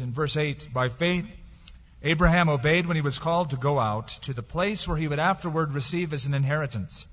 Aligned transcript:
in 0.00 0.12
verse 0.12 0.36
8 0.36 0.72
By 0.72 0.88
faith, 0.88 1.26
Abraham 2.02 2.48
obeyed 2.48 2.86
when 2.86 2.96
he 2.96 3.02
was 3.02 3.18
called 3.18 3.50
to 3.50 3.56
go 3.56 3.78
out 3.78 4.08
to 4.22 4.34
the 4.34 4.42
place 4.42 4.88
where 4.88 4.96
he 4.96 5.08
would 5.08 5.18
afterward 5.18 5.72
receive 5.72 6.12
as 6.12 6.26
an 6.26 6.34
inheritance. 6.34 7.06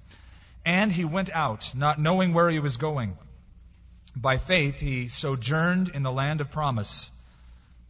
And 0.65 0.91
he 0.91 1.05
went 1.05 1.29
out, 1.31 1.73
not 1.75 1.99
knowing 1.99 2.33
where 2.33 2.49
he 2.49 2.59
was 2.59 2.77
going. 2.77 3.17
By 4.15 4.37
faith, 4.37 4.79
he 4.79 5.07
sojourned 5.07 5.89
in 5.89 6.03
the 6.03 6.11
land 6.11 6.41
of 6.41 6.51
promise, 6.51 7.11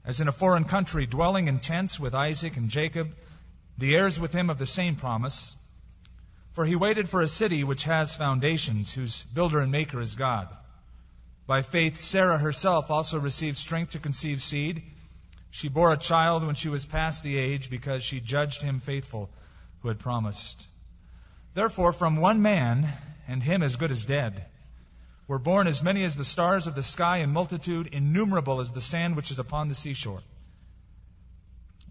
as 0.04 0.22
in 0.22 0.28
a 0.28 0.34
foreign 0.34 0.66
country, 0.66 1.06
dwelling 1.06 1.48
in 1.48 1.60
tents 1.60 2.00
with 2.00 2.14
Isaac 2.14 2.58
and 2.58 2.70
Jacob, 2.70 3.16
the 3.78 3.96
heirs 3.96 4.20
with 4.20 4.34
him 4.34 4.50
of 4.50 4.58
the 4.58 4.66
same 4.66 4.96
promise. 4.96 5.56
For 6.54 6.66
he 6.66 6.76
waited 6.76 7.08
for 7.08 7.22
a 7.22 7.28
city 7.28 7.64
which 7.64 7.86
has 7.86 8.16
foundations, 8.16 8.94
whose 8.94 9.24
builder 9.34 9.62
and 9.62 9.72
maker 9.72 10.02
is 10.02 10.16
God. 10.16 10.50
By 11.50 11.64
faith, 11.64 12.00
Sarah 12.00 12.38
herself 12.38 12.92
also 12.92 13.20
received 13.20 13.58
strength 13.58 13.94
to 13.94 14.00
conceive 14.00 14.40
seed. 14.40 14.84
She 15.50 15.68
bore 15.68 15.92
a 15.92 15.98
child 15.98 16.44
when 16.44 16.54
she 16.54 16.70
was 16.70 16.86
past 16.86 17.24
the 17.24 17.40
age 17.40 17.72
because 17.72 18.04
she 18.04 18.20
judged 18.20 18.62
him 18.62 18.80
faithful 18.80 19.32
who 19.80 19.88
had 19.88 19.98
promised. 19.98 20.68
Therefore, 21.56 21.92
from 21.92 22.18
one 22.18 22.44
man, 22.44 22.94
and 23.28 23.42
him 23.42 23.64
as 23.64 23.78
good 23.78 23.90
as 23.90 24.06
dead, 24.06 24.46
were 25.28 25.40
born 25.40 25.66
as 25.66 25.82
many 25.82 26.04
as 26.04 26.16
the 26.16 26.24
stars 26.24 26.68
of 26.68 26.76
the 26.76 26.84
sky 26.84 27.18
in 27.18 27.34
multitude 27.34 27.88
innumerable 27.88 28.62
as 28.62 28.72
the 28.72 28.80
sand 28.80 29.16
which 29.16 29.32
is 29.32 29.40
upon 29.40 29.70
the 29.70 29.74
seashore. 29.74 30.22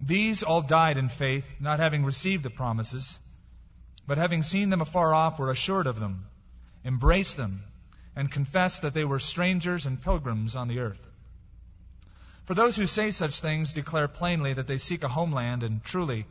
These 0.00 0.44
all 0.44 0.62
died 0.62 0.98
in 0.98 1.08
faith, 1.08 1.50
not 1.58 1.80
having 1.80 2.04
received 2.04 2.44
the 2.44 2.50
promises, 2.50 3.18
but 4.06 4.18
having 4.18 4.44
seen 4.44 4.70
them 4.70 4.82
afar 4.82 5.12
off, 5.12 5.40
were 5.40 5.50
assured 5.50 5.88
of 5.88 5.98
them, 5.98 6.27
embraced 6.84 7.36
them, 7.36 7.64
and 8.18 8.32
confess 8.32 8.80
that 8.80 8.95
they 8.95 9.04
were 9.04 9.20
strangers 9.20 9.86
and 9.86 10.02
pilgrims 10.02 10.56
on 10.56 10.66
the 10.66 10.80
earth. 10.80 11.08
For 12.46 12.54
those 12.54 12.77
who 12.77 12.86
say 12.86 13.12
such 13.12 13.38
things 13.38 13.72
declare 13.72 14.08
plainly 14.08 14.54
that 14.54 14.66
they 14.66 14.78
seek 14.78 15.04
a 15.04 15.08
homeland, 15.08 15.62
and 15.62 15.84
truly, 15.84 16.27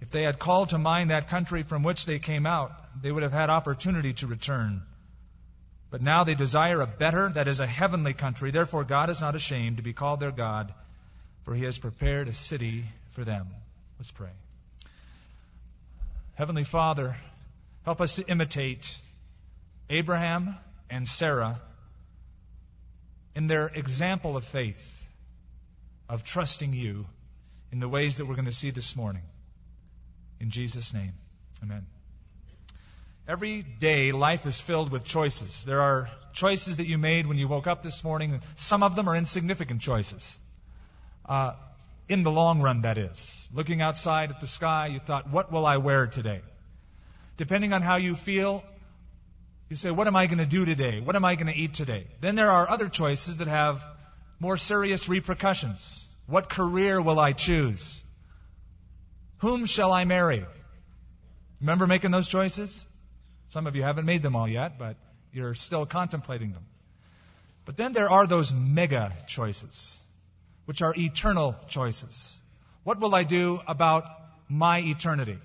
if 0.00 0.10
they 0.10 0.24
had 0.24 0.40
called 0.40 0.70
to 0.70 0.78
mind 0.78 1.12
that 1.12 1.28
country 1.28 1.62
from 1.62 1.84
which 1.84 2.04
they 2.04 2.18
came 2.18 2.46
out, 2.46 2.72
they 3.00 3.12
would 3.12 3.22
have 3.22 3.32
had 3.32 3.48
opportunity 3.48 4.12
to 4.14 4.26
return. 4.26 4.82
But 5.88 6.02
now 6.02 6.24
they 6.24 6.34
desire 6.34 6.80
a 6.80 6.88
better, 6.88 7.28
that 7.28 7.46
is, 7.46 7.60
a 7.60 7.66
heavenly 7.66 8.12
country. 8.12 8.50
Therefore, 8.50 8.82
God 8.82 9.08
is 9.08 9.20
not 9.20 9.36
ashamed 9.36 9.76
to 9.76 9.84
be 9.84 9.92
called 9.92 10.18
their 10.18 10.32
God, 10.32 10.74
for 11.44 11.54
he 11.54 11.62
has 11.62 11.78
prepared 11.78 12.26
a 12.26 12.32
city 12.32 12.84
for 13.10 13.22
them. 13.22 13.46
Let's 14.00 14.10
pray. 14.10 14.34
Heavenly 16.34 16.64
Father, 16.64 17.16
help 17.84 18.00
us 18.00 18.16
to 18.16 18.28
imitate 18.28 18.92
Abraham 19.88 20.56
and 20.90 21.08
Sarah 21.08 21.60
in 23.34 23.46
their 23.46 23.68
example 23.68 24.36
of 24.36 24.44
faith, 24.44 25.08
of 26.08 26.24
trusting 26.24 26.72
you 26.72 27.06
in 27.70 27.80
the 27.80 27.88
ways 27.88 28.16
that 28.16 28.26
we're 28.26 28.34
going 28.34 28.46
to 28.46 28.52
see 28.52 28.70
this 28.70 28.96
morning. 28.96 29.22
In 30.40 30.50
Jesus' 30.50 30.92
name, 30.92 31.12
amen. 31.62 31.86
Every 33.28 33.62
day, 33.62 34.12
life 34.12 34.46
is 34.46 34.58
filled 34.60 34.90
with 34.90 35.04
choices. 35.04 35.64
There 35.64 35.82
are 35.82 36.08
choices 36.32 36.78
that 36.78 36.86
you 36.86 36.96
made 36.96 37.26
when 37.26 37.36
you 37.36 37.46
woke 37.46 37.66
up 37.66 37.82
this 37.82 38.02
morning. 38.02 38.40
Some 38.56 38.82
of 38.82 38.96
them 38.96 39.08
are 39.08 39.14
insignificant 39.14 39.82
choices. 39.82 40.40
Uh, 41.26 41.52
in 42.08 42.22
the 42.22 42.30
long 42.30 42.62
run, 42.62 42.82
that 42.82 42.96
is. 42.96 43.48
Looking 43.52 43.82
outside 43.82 44.30
at 44.30 44.40
the 44.40 44.46
sky, 44.46 44.86
you 44.86 44.98
thought, 44.98 45.28
what 45.30 45.52
will 45.52 45.66
I 45.66 45.76
wear 45.76 46.06
today? 46.06 46.40
Depending 47.36 47.74
on 47.74 47.82
how 47.82 47.96
you 47.96 48.14
feel, 48.14 48.64
you 49.68 49.76
say, 49.76 49.90
what 49.90 50.06
am 50.06 50.16
I 50.16 50.26
going 50.26 50.38
to 50.38 50.46
do 50.46 50.64
today? 50.64 51.00
What 51.00 51.16
am 51.16 51.24
I 51.24 51.34
going 51.34 51.46
to 51.46 51.54
eat 51.54 51.74
today? 51.74 52.06
Then 52.20 52.36
there 52.36 52.50
are 52.50 52.68
other 52.68 52.88
choices 52.88 53.38
that 53.38 53.48
have 53.48 53.84
more 54.40 54.56
serious 54.56 55.08
repercussions. 55.08 56.04
What 56.26 56.48
career 56.48 57.00
will 57.02 57.18
I 57.18 57.32
choose? 57.32 58.02
Whom 59.38 59.66
shall 59.66 59.92
I 59.92 60.04
marry? 60.04 60.44
Remember 61.60 61.86
making 61.86 62.12
those 62.12 62.28
choices? 62.28 62.86
Some 63.48 63.66
of 63.66 63.76
you 63.76 63.82
haven't 63.82 64.04
made 64.04 64.22
them 64.22 64.36
all 64.36 64.48
yet, 64.48 64.78
but 64.78 64.96
you're 65.32 65.54
still 65.54 65.86
contemplating 65.86 66.52
them. 66.52 66.64
But 67.64 67.76
then 67.76 67.92
there 67.92 68.10
are 68.10 68.26
those 68.26 68.52
mega 68.52 69.12
choices, 69.26 70.00
which 70.64 70.80
are 70.80 70.94
eternal 70.96 71.56
choices. 71.68 72.40
What 72.84 73.00
will 73.00 73.14
I 73.14 73.24
do 73.24 73.60
about 73.66 74.04
my 74.48 74.78
eternity? 74.78 75.38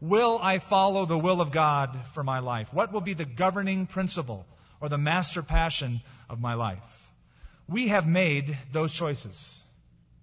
Will 0.00 0.38
I 0.42 0.58
follow 0.58 1.04
the 1.04 1.18
will 1.18 1.40
of 1.40 1.50
God 1.50 2.06
for 2.12 2.24
my 2.24 2.38
life? 2.38 2.72
What 2.72 2.92
will 2.92 3.02
be 3.02 3.14
the 3.14 3.26
governing 3.26 3.86
principle 3.86 4.46
or 4.80 4.88
the 4.88 4.96
master 4.96 5.42
passion 5.42 6.00
of 6.28 6.40
my 6.40 6.54
life? 6.54 7.08
We 7.68 7.88
have 7.88 8.06
made 8.06 8.56
those 8.72 8.94
choices. 8.94 9.60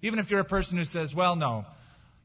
Even 0.01 0.19
if 0.19 0.31
you're 0.31 0.39
a 0.39 0.45
person 0.45 0.77
who 0.77 0.83
says, 0.83 1.13
well, 1.13 1.35
no. 1.35 1.65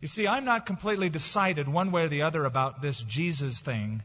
You 0.00 0.08
see, 0.08 0.26
I'm 0.26 0.44
not 0.44 0.66
completely 0.66 1.10
decided 1.10 1.68
one 1.68 1.92
way 1.92 2.04
or 2.04 2.08
the 2.08 2.22
other 2.22 2.44
about 2.44 2.82
this 2.82 2.98
Jesus 3.00 3.60
thing. 3.60 4.02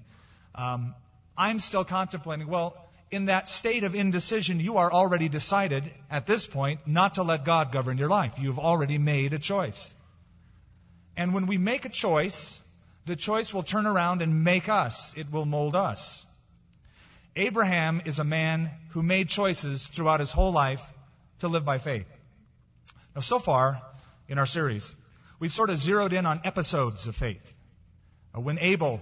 Um, 0.54 0.94
I'm 1.38 1.60
still 1.60 1.86
contemplating, 1.86 2.48
well, 2.48 2.76
in 3.10 3.26
that 3.26 3.48
state 3.48 3.84
of 3.84 3.96
indecision, 3.96 4.60
you 4.60 4.78
are 4.78 4.92
already 4.92 5.30
decided 5.30 5.90
at 6.12 6.28
this 6.28 6.48
point 6.48 6.82
not 6.86 7.14
to 7.14 7.24
let 7.24 7.46
God 7.46 7.72
govern 7.72 7.98
your 7.98 8.10
life. 8.10 8.34
You've 8.38 8.60
already 8.60 8.98
made 8.98 9.34
a 9.34 9.40
choice. 9.40 9.94
And 11.16 11.34
when 11.34 11.48
we 11.48 11.58
make 11.58 11.86
a 11.86 11.90
choice, 11.90 12.60
the 13.08 13.16
choice 13.16 13.54
will 13.54 13.64
turn 13.64 13.88
around 13.88 14.22
and 14.22 14.44
make 14.44 14.70
us. 14.70 15.14
It 15.18 15.32
will 15.32 15.46
mold 15.46 15.76
us. 15.76 16.26
Abraham 17.36 18.02
is 18.06 18.20
a 18.20 18.24
man 18.24 18.70
who 18.90 19.02
made 19.02 19.30
choices 19.30 19.88
throughout 19.88 20.20
his 20.20 20.32
whole 20.32 20.52
life 20.52 20.86
to 21.40 21.48
live 21.48 21.64
by 21.64 21.78
faith. 21.78 22.08
Now, 23.16 23.22
so 23.22 23.40
far 23.40 23.82
in 24.28 24.38
our 24.38 24.46
series, 24.46 24.94
we've 25.40 25.52
sort 25.52 25.70
of 25.70 25.78
zeroed 25.78 26.14
in 26.14 26.26
on 26.26 26.42
episodes 26.44 27.08
of 27.08 27.16
faith. 27.16 27.54
When 28.34 28.60
Abel 28.60 29.02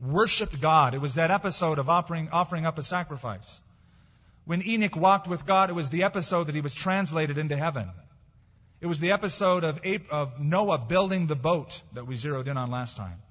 worshiped 0.00 0.60
God, 0.60 0.94
it 0.94 1.00
was 1.00 1.14
that 1.14 1.30
episode 1.30 1.78
of 1.78 1.88
offering, 1.88 2.30
offering 2.30 2.66
up 2.66 2.78
a 2.78 2.82
sacrifice. 2.82 3.60
When 4.44 4.66
Enoch 4.66 4.96
walked 4.96 5.28
with 5.28 5.46
God, 5.46 5.70
it 5.70 5.74
was 5.74 5.90
the 5.90 6.04
episode 6.04 6.44
that 6.44 6.54
he 6.54 6.60
was 6.60 6.74
translated 6.74 7.38
into 7.38 7.56
heaven. 7.56 7.90
It 8.80 8.86
was 8.86 8.98
the 8.98 9.12
episode 9.12 9.62
of, 9.62 9.80
of 10.10 10.40
Noah 10.40 10.78
building 10.78 11.26
the 11.26 11.36
boat 11.36 11.80
that 11.92 12.06
we 12.06 12.16
zeroed 12.16 12.48
in 12.48 12.56
on 12.56 12.70
last 12.70 12.96
time. 12.96 13.22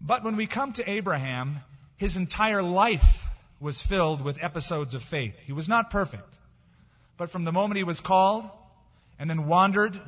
But 0.00 0.22
when 0.22 0.36
we 0.36 0.46
come 0.46 0.72
to 0.74 0.88
Abraham, 0.88 1.60
his 1.96 2.16
entire 2.16 2.62
life 2.62 3.26
was 3.60 3.82
filled 3.82 4.20
with 4.20 4.42
episodes 4.42 4.94
of 4.94 5.02
faith. 5.02 5.38
He 5.46 5.52
was 5.52 5.68
not 5.68 5.90
perfect. 5.90 6.36
But 7.16 7.30
from 7.30 7.44
the 7.44 7.52
moment 7.52 7.78
he 7.78 7.84
was 7.84 8.00
called 8.00 8.48
and 9.18 9.30
then 9.30 9.46
wandered 9.46 9.98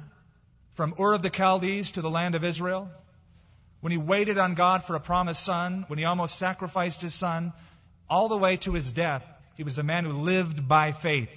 from 0.75 0.94
Ur 1.00 1.15
of 1.15 1.22
the 1.22 1.31
Chaldees 1.31 1.93
to 1.93 2.03
the 2.03 2.10
land 2.10 2.34
of 2.34 2.44
Israel, 2.44 2.91
when 3.81 3.91
he 3.91 3.98
waited 3.98 4.38
on 4.38 4.54
God 4.54 4.84
for 4.84 4.97
a 4.97 5.00
promised 5.00 5.43
son, 5.43 5.84
when 5.88 5.98
he 5.98 6.04
almost 6.04 6.37
sacrificed 6.37 7.00
his 7.00 7.15
son, 7.15 7.53
all 8.10 8.28
the 8.28 8.37
way 8.37 8.56
to 8.59 8.72
his 8.72 8.93
death, 8.93 9.25
he 9.56 9.62
was 9.62 9.78
a 9.78 9.82
man 9.82 10.04
who 10.04 10.12
lived 10.12 10.69
by 10.69 10.93
faith. 10.93 11.31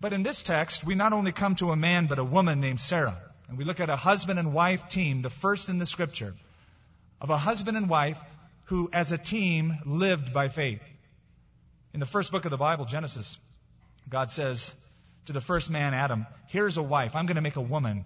But 0.00 0.12
in 0.12 0.22
this 0.22 0.42
text, 0.42 0.84
we 0.84 0.94
not 0.94 1.12
only 1.12 1.32
come 1.32 1.56
to 1.56 1.72
a 1.72 1.76
man, 1.76 2.06
but 2.06 2.18
a 2.18 2.24
woman 2.24 2.60
named 2.60 2.80
Sarah. 2.80 3.18
And 3.48 3.58
we 3.58 3.64
look 3.64 3.80
at 3.80 3.90
a 3.90 3.96
husband 3.96 4.38
and 4.38 4.54
wife 4.54 4.88
team, 4.88 5.22
the 5.22 5.30
first 5.30 5.68
in 5.68 5.78
the 5.78 5.86
scripture 5.86 6.34
of 7.20 7.30
a 7.30 7.36
husband 7.36 7.76
and 7.76 7.88
wife 7.88 8.20
who, 8.64 8.88
as 8.92 9.12
a 9.12 9.18
team, 9.18 9.78
lived 9.84 10.32
by 10.32 10.48
faith. 10.48 10.82
In 11.94 12.00
the 12.00 12.06
first 12.06 12.30
book 12.30 12.44
of 12.44 12.50
the 12.50 12.58
Bible, 12.58 12.84
Genesis, 12.84 13.38
God 14.08 14.30
says 14.30 14.74
to 15.26 15.32
the 15.32 15.40
first 15.40 15.70
man, 15.70 15.94
Adam, 15.94 16.26
Here's 16.46 16.76
a 16.76 16.82
wife. 16.82 17.16
I'm 17.16 17.26
going 17.26 17.36
to 17.36 17.42
make 17.42 17.56
a 17.56 17.62
woman 17.62 18.04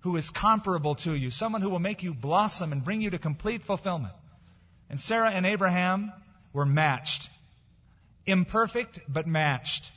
who 0.00 0.16
is 0.16 0.30
comparable 0.30 0.94
to 0.96 1.14
you, 1.14 1.30
someone 1.30 1.62
who 1.62 1.70
will 1.70 1.78
make 1.78 2.02
you 2.02 2.14
blossom 2.14 2.72
and 2.72 2.82
bring 2.82 3.02
you 3.02 3.10
to 3.10 3.18
complete 3.18 3.62
fulfillment. 3.62 4.14
And 4.88 4.98
Sarah 4.98 5.30
and 5.30 5.46
Abraham 5.46 6.12
were 6.52 6.66
matched. 6.66 7.28
Imperfect, 8.26 9.00
but 9.08 9.26
matched. 9.26 9.90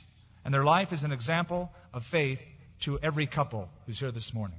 And 0.44 0.52
their 0.52 0.64
life 0.64 0.92
is 0.92 1.04
an 1.04 1.12
example 1.12 1.72
of 1.92 2.04
faith 2.04 2.42
to 2.80 2.98
every 3.02 3.26
couple 3.26 3.70
who's 3.86 3.98
here 3.98 4.12
this 4.12 4.34
morning. 4.34 4.58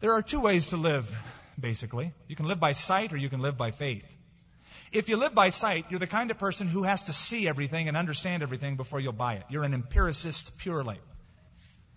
There 0.00 0.12
are 0.12 0.22
two 0.22 0.40
ways 0.40 0.68
to 0.68 0.76
live 0.76 1.12
basically. 1.58 2.12
You 2.28 2.36
can 2.36 2.46
live 2.46 2.60
by 2.60 2.72
sight 2.72 3.12
or 3.12 3.16
you 3.16 3.28
can 3.28 3.40
live 3.40 3.56
by 3.56 3.70
faith. 3.70 4.04
If 4.90 5.08
you 5.08 5.16
live 5.16 5.34
by 5.34 5.50
sight, 5.50 5.86
you're 5.90 6.00
the 6.00 6.06
kind 6.06 6.30
of 6.30 6.38
person 6.38 6.66
who 6.66 6.82
has 6.84 7.04
to 7.04 7.12
see 7.12 7.46
everything 7.46 7.88
and 7.88 7.96
understand 7.96 8.42
everything 8.42 8.76
before 8.76 9.00
you'll 9.00 9.12
buy 9.12 9.34
it. 9.34 9.44
You're 9.50 9.64
an 9.64 9.74
empiricist 9.74 10.56
purely. 10.58 10.98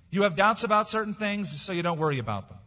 You 0.10 0.24
have 0.24 0.36
doubts 0.36 0.66
about 0.66 0.90
certain 0.90 1.14
things, 1.14 1.50
so 1.62 1.72
you 1.72 1.84
don't 1.84 2.00
worry 2.00 2.20
about 2.20 2.50
them. 2.50 2.58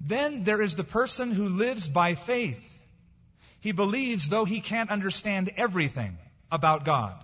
Then 0.00 0.44
there 0.44 0.62
is 0.62 0.74
the 0.74 0.84
person 0.84 1.30
who 1.30 1.48
lives 1.48 1.88
by 1.88 2.14
faith. 2.14 2.64
He 3.60 3.72
believes 3.72 4.28
though 4.28 4.44
he 4.44 4.60
can't 4.60 4.90
understand 4.90 5.50
everything 5.56 6.16
about 6.50 6.84
God. 6.84 7.14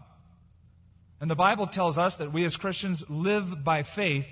And 1.21 1.31
the 1.31 1.37
Bible 1.37 1.67
tells 1.67 1.97
us 1.97 2.17
that 2.17 2.33
we 2.33 2.45
as 2.45 2.57
Christians 2.57 3.09
live 3.09 3.65
by 3.65 3.83
faith 3.83 4.29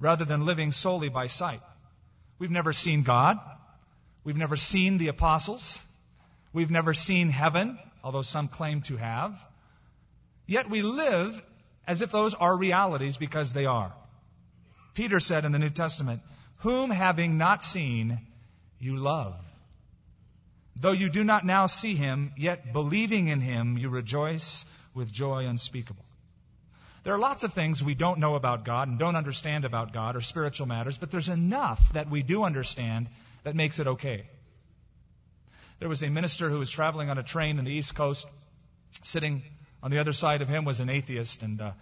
rather 0.00 0.24
than 0.24 0.44
living 0.44 0.72
solely 0.72 1.08
by 1.08 1.28
sight. 1.28 1.60
We've 2.38 2.50
never 2.50 2.72
seen 2.72 3.02
God. 3.02 3.38
We've 4.28 4.36
never 4.36 4.56
seen 4.56 4.98
the 4.98 5.08
apostles. 5.08 5.82
We've 6.52 6.70
never 6.70 6.92
seen 6.92 7.30
heaven, 7.30 7.78
although 8.04 8.20
some 8.20 8.48
claim 8.48 8.82
to 8.82 8.98
have. 8.98 9.42
Yet 10.46 10.68
we 10.68 10.82
live 10.82 11.40
as 11.86 12.02
if 12.02 12.10
those 12.10 12.34
are 12.34 12.54
realities 12.54 13.16
because 13.16 13.54
they 13.54 13.64
are. 13.64 13.90
Peter 14.92 15.18
said 15.18 15.46
in 15.46 15.52
the 15.52 15.58
New 15.58 15.70
Testament, 15.70 16.20
Whom 16.58 16.90
having 16.90 17.38
not 17.38 17.64
seen, 17.64 18.20
you 18.78 18.98
love. 18.98 19.34
Though 20.76 20.92
you 20.92 21.08
do 21.08 21.24
not 21.24 21.46
now 21.46 21.64
see 21.64 21.94
him, 21.94 22.34
yet 22.36 22.74
believing 22.74 23.28
in 23.28 23.40
him, 23.40 23.78
you 23.78 23.88
rejoice 23.88 24.66
with 24.92 25.10
joy 25.10 25.46
unspeakable. 25.46 26.04
There 27.02 27.14
are 27.14 27.18
lots 27.18 27.44
of 27.44 27.54
things 27.54 27.82
we 27.82 27.94
don't 27.94 28.20
know 28.20 28.34
about 28.34 28.66
God 28.66 28.88
and 28.88 28.98
don't 28.98 29.16
understand 29.16 29.64
about 29.64 29.94
God 29.94 30.16
or 30.16 30.20
spiritual 30.20 30.66
matters, 30.66 30.98
but 30.98 31.10
there's 31.10 31.30
enough 31.30 31.94
that 31.94 32.10
we 32.10 32.22
do 32.22 32.44
understand 32.44 33.08
that 33.44 33.54
makes 33.54 33.78
it 33.78 33.86
okay. 33.86 34.28
There 35.80 35.88
was 35.88 36.02
a 36.02 36.10
minister 36.10 36.48
who 36.50 36.58
was 36.58 36.70
traveling 36.70 37.08
on 37.08 37.18
a 37.18 37.22
train 37.22 37.58
in 37.58 37.64
the 37.64 37.72
East 37.72 37.94
Coast. 37.94 38.26
Sitting 39.02 39.42
on 39.82 39.90
the 39.90 39.98
other 39.98 40.12
side 40.12 40.42
of 40.42 40.48
him 40.48 40.64
was 40.64 40.80
an 40.80 40.88
atheist, 40.88 41.42
and 41.42 41.60
uh, 41.60 41.72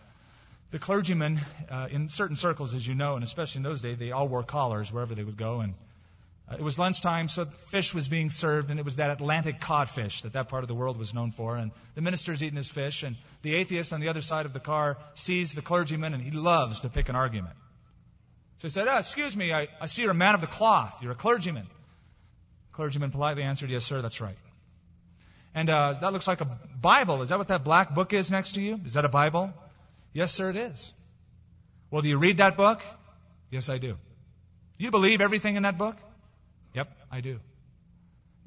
the 0.71 0.79
clergymen, 0.79 1.41
uh, 1.71 1.89
in 1.91 2.09
certain 2.09 2.37
circles, 2.37 2.75
as 2.75 2.87
you 2.87 2.95
know, 2.95 3.15
and 3.15 3.25
especially 3.25 3.61
in 3.61 3.63
those 3.63 3.81
days, 3.81 3.97
they 3.97 4.13
all 4.13 4.29
wore 4.29 4.43
collars 4.43 4.93
wherever 4.93 5.15
they 5.15 5.25
would 5.25 5.37
go. 5.37 5.61
And 5.61 5.75
uh, 6.51 6.57
it 6.59 6.63
was 6.63 6.79
lunchtime, 6.79 7.29
so 7.29 7.45
fish 7.45 7.95
was 7.95 8.09
being 8.09 8.31
served, 8.31 8.71
and 8.71 8.79
it 8.79 8.85
was 8.85 8.97
that 8.97 9.11
Atlantic 9.11 9.61
codfish 9.61 10.23
that 10.23 10.35
that 10.35 10.49
part 10.49 10.63
of 10.63 10.69
the 10.69 10.75
world 10.75 10.99
was 10.99 11.15
known 11.15 11.31
for. 11.31 11.57
And 11.57 11.71
the 11.95 12.03
minister's 12.03 12.43
eating 12.43 12.57
his 12.57 12.69
fish, 12.69 13.03
and 13.03 13.17
the 13.43 13.55
atheist 13.55 13.93
on 13.93 14.01
the 14.01 14.09
other 14.09 14.23
side 14.23 14.45
of 14.45 14.53
the 14.53 14.61
car 14.61 14.99
sees 15.15 15.55
the 15.55 15.63
clergyman, 15.63 16.13
and 16.13 16.23
he 16.23 16.33
loves 16.33 16.81
to 16.81 16.89
pick 16.89 17.09
an 17.09 17.17
argument. 17.17 17.55
So 18.59 18.69
he 18.69 18.71
said, 18.71 18.89
oh, 18.89 18.99
Excuse 18.99 19.37
me, 19.37 19.53
I, 19.53 19.69
I 19.81 19.87
see 19.87 20.03
you're 20.03 20.11
a 20.11 20.15
man 20.15 20.35
of 20.35 20.41
the 20.41 20.47
cloth. 20.47 21.03
You're 21.03 21.13
a 21.13 21.17
clergyman. 21.17 21.65
The 21.65 22.77
clergyman 22.77 23.11
politely 23.11 23.43
answered, 23.43 23.71
Yes, 23.71 23.85
sir, 23.85 24.03
that's 24.03 24.21
right. 24.21 24.39
And 25.55 25.71
uh, 25.71 25.95
that 26.01 26.13
looks 26.13 26.29
like 26.29 26.41
a 26.41 26.59
Bible. 26.81 27.23
Is 27.23 27.31
that 27.31 27.39
what 27.39 27.49
that 27.49 27.65
black 27.65 27.95
book 27.95 28.13
is 28.13 28.31
next 28.31 28.53
to 28.53 28.61
you? 28.61 28.81
Is 28.85 28.95
that 28.95 29.05
a 29.05 29.09
Bible? 29.09 29.53
Yes, 30.13 30.33
sir, 30.33 30.51
it 30.51 30.57
is. 30.57 30.93
Well, 31.91 32.03
do 32.03 32.09
you 32.09 32.19
read 32.19 32.39
that 32.39 32.57
book? 32.57 32.83
Yes, 33.51 33.69
I 33.69 33.79
do. 33.79 33.97
You 34.79 34.91
believe 34.91 35.21
everything 35.21 35.57
in 35.57 35.63
that 35.63 35.79
book? 35.79 35.97
Yep, 36.75 36.91
I 37.11 37.21
do. 37.21 37.41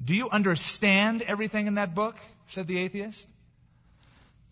Do 0.02 0.14
you 0.14 0.30
understand 0.30 1.22
everything 1.22 1.66
in 1.66 1.74
that 1.74 1.94
book? 1.94 2.16
said 2.46 2.66
the 2.66 2.78
atheist. 2.78 3.26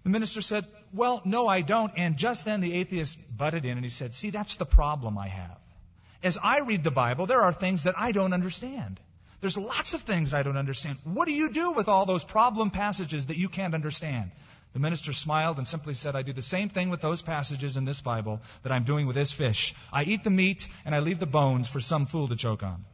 The 0.09 0.13
minister 0.13 0.41
said, 0.41 0.65
Well, 0.95 1.21
no, 1.27 1.49
I 1.49 1.61
don't. 1.61 1.93
And 1.95 2.17
just 2.17 2.47
then 2.47 2.63
the 2.63 2.73
atheist 2.73 3.19
butted 3.37 3.67
in 3.67 3.73
and 3.73 3.85
he 3.85 3.91
said, 3.91 4.15
See, 4.15 4.31
that's 4.31 4.57
the 4.57 4.65
problem 4.65 5.19
I 5.19 5.29
have. 5.29 5.59
As 6.23 6.39
I 6.43 6.61
read 6.61 6.83
the 6.83 6.91
Bible, 6.91 7.27
there 7.27 7.43
are 7.43 7.53
things 7.53 7.83
that 7.83 7.95
I 7.99 8.13
don't 8.13 8.33
understand. 8.33 8.99
There's 9.43 9.59
lots 9.59 9.93
of 9.93 10.01
things 10.01 10.33
I 10.33 10.43
don't 10.43 10.57
understand. 10.57 10.97
What 11.05 11.27
do 11.27 11.35
you 11.35 11.51
do 11.51 11.73
with 11.73 11.89
all 11.89 12.07
those 12.07 12.25
problem 12.25 12.71
passages 12.71 13.27
that 13.27 13.37
you 13.37 13.51
can't 13.51 13.75
understand? 13.75 14.31
The 14.73 14.81
minister 14.81 15.13
smiled 15.13 15.59
and 15.59 15.69
simply 15.69 15.93
said, 15.93 16.17
I 16.17 16.23
do 16.23 16.33
the 16.33 16.41
same 16.41 16.71
thing 16.71 16.89
with 16.89 17.03
those 17.03 17.21
passages 17.21 17.77
in 17.77 17.85
this 17.85 18.01
Bible 18.01 18.41
that 18.63 18.73
I'm 18.73 18.85
doing 18.85 19.07
with 19.07 19.15
this 19.15 19.33
fish. 19.33 19.75
I 19.93 20.05
eat 20.05 20.25
the 20.25 20.31
meat 20.31 20.69
and 20.87 20.95
I 20.95 21.01
leave 21.01 21.21
the 21.21 21.27
bones 21.27 21.69
for 21.69 21.83
some 21.83 22.07
fool 22.07 22.29
to 22.29 22.37
choke 22.37 22.63
on. 22.63 22.87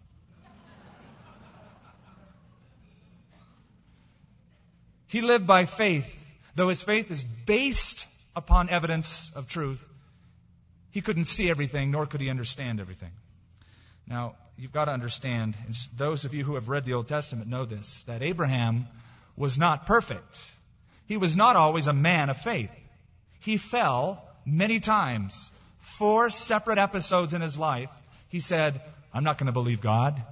he 5.06 5.20
lived 5.20 5.46
by 5.46 5.66
faith, 5.66 6.22
though 6.54 6.68
his 6.68 6.82
faith 6.82 7.10
is 7.10 7.22
based 7.22 8.06
upon 8.36 8.68
evidence 8.68 9.30
of 9.34 9.46
truth. 9.46 9.86
He 10.90 11.00
couldn't 11.00 11.24
see 11.24 11.50
everything, 11.50 11.90
nor 11.90 12.06
could 12.06 12.20
he 12.20 12.30
understand 12.30 12.80
everything. 12.80 13.10
Now, 14.06 14.36
you've 14.56 14.72
got 14.72 14.84
to 14.84 14.92
understand, 14.92 15.56
those 15.96 16.24
of 16.24 16.34
you 16.34 16.44
who 16.44 16.54
have 16.54 16.68
read 16.68 16.84
the 16.84 16.94
Old 16.94 17.08
Testament 17.08 17.48
know 17.48 17.64
this, 17.64 18.04
that 18.04 18.22
Abraham 18.22 18.86
was 19.36 19.58
not 19.58 19.86
perfect. 19.86 20.38
He 21.06 21.16
was 21.16 21.36
not 21.36 21.56
always 21.56 21.86
a 21.86 21.92
man 21.92 22.30
of 22.30 22.38
faith. 22.38 22.70
He 23.40 23.56
fell 23.56 24.22
many 24.46 24.80
times. 24.80 25.50
Four 25.78 26.30
separate 26.30 26.78
episodes 26.78 27.34
in 27.34 27.42
his 27.42 27.58
life. 27.58 27.90
He 28.28 28.40
said, 28.40 28.80
I'm 29.12 29.24
not 29.24 29.38
going 29.38 29.46
to 29.46 29.52
believe 29.52 29.80
God. 29.80 30.22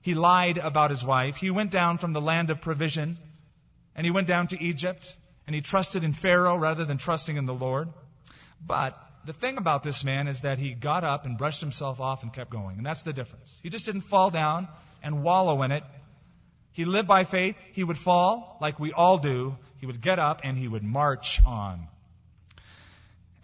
He 0.00 0.14
lied 0.14 0.58
about 0.58 0.90
his 0.90 1.04
wife. 1.04 1.36
He 1.36 1.50
went 1.50 1.70
down 1.70 1.98
from 1.98 2.12
the 2.12 2.20
land 2.20 2.50
of 2.50 2.60
provision 2.60 3.18
and 3.94 4.04
he 4.04 4.10
went 4.10 4.26
down 4.26 4.48
to 4.48 4.62
Egypt 4.62 5.14
and 5.46 5.54
he 5.54 5.60
trusted 5.60 6.04
in 6.04 6.12
Pharaoh 6.12 6.56
rather 6.56 6.84
than 6.84 6.98
trusting 6.98 7.36
in 7.36 7.46
the 7.46 7.54
Lord. 7.54 7.88
But 8.64 8.98
the 9.24 9.32
thing 9.32 9.56
about 9.56 9.82
this 9.82 10.04
man 10.04 10.28
is 10.28 10.42
that 10.42 10.58
he 10.58 10.72
got 10.74 11.04
up 11.04 11.26
and 11.26 11.38
brushed 11.38 11.60
himself 11.60 12.00
off 12.00 12.22
and 12.22 12.32
kept 12.32 12.50
going. 12.50 12.76
And 12.76 12.86
that's 12.86 13.02
the 13.02 13.12
difference. 13.12 13.60
He 13.62 13.70
just 13.70 13.86
didn't 13.86 14.02
fall 14.02 14.30
down 14.30 14.68
and 15.02 15.22
wallow 15.22 15.62
in 15.62 15.72
it. 15.72 15.84
He 16.72 16.84
lived 16.84 17.08
by 17.08 17.24
faith. 17.24 17.56
He 17.72 17.84
would 17.84 17.98
fall 17.98 18.56
like 18.60 18.80
we 18.80 18.92
all 18.92 19.18
do. 19.18 19.56
He 19.78 19.86
would 19.86 20.00
get 20.00 20.18
up 20.18 20.40
and 20.44 20.56
he 20.56 20.68
would 20.68 20.82
march 20.82 21.40
on. 21.44 21.86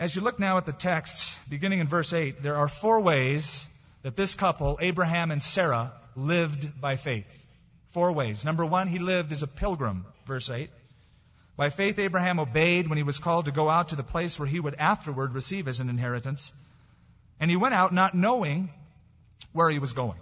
As 0.01 0.15
you 0.15 0.23
look 0.23 0.39
now 0.39 0.59
at 0.59 0.67
the 0.67 0.73
text, 0.73 1.39
beginning 1.51 1.81
in 1.81 1.89
verse 1.89 2.13
8, 2.13 2.43
there 2.43 2.57
are 2.57 2.69
four 2.69 3.01
ways 3.01 3.67
that 4.03 4.17
this 4.17 4.35
couple, 4.35 4.79
Abraham 4.81 5.33
and 5.33 5.43
Sarah, 5.43 5.93
lived 6.15 6.81
by 6.81 6.97
faith. 6.97 7.29
Four 7.89 8.13
ways. 8.13 8.45
Number 8.45 8.65
one, 8.65 8.87
he 8.87 9.01
lived 9.01 9.33
as 9.33 9.43
a 9.43 9.49
pilgrim, 9.49 10.07
verse 10.27 10.51
8. 10.51 10.71
By 11.59 11.71
faith, 11.71 11.99
Abraham 11.99 12.39
obeyed 12.39 12.87
when 12.87 12.99
he 12.99 13.03
was 13.03 13.19
called 13.19 13.47
to 13.47 13.51
go 13.51 13.69
out 13.69 13.89
to 13.89 13.97
the 13.97 14.05
place 14.05 14.39
where 14.39 14.47
he 14.47 14.61
would 14.61 14.77
afterward 14.77 15.35
receive 15.35 15.67
as 15.67 15.81
an 15.81 15.89
inheritance. 15.89 16.53
And 17.41 17.51
he 17.51 17.57
went 17.57 17.75
out 17.75 17.93
not 17.93 18.15
knowing 18.15 18.71
where 19.53 19.69
he 19.69 19.81
was 19.81 19.93
going. 19.93 20.21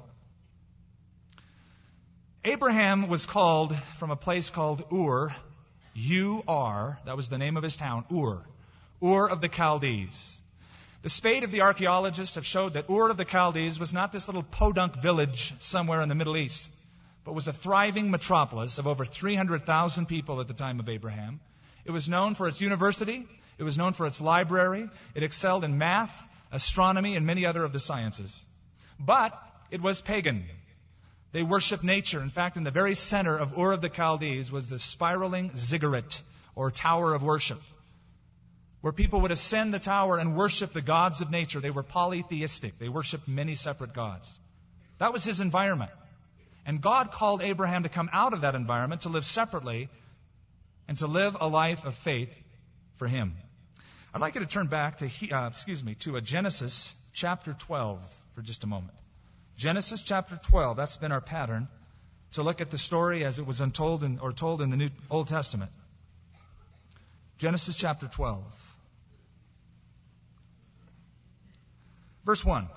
Abraham 2.43 3.09
was 3.09 3.27
called 3.27 3.77
from 3.99 4.11
a 4.11 4.17
place 4.17 4.49
called 4.49 4.83
Ur 4.91 5.31
U-R, 5.93 6.99
that 7.05 7.19
was 7.19 7.29
the 7.29 7.37
name 7.37 7.59
of 7.59 7.63
his 7.63 7.77
town, 7.77 8.07
Ur. 8.11 8.43
Ur 9.05 9.29
of 9.29 9.43
the 9.43 9.51
Chaldees. 9.51 10.41
The 11.03 11.11
spade 11.11 11.45
of 11.45 11.53
the 11.53 11.61
archaeologists 11.61 12.37
have 12.37 12.47
showed 12.47 12.75
that 12.75 12.89
Ur 12.89 13.11
of 13.11 13.19
the 13.19 13.27
Chaldees 13.27 13.79
was 13.79 13.93
not 13.93 14.11
this 14.11 14.27
little 14.27 14.43
podunk 14.43 15.03
village 15.03 15.55
somewhere 15.61 16.01
in 16.01 16.09
the 16.09 16.15
Middle 16.15 16.39
East, 16.39 16.71
but 17.27 17.35
was 17.35 17.49
a 17.49 17.53
thriving 17.53 18.13
metropolis 18.13 18.79
of 18.79 18.87
over 18.87 19.05
300,000 19.05 20.07
people 20.07 20.41
at 20.41 20.47
the 20.47 20.55
time 20.55 20.79
of 20.79 20.89
Abraham. 20.89 21.41
It 21.85 21.91
was 21.91 22.09
known 22.09 22.37
for 22.37 22.47
its 22.47 22.61
university. 22.61 23.27
It 23.59 23.65
was 23.65 23.77
known 23.77 23.95
for 23.95 24.07
its 24.07 24.21
library. 24.21 24.89
It 25.13 25.25
excelled 25.25 25.65
in 25.65 25.77
math, 25.77 26.25
astronomy, 26.53 27.17
and 27.17 27.27
many 27.27 27.45
other 27.45 27.65
of 27.65 27.73
the 27.73 27.81
sciences. 27.81 28.47
But 29.01 29.37
it 29.73 29.83
was 29.83 30.01
pagan. 30.01 30.45
They 31.33 31.43
worshiped 31.43 31.83
nature. 31.83 32.23
In 32.23 32.31
fact, 32.31 32.57
in 32.57 32.63
the 32.63 32.71
very 32.71 32.95
center 32.95 33.37
of 33.37 33.59
Ur 33.59 33.73
of 33.73 33.81
the 33.81 33.91
Chaldees 33.91 34.53
was 34.53 34.71
the 34.71 34.79
spiraling 34.79 35.51
ziggurat, 35.57 36.23
or 36.55 36.71
tower 36.71 37.13
of 37.13 37.25
worship, 37.25 37.61
where 38.83 38.93
people 38.93 39.23
would 39.23 39.33
ascend 39.33 39.75
the 39.75 39.81
tower 39.81 40.17
and 40.17 40.37
worship 40.37 40.73
the 40.73 40.81
gods 40.81 41.23
of 41.23 41.33
nature. 41.33 41.59
They 41.59 41.73
were 41.73 41.83
polytheistic. 41.83 42.79
They 42.79 42.89
worshiped 42.89 43.27
many 43.27 43.57
separate 43.57 43.95
gods. 43.95 44.39
That 44.99 45.13
was 45.13 45.25
his 45.25 45.41
environment. 45.41 45.91
And 46.67 46.81
God 46.81 47.13
called 47.13 47.43
Abraham 47.43 47.85
to 47.85 47.89
come 47.89 48.11
out 48.13 48.33
of 48.33 48.41
that 48.41 48.57
environment, 48.57 49.03
to 49.03 49.09
live 49.09 49.25
separately, 49.25 49.89
and 50.89 50.99
to 50.99 51.07
live 51.07 51.37
a 51.41 51.49
life 51.49 51.85
of 51.85 51.95
faith 51.95 52.43
for 52.97 53.07
him. 53.07 53.35
I'd 54.13 54.21
like 54.21 54.35
you 54.35 54.41
to 54.41 54.47
turn 54.47 54.67
back 54.67 54.99
to, 54.99 55.31
uh, 55.31 55.47
excuse 55.47 55.85
me, 55.85 55.95
to 56.01 56.17
a 56.17 56.21
Genesis 56.21 56.93
chapter 57.13 57.53
12 57.53 58.23
for 58.35 58.43
just 58.43 58.65
a 58.65 58.67
moment. 58.67 58.95
Genesis 59.57 60.03
chapter 60.03 60.39
12, 60.43 60.77
that's 60.77 60.97
been 60.97 61.13
our 61.13 61.21
pattern 61.21 61.69
to 62.33 62.43
look 62.43 62.61
at 62.61 62.71
the 62.71 62.79
story 62.79 63.25
as 63.25 63.39
it 63.39 63.47
was 63.47 63.61
untold 63.61 64.03
in, 64.03 64.19
or 64.19 64.33
told 64.33 64.61
in 64.61 64.71
the 64.71 64.77
New 64.77 64.91
Old 65.09 65.29
Testament. 65.29 65.71
Genesis 67.39 67.77
chapter 67.77 68.09
12. 68.09 68.75
Verse 72.25 72.45
1. 72.45 72.69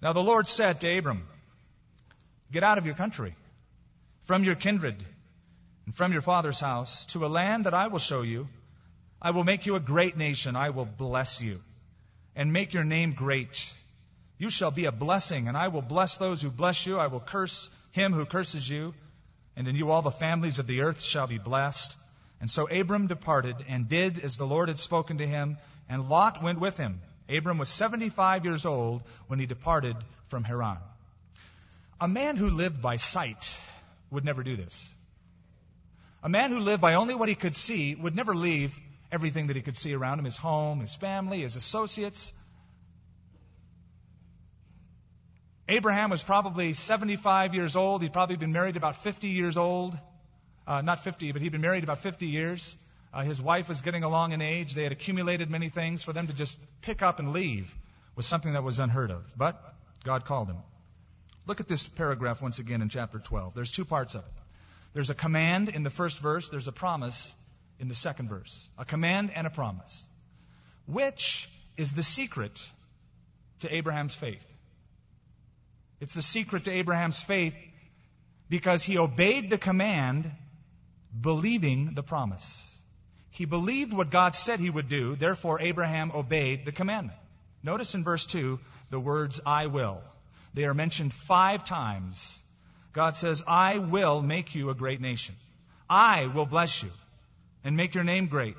Now 0.00 0.14
the 0.14 0.22
Lord 0.22 0.48
said 0.48 0.80
to 0.80 0.98
Abram, 0.98 1.26
Get 2.54 2.62
out 2.62 2.78
of 2.78 2.86
your 2.86 2.94
country, 2.94 3.36
from 4.22 4.44
your 4.44 4.54
kindred, 4.54 5.04
and 5.84 5.94
from 5.94 6.12
your 6.12 6.22
father's 6.22 6.60
house, 6.60 7.06
to 7.06 7.26
a 7.26 7.34
land 7.38 7.66
that 7.66 7.74
I 7.74 7.88
will 7.88 7.98
show 7.98 8.22
you. 8.22 8.48
I 9.20 9.32
will 9.32 9.44
make 9.44 9.66
you 9.66 9.74
a 9.74 9.80
great 9.80 10.16
nation. 10.16 10.56
I 10.56 10.70
will 10.70 10.86
bless 10.86 11.40
you, 11.42 11.60
and 12.34 12.52
make 12.52 12.72
your 12.72 12.84
name 12.84 13.12
great 13.12 13.74
you 14.38 14.50
shall 14.50 14.70
be 14.70 14.84
a 14.84 14.92
blessing, 14.92 15.48
and 15.48 15.56
I 15.56 15.68
will 15.68 15.82
bless 15.82 16.16
those 16.16 16.42
who 16.42 16.50
bless 16.50 16.86
you. 16.86 16.98
I 16.98 17.06
will 17.06 17.20
curse 17.20 17.70
him 17.92 18.12
who 18.12 18.26
curses 18.26 18.68
you, 18.68 18.94
and 19.56 19.68
in 19.68 19.76
you 19.76 19.90
all 19.90 20.02
the 20.02 20.10
families 20.10 20.58
of 20.58 20.66
the 20.66 20.82
earth 20.82 21.00
shall 21.00 21.26
be 21.26 21.38
blessed. 21.38 21.96
And 22.40 22.50
so 22.50 22.68
Abram 22.68 23.06
departed 23.06 23.56
and 23.68 23.88
did 23.88 24.18
as 24.18 24.36
the 24.36 24.46
Lord 24.46 24.68
had 24.68 24.78
spoken 24.78 25.18
to 25.18 25.26
him, 25.26 25.56
and 25.88 26.08
Lot 26.08 26.42
went 26.42 26.58
with 26.58 26.76
him. 26.76 27.00
Abram 27.28 27.58
was 27.58 27.68
75 27.68 28.44
years 28.44 28.66
old 28.66 29.02
when 29.28 29.38
he 29.38 29.46
departed 29.46 29.96
from 30.28 30.44
Haran. 30.44 30.78
A 32.04 32.06
man 32.06 32.36
who 32.36 32.50
lived 32.50 32.82
by 32.82 32.98
sight 32.98 33.58
would 34.10 34.26
never 34.26 34.42
do 34.42 34.56
this. 34.56 34.86
A 36.22 36.28
man 36.28 36.50
who 36.50 36.58
lived 36.58 36.82
by 36.82 36.96
only 36.96 37.14
what 37.14 37.30
he 37.30 37.34
could 37.34 37.56
see 37.56 37.94
would 37.94 38.14
never 38.14 38.34
leave 38.34 38.78
everything 39.10 39.46
that 39.46 39.56
he 39.56 39.62
could 39.62 39.78
see 39.78 39.94
around 39.94 40.18
him 40.18 40.26
his 40.26 40.36
home, 40.36 40.80
his 40.80 40.94
family, 40.94 41.40
his 41.40 41.56
associates. 41.56 42.34
Abraham 45.66 46.10
was 46.10 46.22
probably 46.22 46.74
75 46.74 47.54
years 47.54 47.74
old. 47.74 48.02
He'd 48.02 48.12
probably 48.12 48.36
been 48.36 48.52
married 48.52 48.76
about 48.76 48.96
50 48.96 49.28
years 49.28 49.56
old. 49.56 49.96
Uh, 50.66 50.82
not 50.82 51.02
50, 51.02 51.32
but 51.32 51.40
he'd 51.40 51.52
been 51.52 51.62
married 51.62 51.84
about 51.84 52.00
50 52.00 52.26
years. 52.26 52.76
Uh, 53.14 53.22
his 53.22 53.40
wife 53.40 53.70
was 53.70 53.80
getting 53.80 54.04
along 54.04 54.32
in 54.32 54.42
age. 54.42 54.74
They 54.74 54.82
had 54.82 54.92
accumulated 54.92 55.50
many 55.50 55.70
things. 55.70 56.04
For 56.04 56.12
them 56.12 56.26
to 56.26 56.34
just 56.34 56.58
pick 56.82 57.00
up 57.00 57.18
and 57.18 57.32
leave 57.32 57.74
was 58.14 58.26
something 58.26 58.52
that 58.52 58.62
was 58.62 58.78
unheard 58.78 59.10
of. 59.10 59.24
But 59.38 59.58
God 60.04 60.26
called 60.26 60.48
him. 60.48 60.58
Look 61.46 61.60
at 61.60 61.68
this 61.68 61.86
paragraph 61.86 62.40
once 62.40 62.58
again 62.58 62.80
in 62.80 62.88
chapter 62.88 63.18
12. 63.18 63.54
There's 63.54 63.72
two 63.72 63.84
parts 63.84 64.14
of 64.14 64.22
it. 64.22 64.32
There's 64.94 65.10
a 65.10 65.14
command 65.14 65.68
in 65.68 65.82
the 65.82 65.90
first 65.90 66.20
verse, 66.20 66.48
there's 66.48 66.68
a 66.68 66.72
promise 66.72 67.34
in 67.78 67.88
the 67.88 67.94
second 67.94 68.28
verse. 68.28 68.68
A 68.78 68.84
command 68.84 69.32
and 69.34 69.46
a 69.46 69.50
promise. 69.50 70.08
Which 70.86 71.48
is 71.76 71.92
the 71.92 72.02
secret 72.02 72.60
to 73.60 73.74
Abraham's 73.74 74.14
faith? 74.14 74.46
It's 76.00 76.14
the 76.14 76.22
secret 76.22 76.64
to 76.64 76.70
Abraham's 76.70 77.20
faith 77.20 77.54
because 78.48 78.82
he 78.82 78.98
obeyed 78.98 79.50
the 79.50 79.58
command, 79.58 80.30
believing 81.18 81.94
the 81.94 82.02
promise. 82.02 82.70
He 83.30 83.46
believed 83.46 83.92
what 83.92 84.10
God 84.10 84.34
said 84.34 84.60
he 84.60 84.70
would 84.70 84.88
do, 84.88 85.16
therefore, 85.16 85.60
Abraham 85.60 86.12
obeyed 86.12 86.64
the 86.64 86.72
commandment. 86.72 87.18
Notice 87.62 87.94
in 87.94 88.04
verse 88.04 88.26
2 88.26 88.60
the 88.90 89.00
words, 89.00 89.40
I 89.44 89.66
will. 89.66 90.02
They 90.54 90.64
are 90.64 90.74
mentioned 90.74 91.12
five 91.12 91.64
times. 91.64 92.40
God 92.92 93.16
says, 93.16 93.42
I 93.46 93.78
will 93.78 94.22
make 94.22 94.54
you 94.54 94.70
a 94.70 94.74
great 94.74 95.00
nation. 95.00 95.34
I 95.90 96.28
will 96.28 96.46
bless 96.46 96.82
you 96.82 96.90
and 97.64 97.76
make 97.76 97.94
your 97.94 98.04
name 98.04 98.28
great, 98.28 98.56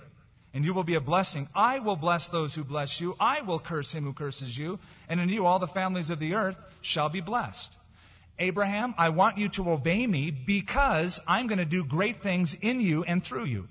and 0.53 0.65
you 0.65 0.73
will 0.73 0.83
be 0.83 0.95
a 0.95 1.01
blessing. 1.01 1.47
I 1.55 1.79
will 1.79 1.95
bless 1.95 2.27
those 2.27 2.53
who 2.53 2.65
bless 2.65 2.99
you. 2.99 3.15
I 3.19 3.41
will 3.41 3.59
curse 3.59 3.93
him 3.93 4.03
who 4.03 4.13
curses 4.13 4.57
you, 4.57 4.79
and 5.07 5.19
in 5.21 5.29
you 5.29 5.45
all 5.45 5.59
the 5.59 5.67
families 5.67 6.09
of 6.09 6.19
the 6.19 6.35
earth 6.35 6.63
shall 6.81 7.07
be 7.07 7.21
blessed. 7.21 7.75
Abraham, 8.37 8.93
I 8.97 9.09
want 9.09 9.37
you 9.37 9.47
to 9.49 9.71
obey 9.71 10.05
me 10.05 10.31
because 10.31 11.21
I'm 11.25 11.47
going 11.47 11.59
to 11.59 11.65
do 11.65 11.85
great 11.85 12.21
things 12.21 12.53
in 12.53 12.81
you 12.81 13.03
and 13.03 13.23
through 13.23 13.45
you. 13.45 13.69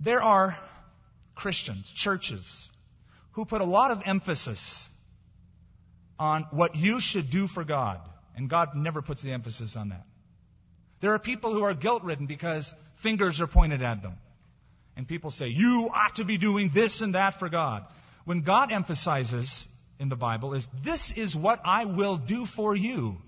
There 0.00 0.22
are 0.22 0.58
Christians, 1.36 1.92
churches, 1.92 2.68
who 3.32 3.44
put 3.44 3.60
a 3.60 3.64
lot 3.64 3.92
of 3.92 4.02
emphasis 4.04 4.90
on 6.18 6.42
what 6.50 6.74
you 6.74 7.00
should 7.00 7.30
do 7.30 7.46
for 7.46 7.64
God. 7.64 8.00
And 8.36 8.48
God 8.48 8.74
never 8.74 9.02
puts 9.02 9.22
the 9.22 9.32
emphasis 9.32 9.76
on 9.76 9.90
that. 9.90 10.06
There 11.00 11.12
are 11.12 11.18
people 11.18 11.52
who 11.52 11.64
are 11.64 11.74
guilt 11.74 12.02
ridden 12.02 12.26
because 12.26 12.74
fingers 12.96 13.40
are 13.40 13.46
pointed 13.46 13.82
at 13.82 14.02
them. 14.02 14.14
And 14.96 15.06
people 15.06 15.30
say, 15.30 15.48
you 15.48 15.90
ought 15.94 16.16
to 16.16 16.24
be 16.24 16.38
doing 16.38 16.70
this 16.70 17.02
and 17.02 17.14
that 17.14 17.34
for 17.34 17.48
God. 17.48 17.86
When 18.24 18.40
God 18.40 18.72
emphasizes 18.72 19.68
in 19.98 20.08
the 20.08 20.16
Bible 20.16 20.54
is, 20.54 20.68
this 20.82 21.12
is 21.12 21.36
what 21.36 21.60
I 21.64 21.84
will 21.84 22.16
do 22.16 22.44
for 22.46 22.74
you. 22.74 23.20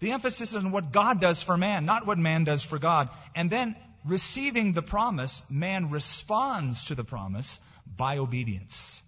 The 0.00 0.12
emphasis 0.12 0.54
is 0.54 0.64
on 0.64 0.72
what 0.72 0.92
God 0.92 1.20
does 1.20 1.42
for 1.42 1.58
man, 1.58 1.84
not 1.84 2.06
what 2.06 2.18
man 2.18 2.44
does 2.44 2.64
for 2.64 2.78
God. 2.78 3.10
And 3.34 3.50
then 3.50 3.76
receiving 4.04 4.72
the 4.72 4.82
promise, 4.82 5.42
man 5.50 5.90
responds 5.90 6.86
to 6.86 6.94
the 6.94 7.04
promise 7.04 7.60
by 7.96 8.16
obedience. 8.16 9.02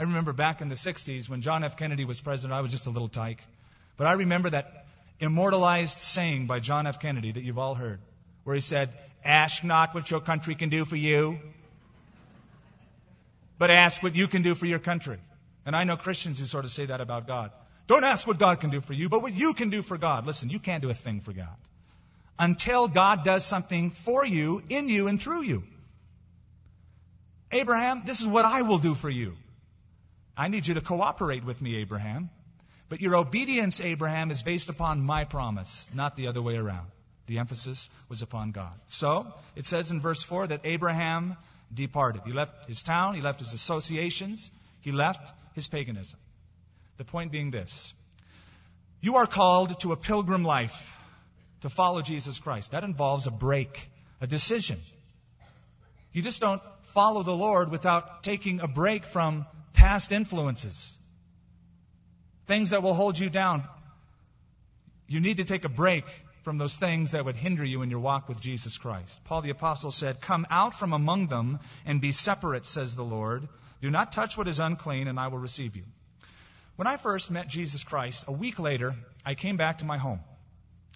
I 0.00 0.04
remember 0.04 0.32
back 0.32 0.62
in 0.62 0.70
the 0.70 0.76
60s 0.76 1.28
when 1.28 1.42
John 1.42 1.62
F. 1.62 1.76
Kennedy 1.76 2.06
was 2.06 2.22
president, 2.22 2.56
I 2.56 2.62
was 2.62 2.70
just 2.70 2.86
a 2.86 2.90
little 2.90 3.10
tyke. 3.10 3.42
But 3.98 4.06
I 4.06 4.12
remember 4.12 4.48
that 4.48 4.86
immortalized 5.20 5.98
saying 5.98 6.46
by 6.46 6.58
John 6.58 6.86
F. 6.86 7.00
Kennedy 7.00 7.32
that 7.32 7.44
you've 7.44 7.58
all 7.58 7.74
heard, 7.74 8.00
where 8.44 8.54
he 8.54 8.62
said, 8.62 8.88
Ask 9.22 9.62
not 9.62 9.94
what 9.94 10.10
your 10.10 10.20
country 10.20 10.54
can 10.54 10.70
do 10.70 10.86
for 10.86 10.96
you, 10.96 11.38
but 13.58 13.70
ask 13.70 14.02
what 14.02 14.14
you 14.14 14.26
can 14.26 14.40
do 14.40 14.54
for 14.54 14.64
your 14.64 14.78
country. 14.78 15.18
And 15.66 15.76
I 15.76 15.84
know 15.84 15.98
Christians 15.98 16.38
who 16.38 16.46
sort 16.46 16.64
of 16.64 16.70
say 16.70 16.86
that 16.86 17.02
about 17.02 17.26
God. 17.26 17.50
Don't 17.86 18.02
ask 18.02 18.26
what 18.26 18.38
God 18.38 18.60
can 18.60 18.70
do 18.70 18.80
for 18.80 18.94
you, 18.94 19.10
but 19.10 19.20
what 19.20 19.34
you 19.34 19.52
can 19.52 19.68
do 19.68 19.82
for 19.82 19.98
God. 19.98 20.24
Listen, 20.24 20.48
you 20.48 20.60
can't 20.60 20.80
do 20.80 20.88
a 20.88 20.94
thing 20.94 21.20
for 21.20 21.34
God 21.34 21.58
until 22.38 22.88
God 22.88 23.22
does 23.22 23.44
something 23.44 23.90
for 23.90 24.24
you, 24.24 24.62
in 24.70 24.88
you, 24.88 25.08
and 25.08 25.20
through 25.20 25.42
you. 25.42 25.62
Abraham, 27.52 28.04
this 28.06 28.22
is 28.22 28.26
what 28.26 28.46
I 28.46 28.62
will 28.62 28.78
do 28.78 28.94
for 28.94 29.10
you. 29.10 29.36
I 30.36 30.48
need 30.48 30.66
you 30.66 30.74
to 30.74 30.80
cooperate 30.80 31.44
with 31.44 31.60
me, 31.60 31.76
Abraham. 31.76 32.30
But 32.88 33.00
your 33.00 33.16
obedience, 33.16 33.80
Abraham, 33.80 34.30
is 34.30 34.42
based 34.42 34.68
upon 34.68 35.00
my 35.00 35.24
promise, 35.24 35.88
not 35.94 36.16
the 36.16 36.26
other 36.26 36.42
way 36.42 36.56
around. 36.56 36.88
The 37.26 37.38
emphasis 37.38 37.88
was 38.08 38.22
upon 38.22 38.50
God. 38.50 38.72
So, 38.88 39.32
it 39.54 39.64
says 39.64 39.92
in 39.92 40.00
verse 40.00 40.22
4 40.22 40.48
that 40.48 40.62
Abraham 40.64 41.36
departed. 41.72 42.22
He 42.26 42.32
left 42.32 42.66
his 42.66 42.82
town, 42.82 43.14
he 43.14 43.20
left 43.20 43.38
his 43.38 43.52
associations, 43.52 44.50
he 44.80 44.90
left 44.90 45.32
his 45.54 45.68
paganism. 45.68 46.18
The 46.96 47.04
point 47.04 47.30
being 47.30 47.50
this 47.50 47.94
you 49.00 49.16
are 49.16 49.26
called 49.26 49.80
to 49.80 49.92
a 49.92 49.96
pilgrim 49.96 50.44
life 50.44 50.92
to 51.62 51.70
follow 51.70 52.02
Jesus 52.02 52.38
Christ. 52.38 52.72
That 52.72 52.84
involves 52.84 53.26
a 53.26 53.30
break, 53.30 53.88
a 54.20 54.26
decision. 54.26 54.78
You 56.12 56.22
just 56.22 56.40
don't 56.40 56.60
follow 56.82 57.22
the 57.22 57.34
Lord 57.34 57.70
without 57.70 58.22
taking 58.22 58.60
a 58.60 58.68
break 58.68 59.06
from 59.06 59.46
past 59.80 60.12
influences, 60.12 60.98
things 62.46 62.70
that 62.70 62.82
will 62.82 62.92
hold 62.92 63.18
you 63.18 63.30
down. 63.30 63.64
You 65.08 65.20
need 65.20 65.38
to 65.38 65.44
take 65.44 65.64
a 65.64 65.70
break 65.70 66.04
from 66.42 66.58
those 66.58 66.76
things 66.76 67.12
that 67.12 67.24
would 67.24 67.34
hinder 67.34 67.64
you 67.64 67.80
in 67.80 67.90
your 67.90 68.00
walk 68.00 68.28
with 68.28 68.42
Jesus 68.42 68.76
Christ. 68.76 69.18
Paul 69.24 69.40
the 69.40 69.48
Apostle 69.48 69.90
said, 69.90 70.20
Come 70.20 70.46
out 70.50 70.74
from 70.74 70.92
among 70.92 71.28
them 71.28 71.60
and 71.86 71.98
be 71.98 72.12
separate, 72.12 72.66
says 72.66 72.94
the 72.94 73.02
Lord. 73.02 73.48
Do 73.80 73.90
not 73.90 74.12
touch 74.12 74.36
what 74.36 74.48
is 74.48 74.58
unclean, 74.58 75.08
and 75.08 75.18
I 75.18 75.28
will 75.28 75.38
receive 75.38 75.76
you. 75.76 75.84
When 76.76 76.86
I 76.86 76.98
first 76.98 77.30
met 77.30 77.48
Jesus 77.48 77.82
Christ, 77.82 78.26
a 78.28 78.32
week 78.32 78.58
later, 78.58 78.94
I 79.24 79.34
came 79.34 79.56
back 79.56 79.78
to 79.78 79.86
my 79.86 79.96
home. 79.96 80.20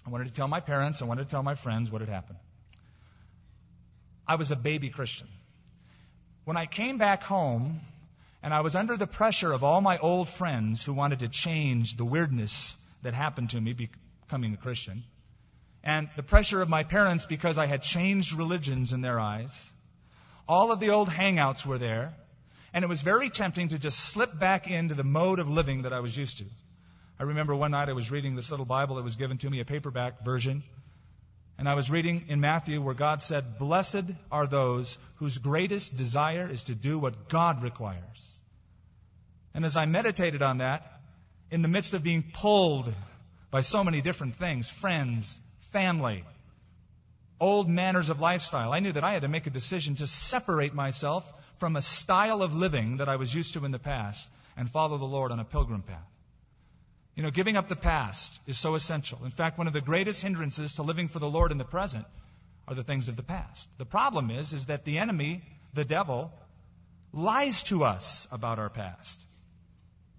I 0.05 0.11
wanted 0.11 0.27
to 0.27 0.33
tell 0.33 0.47
my 0.47 0.59
parents, 0.59 1.01
I 1.01 1.05
wanted 1.05 1.23
to 1.23 1.29
tell 1.29 1.41
my 1.41 1.55
friends 1.55 1.91
what 1.91 2.01
had 2.01 2.09
happened. 2.09 2.37
I 4.27 4.35
was 4.35 4.51
a 4.51 4.55
baby 4.55 4.89
Christian. 4.89 5.27
When 6.43 6.55
I 6.55 6.67
came 6.67 6.99
back 6.99 7.23
home, 7.23 7.81
and 8.45 8.53
I 8.53 8.61
was 8.61 8.75
under 8.75 8.95
the 8.95 9.07
pressure 9.07 9.51
of 9.51 9.63
all 9.63 9.81
my 9.81 9.97
old 9.97 10.29
friends 10.29 10.83
who 10.83 10.93
wanted 10.93 11.19
to 11.21 11.27
change 11.27 11.97
the 11.97 12.05
weirdness 12.05 12.77
that 13.01 13.15
happened 13.15 13.49
to 13.49 13.59
me 13.59 13.73
becoming 13.73 14.53
a 14.53 14.57
Christian, 14.57 15.03
and 15.83 16.09
the 16.15 16.21
pressure 16.21 16.61
of 16.61 16.69
my 16.69 16.83
parents 16.83 17.25
because 17.25 17.57
I 17.57 17.65
had 17.65 17.81
changed 17.81 18.33
religions 18.33 18.93
in 18.93 19.01
their 19.01 19.19
eyes. 19.19 19.71
All 20.47 20.71
of 20.71 20.79
the 20.79 20.91
old 20.91 21.09
hangouts 21.09 21.65
were 21.65 21.79
there, 21.79 22.13
and 22.71 22.85
it 22.85 22.87
was 22.87 23.01
very 23.01 23.31
tempting 23.31 23.69
to 23.69 23.79
just 23.79 23.97
slip 23.97 24.37
back 24.37 24.67
into 24.67 24.93
the 24.93 25.03
mode 25.03 25.39
of 25.39 25.49
living 25.49 25.81
that 25.81 25.93
I 25.93 26.01
was 26.01 26.15
used 26.15 26.37
to. 26.37 26.45
I 27.19 27.23
remember 27.23 27.55
one 27.55 27.71
night 27.71 27.89
I 27.89 27.93
was 27.93 28.11
reading 28.11 28.35
this 28.35 28.51
little 28.51 28.67
Bible 28.67 28.97
that 28.97 29.03
was 29.03 29.15
given 29.15 29.39
to 29.39 29.49
me, 29.49 29.59
a 29.59 29.65
paperback 29.65 30.23
version, 30.23 30.61
and 31.57 31.67
I 31.67 31.73
was 31.73 31.89
reading 31.89 32.25
in 32.27 32.41
Matthew 32.41 32.79
where 32.79 32.93
God 32.93 33.23
said, 33.23 33.57
Blessed 33.57 34.05
are 34.31 34.45
those 34.45 34.99
whose 35.15 35.39
greatest 35.39 35.95
desire 35.95 36.47
is 36.47 36.65
to 36.65 36.75
do 36.75 36.99
what 36.99 37.27
God 37.27 37.63
requires. 37.63 38.34
And 39.55 39.63
as 39.63 39.77
I 39.77 39.85
meditated 39.85 40.41
on 40.41 40.57
that, 40.57 40.99
in 41.49 41.61
the 41.61 41.69
midst 41.69 41.93
of 41.93 42.03
being 42.03 42.23
pulled 42.33 42.93
by 43.51 43.61
so 43.61 43.85
many 43.85 44.01
different 44.01 44.35
things 44.35 44.69
friends, 44.69 45.39
family, 45.71 46.25
old 47.39 47.69
manners 47.69 48.09
of 48.09 48.19
lifestyle 48.19 48.73
I 48.73 48.81
knew 48.81 48.91
that 48.91 49.05
I 49.05 49.13
had 49.13 49.21
to 49.21 49.29
make 49.29 49.47
a 49.47 49.49
decision 49.49 49.95
to 49.95 50.07
separate 50.07 50.73
myself 50.73 51.31
from 51.57 51.77
a 51.77 51.81
style 51.81 52.43
of 52.43 52.53
living 52.53 52.97
that 52.97 53.07
I 53.07 53.15
was 53.15 53.33
used 53.33 53.53
to 53.53 53.63
in 53.63 53.71
the 53.71 53.79
past 53.79 54.27
and 54.57 54.69
follow 54.69 54.97
the 54.97 55.05
Lord 55.05 55.31
on 55.31 55.39
a 55.39 55.45
pilgrim 55.45 55.83
path. 55.83 56.11
You 57.15 57.23
know, 57.23 57.31
giving 57.31 57.55
up 57.55 57.69
the 57.69 57.77
past 57.77 58.37
is 58.45 58.57
so 58.57 58.75
essential. 58.75 59.19
In 59.23 59.31
fact, 59.31 59.57
one 59.57 59.67
of 59.67 59.73
the 59.73 59.79
greatest 59.79 60.21
hindrances 60.21 60.73
to 60.73 60.83
living 60.83 61.07
for 61.07 61.19
the 61.19 61.29
Lord 61.29 61.53
in 61.53 61.57
the 61.57 61.63
present 61.63 62.05
are 62.67 62.75
the 62.75 62.83
things 62.83 63.07
of 63.07 63.15
the 63.15 63.23
past. 63.23 63.69
The 63.77 63.85
problem 63.85 64.31
is, 64.31 64.51
is 64.51 64.65
that 64.65 64.83
the 64.83 64.97
enemy, 64.97 65.43
the 65.73 65.85
devil, 65.85 66.33
lies 67.13 67.63
to 67.63 67.85
us 67.85 68.27
about 68.33 68.59
our 68.59 68.69
past. 68.69 69.24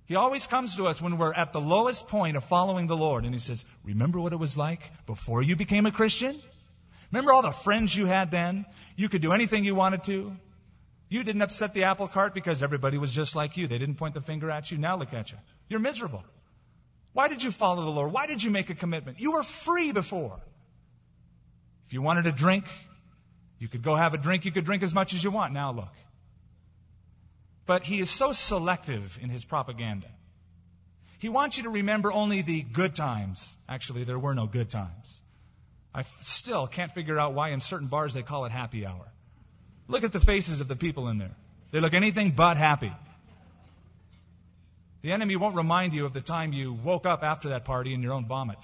He 0.06 0.14
always 0.14 0.46
comes 0.46 0.76
to 0.76 0.86
us 0.86 1.02
when 1.02 1.18
we're 1.18 1.34
at 1.34 1.52
the 1.52 1.60
lowest 1.60 2.06
point 2.06 2.36
of 2.36 2.44
following 2.44 2.86
the 2.86 2.96
Lord 2.96 3.24
and 3.24 3.34
he 3.34 3.40
says, 3.40 3.64
remember 3.84 4.20
what 4.20 4.32
it 4.32 4.38
was 4.38 4.56
like 4.56 4.80
before 5.06 5.42
you 5.42 5.56
became 5.56 5.84
a 5.84 5.90
Christian? 5.90 6.40
Remember 7.10 7.32
all 7.32 7.42
the 7.42 7.50
friends 7.50 7.94
you 7.94 8.06
had 8.06 8.30
then? 8.30 8.66
You 8.94 9.08
could 9.08 9.20
do 9.20 9.32
anything 9.32 9.64
you 9.64 9.74
wanted 9.74 10.04
to. 10.04 10.36
You 11.08 11.24
didn't 11.24 11.42
upset 11.42 11.74
the 11.74 11.84
apple 11.84 12.08
cart 12.08 12.34
because 12.34 12.62
everybody 12.62 12.98
was 12.98 13.12
just 13.12 13.34
like 13.34 13.56
you. 13.56 13.66
They 13.66 13.78
didn't 13.78 13.96
point 13.96 14.14
the 14.14 14.20
finger 14.20 14.50
at 14.50 14.70
you. 14.70 14.78
Now 14.78 14.96
look 14.96 15.12
at 15.12 15.32
you. 15.32 15.38
You're 15.68 15.80
miserable. 15.80 16.24
Why 17.12 17.28
did 17.28 17.42
you 17.42 17.50
follow 17.50 17.84
the 17.84 17.90
Lord? 17.90 18.12
Why 18.12 18.26
did 18.26 18.42
you 18.42 18.50
make 18.50 18.70
a 18.70 18.74
commitment? 18.74 19.20
You 19.20 19.32
were 19.32 19.42
free 19.42 19.92
before. 19.92 20.38
If 21.86 21.92
you 21.92 22.02
wanted 22.02 22.26
a 22.26 22.32
drink, 22.32 22.64
you 23.58 23.68
could 23.68 23.82
go 23.82 23.94
have 23.94 24.14
a 24.14 24.18
drink. 24.18 24.44
You 24.44 24.52
could 24.52 24.64
drink 24.64 24.82
as 24.82 24.92
much 24.92 25.14
as 25.14 25.22
you 25.22 25.30
want. 25.30 25.52
Now 25.52 25.72
look. 25.72 25.92
But 27.66 27.82
he 27.82 27.98
is 27.98 28.08
so 28.08 28.32
selective 28.32 29.18
in 29.20 29.28
his 29.28 29.44
propaganda. 29.44 30.06
He 31.18 31.28
wants 31.28 31.56
you 31.56 31.64
to 31.64 31.70
remember 31.70 32.12
only 32.12 32.42
the 32.42 32.62
good 32.62 32.94
times. 32.94 33.56
Actually, 33.68 34.04
there 34.04 34.18
were 34.18 34.34
no 34.34 34.46
good 34.46 34.70
times. 34.70 35.20
I 35.92 36.02
still 36.22 36.66
can't 36.66 36.92
figure 36.92 37.18
out 37.18 37.34
why 37.34 37.50
in 37.50 37.60
certain 37.60 37.88
bars 37.88 38.14
they 38.14 38.22
call 38.22 38.44
it 38.44 38.52
happy 38.52 38.86
hour. 38.86 39.12
Look 39.88 40.04
at 40.04 40.12
the 40.12 40.20
faces 40.20 40.60
of 40.60 40.68
the 40.68 40.76
people 40.76 41.08
in 41.08 41.18
there. 41.18 41.34
They 41.72 41.80
look 41.80 41.94
anything 41.94 42.32
but 42.32 42.56
happy. 42.56 42.92
The 45.02 45.12
enemy 45.12 45.36
won't 45.36 45.56
remind 45.56 45.94
you 45.94 46.04
of 46.06 46.12
the 46.12 46.20
time 46.20 46.52
you 46.52 46.72
woke 46.72 47.06
up 47.06 47.22
after 47.22 47.50
that 47.50 47.64
party 47.64 47.94
in 47.94 48.02
your 48.02 48.12
own 48.12 48.26
vomit. 48.26 48.58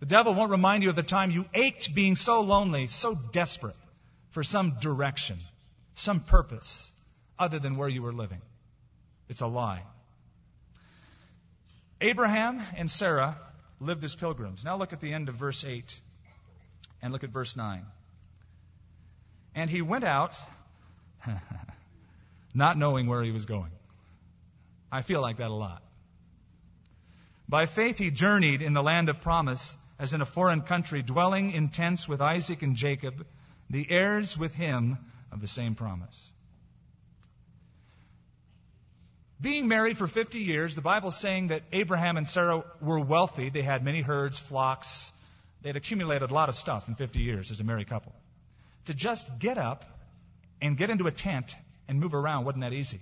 The 0.00 0.06
devil 0.06 0.34
won't 0.34 0.50
remind 0.50 0.82
you 0.82 0.90
of 0.90 0.96
the 0.96 1.02
time 1.02 1.30
you 1.30 1.46
ached 1.54 1.94
being 1.94 2.16
so 2.16 2.40
lonely, 2.40 2.88
so 2.88 3.14
desperate 3.14 3.76
for 4.30 4.42
some 4.42 4.78
direction, 4.80 5.38
some 5.94 6.20
purpose 6.20 6.92
other 7.38 7.58
than 7.58 7.76
where 7.76 7.88
you 7.88 8.02
were 8.02 8.12
living. 8.12 8.40
It's 9.28 9.40
a 9.40 9.46
lie. 9.46 9.82
Abraham 12.00 12.60
and 12.76 12.90
Sarah 12.90 13.36
lived 13.80 14.04
as 14.04 14.14
pilgrims. 14.14 14.64
Now 14.64 14.76
look 14.76 14.92
at 14.92 15.00
the 15.00 15.12
end 15.12 15.28
of 15.28 15.36
verse 15.36 15.64
8 15.64 16.00
and 17.00 17.12
look 17.12 17.24
at 17.24 17.30
verse 17.30 17.56
9. 17.56 17.84
And 19.54 19.70
he 19.70 19.82
went 19.82 20.04
out 20.04 20.34
not 22.54 22.76
knowing 22.76 23.06
where 23.06 23.22
he 23.22 23.30
was 23.30 23.44
going. 23.44 23.70
I 24.90 25.02
feel 25.02 25.20
like 25.20 25.38
that 25.38 25.50
a 25.50 25.54
lot. 25.54 25.82
By 27.48 27.66
faith 27.66 27.98
he 27.98 28.10
journeyed 28.10 28.62
in 28.62 28.72
the 28.72 28.82
land 28.82 29.08
of 29.08 29.20
promise 29.20 29.76
as 29.98 30.12
in 30.12 30.20
a 30.20 30.26
foreign 30.26 30.62
country, 30.62 31.02
dwelling 31.02 31.52
in 31.52 31.68
tents 31.68 32.08
with 32.08 32.20
Isaac 32.20 32.62
and 32.62 32.74
Jacob, 32.74 33.24
the 33.70 33.88
heirs 33.88 34.36
with 34.36 34.54
him 34.54 34.98
of 35.30 35.40
the 35.40 35.46
same 35.46 35.74
promise. 35.74 36.31
Being 39.42 39.66
married 39.66 39.98
for 39.98 40.06
50 40.06 40.38
years, 40.38 40.76
the 40.76 40.82
Bible 40.82 41.08
is 41.08 41.16
saying 41.16 41.48
that 41.48 41.64
Abraham 41.72 42.16
and 42.16 42.28
Sarah 42.28 42.62
were 42.80 43.00
wealthy. 43.00 43.48
They 43.48 43.62
had 43.62 43.82
many 43.82 44.00
herds, 44.00 44.38
flocks. 44.38 45.12
They 45.62 45.68
had 45.68 45.76
accumulated 45.76 46.30
a 46.30 46.34
lot 46.34 46.48
of 46.48 46.54
stuff 46.54 46.86
in 46.86 46.94
50 46.94 47.18
years 47.18 47.50
as 47.50 47.58
a 47.58 47.64
married 47.64 47.88
couple. 47.88 48.14
To 48.84 48.94
just 48.94 49.40
get 49.40 49.58
up 49.58 49.84
and 50.60 50.76
get 50.78 50.90
into 50.90 51.08
a 51.08 51.10
tent 51.10 51.56
and 51.88 51.98
move 51.98 52.14
around 52.14 52.44
wasn't 52.44 52.62
that 52.62 52.72
easy. 52.72 53.00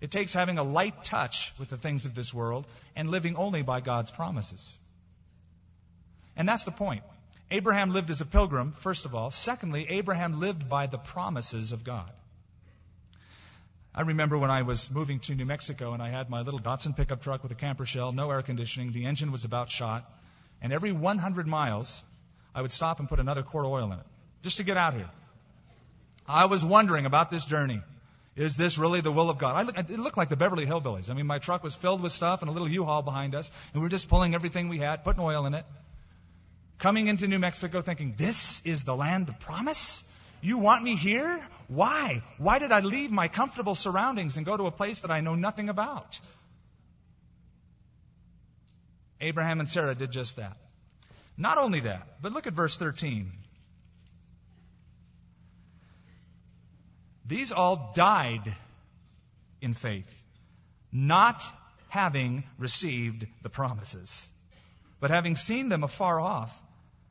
It 0.00 0.12
takes 0.12 0.32
having 0.32 0.58
a 0.58 0.62
light 0.62 1.02
touch 1.02 1.52
with 1.58 1.68
the 1.68 1.76
things 1.76 2.06
of 2.06 2.14
this 2.14 2.32
world 2.32 2.64
and 2.94 3.10
living 3.10 3.34
only 3.34 3.62
by 3.62 3.80
God's 3.80 4.12
promises. 4.12 4.78
And 6.36 6.48
that's 6.48 6.62
the 6.62 6.70
point. 6.70 7.02
Abraham 7.50 7.90
lived 7.90 8.10
as 8.10 8.20
a 8.20 8.26
pilgrim, 8.26 8.70
first 8.70 9.04
of 9.04 9.16
all. 9.16 9.32
Secondly, 9.32 9.86
Abraham 9.88 10.38
lived 10.38 10.68
by 10.68 10.86
the 10.86 10.98
promises 10.98 11.72
of 11.72 11.82
God. 11.82 12.10
I 13.94 14.02
remember 14.02 14.38
when 14.38 14.50
I 14.50 14.62
was 14.62 14.90
moving 14.90 15.18
to 15.20 15.34
New 15.34 15.44
Mexico 15.44 15.92
and 15.92 16.02
I 16.02 16.08
had 16.08 16.30
my 16.30 16.42
little 16.42 16.60
Datsun 16.60 16.96
pickup 16.96 17.22
truck 17.22 17.42
with 17.42 17.52
a 17.52 17.54
camper 17.54 17.84
shell, 17.84 18.12
no 18.12 18.30
air 18.30 18.42
conditioning, 18.42 18.92
the 18.92 19.04
engine 19.04 19.32
was 19.32 19.44
about 19.44 19.70
shot, 19.70 20.10
and 20.62 20.72
every 20.72 20.92
100 20.92 21.46
miles 21.46 22.02
I 22.54 22.62
would 22.62 22.72
stop 22.72 23.00
and 23.00 23.08
put 23.08 23.20
another 23.20 23.42
quart 23.42 23.66
of 23.66 23.72
oil 23.72 23.92
in 23.92 23.98
it 23.98 24.06
just 24.42 24.56
to 24.58 24.64
get 24.64 24.76
out 24.76 24.94
here. 24.94 25.10
I 26.26 26.46
was 26.46 26.64
wondering 26.64 27.04
about 27.04 27.30
this 27.30 27.44
journey. 27.44 27.82
Is 28.34 28.56
this 28.56 28.78
really 28.78 29.02
the 29.02 29.12
will 29.12 29.28
of 29.28 29.36
God? 29.38 29.66
Look, 29.66 29.78
it 29.78 29.98
looked 29.98 30.16
like 30.16 30.30
the 30.30 30.36
Beverly 30.36 30.64
Hillbillies. 30.64 31.10
I 31.10 31.14
mean, 31.14 31.26
my 31.26 31.38
truck 31.38 31.62
was 31.62 31.76
filled 31.76 32.00
with 32.00 32.12
stuff 32.12 32.40
and 32.40 32.48
a 32.48 32.52
little 32.52 32.68
U-Haul 32.68 33.02
behind 33.02 33.34
us, 33.34 33.50
and 33.74 33.82
we 33.82 33.84
were 33.84 33.90
just 33.90 34.08
pulling 34.08 34.34
everything 34.34 34.68
we 34.68 34.78
had, 34.78 35.04
putting 35.04 35.22
oil 35.22 35.44
in 35.44 35.54
it 35.54 35.66
coming 36.82 37.06
into 37.06 37.28
New 37.28 37.38
Mexico 37.38 37.80
thinking, 37.80 38.14
this 38.18 38.60
is 38.66 38.82
the 38.82 38.94
land 38.94 39.28
of 39.28 39.38
promise? 39.38 40.02
You 40.42 40.58
want 40.58 40.82
me 40.82 40.96
here? 40.96 41.40
Why? 41.68 42.22
Why 42.36 42.58
did 42.58 42.72
I 42.72 42.80
leave 42.80 43.12
my 43.12 43.28
comfortable 43.28 43.76
surroundings 43.76 44.36
and 44.36 44.44
go 44.44 44.56
to 44.56 44.66
a 44.66 44.72
place 44.72 45.00
that 45.00 45.10
I 45.10 45.20
know 45.20 45.36
nothing 45.36 45.68
about? 45.68 46.20
Abraham 49.20 49.60
and 49.60 49.70
Sarah 49.70 49.94
did 49.94 50.10
just 50.10 50.36
that. 50.36 50.56
Not 51.36 51.58
only 51.58 51.80
that, 51.80 52.20
but 52.20 52.32
look 52.32 52.48
at 52.48 52.52
verse 52.52 52.76
13. 52.76 53.30
These 57.24 57.52
all 57.52 57.92
died 57.94 58.54
in 59.60 59.74
faith, 59.74 60.22
not 60.90 61.42
having 61.88 62.42
received 62.58 63.26
the 63.42 63.48
promises, 63.48 64.28
but 64.98 65.10
having 65.10 65.36
seen 65.36 65.68
them 65.68 65.84
afar 65.84 66.20
off 66.20 66.60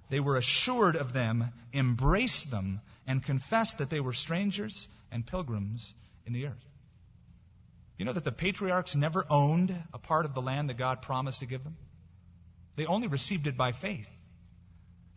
they 0.10 0.20
were 0.20 0.36
assured 0.36 0.98
of 0.98 1.14
them, 1.14 1.54
embraced 1.74 2.52
them, 2.52 2.82
and 3.12 3.22
confessed 3.22 3.80
that 3.80 3.90
they 3.90 4.00
were 4.00 4.14
strangers 4.14 4.88
and 5.12 5.26
pilgrims 5.26 5.94
in 6.26 6.32
the 6.32 6.48
earth. 6.48 6.66
You 7.98 8.06
know 8.06 8.14
that 8.14 8.24
the 8.24 8.32
patriarchs 8.32 8.96
never 8.96 9.26
owned 9.30 9.76
a 9.94 10.00
part 10.00 10.26
of 10.26 10.34
the 10.34 10.42
land 10.42 10.70
that 10.70 10.78
God 10.78 11.02
promised 11.02 11.42
to 11.42 11.46
give 11.46 11.62
them? 11.62 11.76
They 12.78 12.86
only 12.86 13.10
received 13.10 13.48
it 13.48 13.58
by 13.58 13.74
faith. 13.74 14.10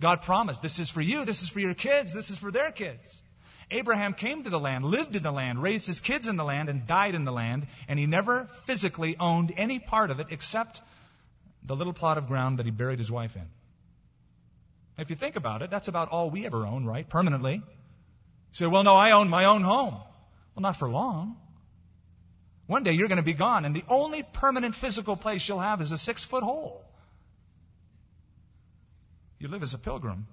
God 0.01 0.23
promised, 0.23 0.61
this 0.61 0.81
is 0.81 0.91
for 0.91 1.01
you, 1.01 1.25
this 1.25 1.43
is 1.45 1.49
for 1.49 1.61
your 1.61 1.75
kids, 1.75 2.13
this 2.13 2.31
is 2.31 2.37
for 2.37 2.51
their 2.51 2.73
kids. 2.73 3.23
Abraham 3.71 4.13
came 4.13 4.43
to 4.43 4.51
the 4.51 4.59
land, 4.59 4.85
lived 4.85 5.15
in 5.15 5.23
the 5.23 5.33
land, 5.33 5.63
raised 5.63 5.87
his 5.87 6.01
kids 6.01 6.27
in 6.27 6.37
the 6.37 6.45
land, 6.45 6.69
and 6.69 6.89
died 6.89 7.15
in 7.15 7.25
the 7.25 7.33
land, 7.33 7.69
and 7.87 7.97
he 7.97 8.07
never 8.07 8.47
physically 8.65 9.17
owned 9.21 9.53
any 9.57 9.79
part 9.79 10.11
of 10.11 10.19
it 10.19 10.27
except 10.31 10.83
the 11.63 11.77
little 11.77 11.93
plot 11.93 12.19
of 12.19 12.27
ground 12.27 12.59
that 12.59 12.67
he 12.67 12.73
buried 12.73 12.99
his 12.99 13.11
wife 13.11 13.37
in. 13.37 13.49
If 14.99 15.11
you 15.11 15.17
think 15.17 15.37
about 15.37 15.63
it, 15.63 15.71
that's 15.71 15.89
about 15.89 16.11
all 16.11 16.29
we 16.29 16.45
ever 16.45 16.67
own, 16.67 16.85
right? 16.85 17.09
Permanently. 17.09 17.63
Say, 18.55 18.67
well, 18.67 18.85
no, 18.85 18.95
I 18.95 19.11
own 19.11 19.29
my 19.29 19.47
own 19.47 19.63
home. 19.63 19.95
Well, 20.55 20.63
not 20.63 20.77
for 20.77 20.89
long. 20.89 21.37
One 22.67 22.85
day 22.85 22.93
you're 22.93 23.09
going 23.09 23.17
to 23.17 23.25
be 23.25 23.35
gone, 23.35 23.65
and 23.65 23.75
the 23.75 23.85
only 23.89 24.23
permanent 24.23 24.77
physical 24.77 25.17
place 25.17 25.47
you'll 25.49 25.59
have 25.59 25.81
is 25.81 25.91
a 25.91 25.99
six 25.99 26.23
foot 26.25 26.45
hole. 26.45 26.85
You 29.41 29.49
live 29.49 29.65
as 29.65 29.75
a 29.75 29.79
pilgrim, 29.79 30.29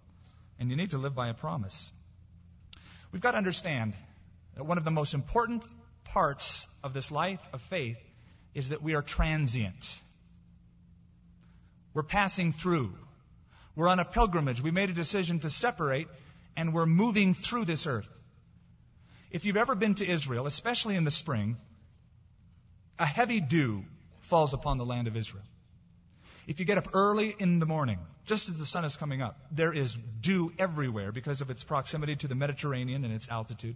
and 0.59 0.69
you 0.69 0.75
need 0.75 0.91
to 0.91 0.99
live 0.99 1.15
by 1.15 1.29
a 1.29 1.33
promise. 1.33 1.91
We've 3.11 3.23
got 3.23 3.31
to 3.31 3.37
understand 3.37 3.93
that 4.55 4.65
one 4.65 4.77
of 4.77 4.85
the 4.85 4.91
most 4.91 5.15
important 5.15 5.63
parts 6.03 6.67
of 6.83 6.93
this 6.93 7.11
life 7.11 7.41
of 7.53 7.61
faith 7.61 7.97
is 8.53 8.69
that 8.69 8.83
we 8.83 8.93
are 8.93 9.01
transient. 9.01 9.99
We're 11.95 12.03
passing 12.03 12.53
through. 12.53 12.93
We're 13.75 13.89
on 13.89 13.99
a 13.99 14.05
pilgrimage. 14.05 14.61
We 14.61 14.69
made 14.69 14.91
a 14.91 14.93
decision 14.93 15.39
to 15.39 15.49
separate, 15.49 16.07
and 16.55 16.73
we're 16.73 16.85
moving 16.85 17.33
through 17.33 17.65
this 17.65 17.87
earth. 17.87 18.09
If 19.31 19.45
you've 19.45 19.57
ever 19.57 19.75
been 19.75 19.95
to 19.95 20.07
Israel, 20.07 20.45
especially 20.45 20.95
in 20.95 21.03
the 21.03 21.11
spring, 21.11 21.57
a 22.99 23.05
heavy 23.05 23.39
dew 23.39 23.85
falls 24.19 24.53
upon 24.53 24.77
the 24.77 24.85
land 24.85 25.07
of 25.07 25.15
Israel. 25.15 25.43
If 26.47 26.59
you 26.59 26.65
get 26.65 26.77
up 26.77 26.89
early 26.93 27.35
in 27.37 27.59
the 27.59 27.65
morning, 27.65 27.99
just 28.25 28.49
as 28.49 28.59
the 28.59 28.65
sun 28.65 28.85
is 28.85 28.97
coming 28.97 29.21
up, 29.21 29.39
there 29.51 29.73
is 29.73 29.93
dew 29.93 30.51
everywhere 30.59 31.11
because 31.11 31.41
of 31.41 31.49
its 31.49 31.63
proximity 31.63 32.15
to 32.17 32.27
the 32.27 32.35
Mediterranean 32.35 33.05
and 33.05 33.13
its 33.13 33.29
altitude. 33.29 33.75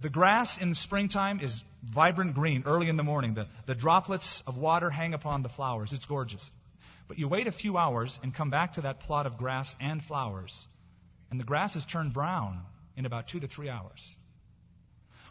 The 0.00 0.10
grass 0.10 0.58
in 0.58 0.74
springtime 0.74 1.40
is 1.40 1.62
vibrant 1.82 2.34
green 2.34 2.62
early 2.66 2.88
in 2.88 2.96
the 2.96 3.02
morning. 3.02 3.34
The, 3.34 3.48
the 3.66 3.74
droplets 3.74 4.42
of 4.46 4.56
water 4.56 4.90
hang 4.90 5.12
upon 5.12 5.42
the 5.42 5.48
flowers. 5.48 5.92
It's 5.92 6.06
gorgeous. 6.06 6.50
But 7.08 7.18
you 7.18 7.26
wait 7.26 7.48
a 7.48 7.52
few 7.52 7.76
hours 7.76 8.20
and 8.22 8.32
come 8.32 8.50
back 8.50 8.74
to 8.74 8.82
that 8.82 9.00
plot 9.00 9.26
of 9.26 9.38
grass 9.38 9.74
and 9.80 10.04
flowers, 10.04 10.68
and 11.30 11.38
the 11.38 11.44
grass 11.44 11.74
has 11.74 11.84
turned 11.84 12.12
brown 12.12 12.60
in 12.96 13.06
about 13.06 13.28
two 13.28 13.40
to 13.40 13.46
three 13.46 13.68
hours. 13.68 14.16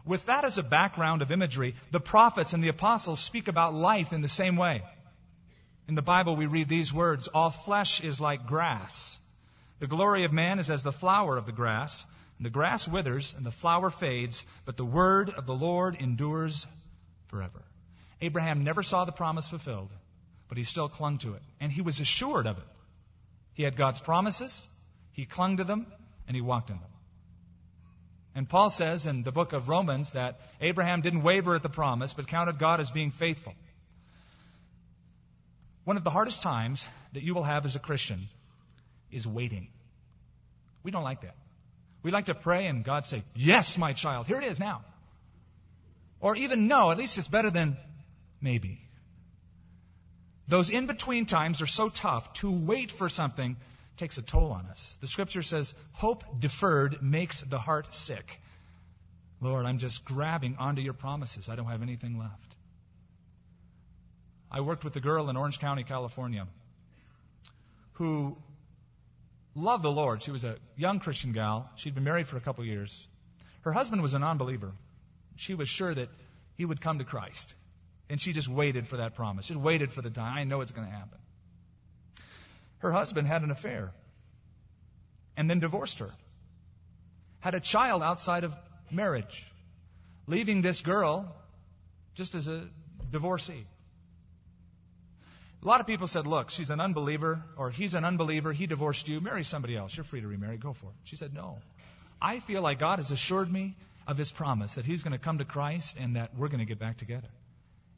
With 0.06 0.26
that 0.28 0.46
as 0.46 0.58
a 0.58 0.64
background 0.64 1.22
of 1.22 1.32
imagery, 1.32 1.76
the 1.92 2.00
prophets 2.00 2.54
and 2.54 2.64
the 2.64 2.70
apostles 2.70 3.20
speak 3.20 3.48
about 3.48 3.74
life 3.74 4.14
in 4.14 4.22
the 4.22 4.28
same 4.28 4.56
way. 4.56 4.84
In 5.88 5.96
the 5.96 6.02
Bible, 6.02 6.36
we 6.36 6.46
read 6.46 6.70
these 6.70 6.94
words 6.94 7.28
All 7.28 7.50
flesh 7.50 8.02
is 8.02 8.22
like 8.22 8.46
grass. 8.46 9.20
The 9.80 9.88
glory 9.88 10.24
of 10.24 10.32
man 10.32 10.60
is 10.60 10.70
as 10.70 10.84
the 10.84 10.92
flower 10.92 11.38
of 11.38 11.46
the 11.46 11.52
grass. 11.52 12.06
And 12.38 12.46
the 12.46 12.52
grass 12.52 12.88
withers 12.88 13.34
and 13.34 13.46
the 13.46 13.52
flower 13.52 13.90
fades, 13.90 14.46
but 14.64 14.78
the 14.78 14.86
word 14.86 15.32
of 15.32 15.48
the 15.48 15.56
Lord 15.56 15.96
endures 15.96 16.68
forever. 17.28 17.64
Abraham 18.22 18.64
never 18.64 18.84
saw 18.84 19.06
the 19.06 19.12
promise 19.12 19.50
fulfilled 19.50 19.92
but 20.48 20.58
he 20.58 20.64
still 20.64 20.88
clung 20.88 21.18
to 21.20 21.34
it. 21.34 21.42
And 21.60 21.72
he 21.72 21.82
was 21.82 22.00
assured 22.00 22.48
of 22.48 22.58
it. 22.58 22.64
He 23.54 23.64
had 23.64 23.76
God's 23.76 24.00
promises, 24.00 24.68
he 25.18 25.26
clung 25.26 25.58
to 25.58 25.64
them, 25.64 25.88
and 26.28 26.36
he 26.36 26.42
walked 26.42 26.70
in 26.70 26.76
them. 26.76 26.90
And 28.36 28.48
Paul 28.48 28.70
says 28.70 29.08
in 29.08 29.24
the 29.24 29.32
book 29.32 29.52
of 29.52 29.68
Romans 29.68 30.12
that 30.12 30.40
Abraham 30.62 31.02
didn't 31.02 31.24
waver 31.24 31.56
at 31.56 31.64
the 31.64 31.70
promise, 31.70 32.14
but 32.14 32.28
counted 32.28 32.60
God 32.60 32.80
as 32.80 32.92
being 32.92 33.10
faithful. 33.10 33.56
One 35.86 35.98
of 35.98 36.04
the 36.04 36.12
hardest 36.12 36.44
times 36.44 36.88
that 37.14 37.24
you 37.24 37.34
will 37.34 37.44
have 37.44 37.66
as 37.66 37.76
a 37.76 37.80
Christian 37.80 38.28
is 39.12 39.26
waiting. 39.28 39.70
We 40.84 40.92
don't 40.92 41.04
like 41.04 41.22
that. 41.22 41.36
We 42.04 42.12
like 42.12 42.26
to 42.26 42.36
pray 42.36 42.68
and 42.68 42.84
God 42.84 43.04
say, 43.04 43.24
Yes, 43.36 43.76
my 43.76 43.94
child, 43.94 44.28
here 44.28 44.38
it 44.38 44.44
is 44.44 44.60
now. 44.60 44.86
Or 46.20 46.36
even 46.36 46.68
no, 46.68 46.92
at 46.92 47.00
least 47.00 47.18
it's 47.18 47.28
better 47.28 47.50
than 47.50 47.76
maybe. 48.40 48.80
Those 50.48 50.70
in 50.70 50.86
between 50.86 51.26
times 51.26 51.64
are 51.64 51.68
so 51.68 51.90
tough. 51.90 52.34
To 52.34 52.52
wait 52.52 52.92
for 52.92 53.10
something 53.10 53.58
takes 53.98 54.18
a 54.18 54.22
toll 54.22 54.52
on 54.52 54.66
us. 54.68 54.98
The 55.02 55.08
scripture 55.08 55.44
says, 55.44 55.76
hope 55.94 56.24
deferred 56.40 57.02
makes 57.02 57.42
the 57.42 57.58
heart 57.58 57.94
sick. 57.94 58.40
Lord, 59.42 59.66
I'm 59.66 59.78
just 59.78 60.06
grabbing 60.06 60.56
onto 60.58 60.82
your 60.82 60.94
promises. 60.94 61.50
I 61.50 61.56
don't 61.56 61.68
have 61.68 61.82
anything 61.82 62.18
left. 62.18 62.56
I 64.50 64.62
worked 64.62 64.84
with 64.84 64.96
a 64.96 65.00
girl 65.00 65.30
in 65.30 65.38
Orange 65.38 65.60
County, 65.60 65.84
California, 65.84 66.48
who 67.94 68.38
loved 69.56 69.84
the 69.84 69.92
Lord. 69.92 70.24
She 70.24 70.32
was 70.32 70.44
a 70.44 70.58
young 70.78 71.00
Christian 71.00 71.34
gal. 71.34 71.70
She'd 71.76 71.96
been 71.96 72.04
married 72.04 72.28
for 72.28 72.38
a 72.38 72.42
couple 72.42 72.64
years. 72.64 73.08
Her 73.62 73.74
husband 73.74 74.02
was 74.02 74.14
a 74.14 74.20
non 74.20 74.38
believer. 74.38 74.72
She 75.36 75.54
was 75.54 75.68
sure 75.68 75.94
that 75.94 76.10
he 76.56 76.66
would 76.66 76.82
come 76.82 77.00
to 77.00 77.04
Christ. 77.04 77.54
And 78.10 78.22
she 78.22 78.32
just 78.32 78.48
waited 78.48 78.88
for 78.88 78.98
that 78.98 79.16
promise, 79.16 79.48
just 79.48 79.60
waited 79.60 79.92
for 79.92 80.02
the 80.02 80.10
time. 80.10 80.38
I 80.38 80.46
know 80.46 80.62
it's 80.62 80.72
going 80.72 80.88
to 80.88 80.94
happen. 80.94 81.20
Her 82.80 82.92
husband 82.92 83.28
had 83.28 83.44
an 83.44 83.52
affair 83.52 83.92
and 85.36 85.50
then 85.50 85.60
divorced 85.60 86.00
her, 86.00 86.12
had 87.40 87.56
a 87.56 87.60
child 87.60 88.04
outside 88.04 88.44
of 88.44 88.56
marriage, 88.92 89.46
leaving 90.26 90.62
this 90.62 90.82
girl 90.82 91.36
just 92.16 92.36
as 92.36 92.48
a 92.48 92.68
divorcee. 93.12 93.66
A 95.64 95.68
lot 95.68 95.82
of 95.82 95.88
people 95.88 96.08
said, 96.08 96.28
Look, 96.28 96.50
she's 96.50 96.70
an 96.70 96.80
unbeliever, 96.80 97.44
or 97.56 97.72
he's 97.72 97.96
an 97.96 98.06
unbeliever, 98.06 98.54
he 98.54 98.68
divorced 98.68 99.08
you, 99.08 99.20
marry 99.22 99.44
somebody 99.44 99.76
else. 99.76 99.96
You're 99.96 100.04
free 100.04 100.22
to 100.22 100.28
remarry, 100.28 100.58
go 100.58 100.74
for 100.74 100.88
it. 100.88 100.96
She 101.04 101.16
said, 101.16 101.34
No. 101.34 101.60
I 102.22 102.40
feel 102.40 102.62
like 102.62 102.80
God 102.80 103.00
has 103.00 103.12
assured 103.12 103.52
me 103.52 103.76
of 104.08 104.18
his 104.18 104.32
promise 104.32 104.76
that 104.76 104.86
he's 104.86 105.04
going 105.04 105.14
to 105.14 105.20
come 105.20 105.40
to 105.40 105.46
Christ 105.46 105.98
and 106.00 106.16
that 106.16 106.36
we're 106.36 106.48
going 106.48 106.60
to 106.60 106.66
get 106.66 106.80
back 106.80 106.98
together. 106.98 107.28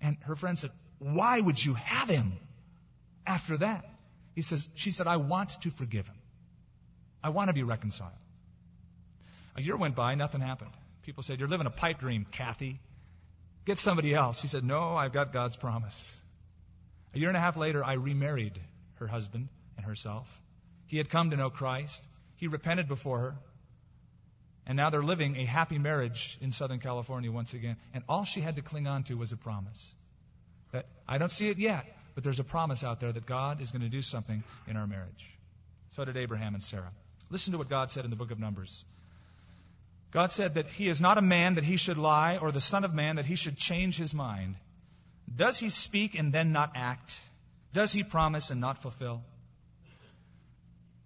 And 0.01 0.17
her 0.21 0.35
friend 0.35 0.57
said, 0.57 0.71
Why 0.99 1.39
would 1.39 1.63
you 1.63 1.73
have 1.73 2.09
him 2.09 2.33
after 3.25 3.57
that? 3.57 3.85
He 4.35 4.41
says, 4.41 4.69
She 4.75 4.91
said, 4.91 5.07
I 5.07 5.17
want 5.17 5.49
to 5.61 5.69
forgive 5.69 6.07
him. 6.07 6.15
I 7.23 7.29
want 7.29 7.49
to 7.49 7.53
be 7.53 7.63
reconciled. 7.63 8.11
A 9.55 9.61
year 9.61 9.75
went 9.75 9.95
by, 9.95 10.15
nothing 10.15 10.41
happened. 10.41 10.71
People 11.03 11.23
said, 11.23 11.39
You're 11.39 11.49
living 11.49 11.67
a 11.67 11.71
pipe 11.71 11.99
dream, 11.99 12.25
Kathy. 12.31 12.79
Get 13.65 13.79
somebody 13.79 14.13
else. 14.13 14.39
She 14.39 14.47
said, 14.47 14.63
No, 14.63 14.95
I've 14.95 15.11
got 15.11 15.33
God's 15.33 15.55
promise. 15.55 16.17
A 17.13 17.19
year 17.19 17.29
and 17.29 17.37
a 17.37 17.41
half 17.41 17.57
later, 17.57 17.83
I 17.83 17.93
remarried 17.93 18.59
her 18.95 19.07
husband 19.07 19.49
and 19.77 19.85
herself. 19.85 20.27
He 20.87 20.97
had 20.97 21.09
come 21.09 21.31
to 21.31 21.37
know 21.37 21.49
Christ. 21.49 22.07
He 22.37 22.47
repented 22.47 22.87
before 22.87 23.19
her. 23.19 23.35
And 24.65 24.77
now 24.77 24.91
they're 24.91 25.03
living 25.03 25.35
a 25.35 25.45
happy 25.45 25.79
marriage 25.79 26.37
in 26.41 26.51
Southern 26.51 26.79
California 26.79 27.31
once 27.31 27.53
again. 27.53 27.77
And 27.93 28.03
all 28.07 28.23
she 28.23 28.39
had 28.39 28.55
to 28.57 28.61
cling 28.61 28.87
on 28.87 29.03
to 29.03 29.15
was 29.15 29.31
a 29.31 29.37
promise. 29.37 29.93
That 30.71 30.85
I 31.07 31.17
don't 31.17 31.31
see 31.31 31.49
it 31.49 31.57
yet, 31.57 31.85
but 32.19 32.25
there's 32.25 32.41
a 32.41 32.43
promise 32.43 32.83
out 32.83 32.99
there 32.99 33.13
that 33.13 33.25
God 33.25 33.61
is 33.61 33.71
going 33.71 33.83
to 33.83 33.87
do 33.87 34.01
something 34.01 34.43
in 34.67 34.75
our 34.75 34.85
marriage. 34.85 35.25
So 35.91 36.03
did 36.03 36.17
Abraham 36.17 36.53
and 36.53 36.61
Sarah. 36.61 36.91
Listen 37.29 37.53
to 37.53 37.57
what 37.57 37.69
God 37.69 37.91
said 37.91 38.03
in 38.03 38.09
the 38.09 38.17
book 38.17 38.31
of 38.31 38.37
Numbers. 38.37 38.83
God 40.11 40.33
said 40.33 40.55
that 40.55 40.67
he 40.67 40.89
is 40.89 40.99
not 40.99 41.17
a 41.17 41.21
man 41.21 41.55
that 41.55 41.63
he 41.63 41.77
should 41.77 41.97
lie, 41.97 42.35
or 42.35 42.51
the 42.51 42.59
son 42.59 42.83
of 42.83 42.93
man 42.93 43.15
that 43.15 43.25
he 43.25 43.37
should 43.37 43.55
change 43.55 43.95
his 43.95 44.13
mind. 44.13 44.55
Does 45.33 45.57
he 45.57 45.69
speak 45.69 46.19
and 46.19 46.33
then 46.33 46.51
not 46.51 46.73
act? 46.75 47.17
Does 47.71 47.93
he 47.93 48.03
promise 48.03 48.49
and 48.49 48.59
not 48.59 48.81
fulfill? 48.81 49.23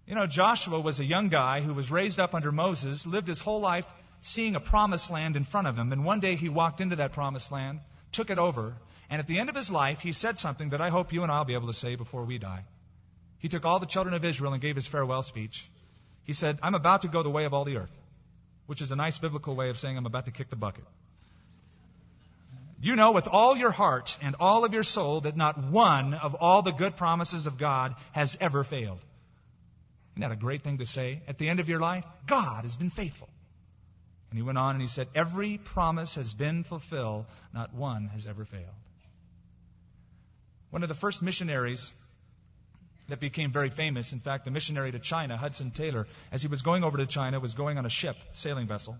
You 0.08 0.16
know, 0.16 0.26
Joshua 0.26 0.80
was 0.80 0.98
a 0.98 1.04
young 1.04 1.28
guy 1.28 1.60
who 1.60 1.74
was 1.74 1.92
raised 1.92 2.18
up 2.18 2.34
under 2.34 2.50
Moses, 2.50 3.06
lived 3.06 3.28
his 3.28 3.38
whole 3.38 3.60
life 3.60 3.86
seeing 4.20 4.56
a 4.56 4.60
promised 4.60 5.12
land 5.12 5.36
in 5.36 5.44
front 5.44 5.68
of 5.68 5.78
him, 5.78 5.92
and 5.92 6.04
one 6.04 6.18
day 6.18 6.34
he 6.34 6.48
walked 6.48 6.80
into 6.80 6.96
that 6.96 7.12
promised 7.12 7.52
land, 7.52 7.78
took 8.10 8.30
it 8.30 8.40
over, 8.40 8.74
and 9.14 9.20
at 9.20 9.28
the 9.28 9.38
end 9.38 9.48
of 9.48 9.54
his 9.54 9.70
life, 9.70 10.00
he 10.00 10.10
said 10.10 10.40
something 10.40 10.70
that 10.70 10.80
I 10.80 10.88
hope 10.88 11.12
you 11.12 11.22
and 11.22 11.30
I 11.30 11.38
will 11.38 11.44
be 11.44 11.54
able 11.54 11.68
to 11.68 11.72
say 11.72 11.94
before 11.94 12.24
we 12.24 12.38
die. 12.38 12.64
He 13.38 13.48
took 13.48 13.64
all 13.64 13.78
the 13.78 13.86
children 13.86 14.12
of 14.12 14.24
Israel 14.24 14.54
and 14.54 14.60
gave 14.60 14.74
his 14.74 14.88
farewell 14.88 15.22
speech. 15.22 15.70
He 16.24 16.32
said, 16.32 16.58
I'm 16.64 16.74
about 16.74 17.02
to 17.02 17.08
go 17.08 17.22
the 17.22 17.30
way 17.30 17.44
of 17.44 17.54
all 17.54 17.64
the 17.64 17.76
earth, 17.76 17.96
which 18.66 18.82
is 18.82 18.90
a 18.90 18.96
nice 18.96 19.18
biblical 19.18 19.54
way 19.54 19.68
of 19.70 19.78
saying 19.78 19.96
I'm 19.96 20.04
about 20.04 20.24
to 20.24 20.32
kick 20.32 20.50
the 20.50 20.56
bucket. 20.56 20.82
You 22.80 22.96
know 22.96 23.12
with 23.12 23.28
all 23.28 23.56
your 23.56 23.70
heart 23.70 24.18
and 24.20 24.34
all 24.40 24.64
of 24.64 24.74
your 24.74 24.82
soul 24.82 25.20
that 25.20 25.36
not 25.36 25.62
one 25.62 26.14
of 26.14 26.34
all 26.34 26.62
the 26.62 26.72
good 26.72 26.96
promises 26.96 27.46
of 27.46 27.56
God 27.56 27.94
has 28.10 28.36
ever 28.40 28.64
failed. 28.64 28.98
Isn't 30.14 30.22
that 30.22 30.32
a 30.32 30.36
great 30.44 30.62
thing 30.62 30.78
to 30.78 30.86
say? 30.86 31.22
At 31.28 31.38
the 31.38 31.48
end 31.48 31.60
of 31.60 31.68
your 31.68 31.78
life, 31.78 32.04
God 32.26 32.64
has 32.64 32.74
been 32.74 32.90
faithful. 32.90 33.28
And 34.30 34.38
he 34.40 34.42
went 34.42 34.58
on 34.58 34.74
and 34.74 34.82
he 34.82 34.88
said, 34.88 35.06
Every 35.14 35.56
promise 35.58 36.16
has 36.16 36.34
been 36.34 36.64
fulfilled, 36.64 37.26
not 37.52 37.72
one 37.72 38.08
has 38.08 38.26
ever 38.26 38.44
failed. 38.44 38.74
One 40.74 40.82
of 40.82 40.88
the 40.88 40.94
first 40.96 41.22
missionaries 41.22 41.92
that 43.08 43.20
became 43.20 43.52
very 43.52 43.70
famous, 43.70 44.12
in 44.12 44.18
fact, 44.18 44.44
the 44.44 44.50
missionary 44.50 44.90
to 44.90 44.98
China, 44.98 45.36
Hudson 45.36 45.70
Taylor, 45.70 46.08
as 46.32 46.42
he 46.42 46.48
was 46.48 46.62
going 46.62 46.82
over 46.82 46.98
to 46.98 47.06
China, 47.06 47.38
was 47.38 47.54
going 47.54 47.78
on 47.78 47.86
a 47.86 47.90
ship, 47.90 48.16
sailing 48.32 48.66
vessel. 48.66 48.98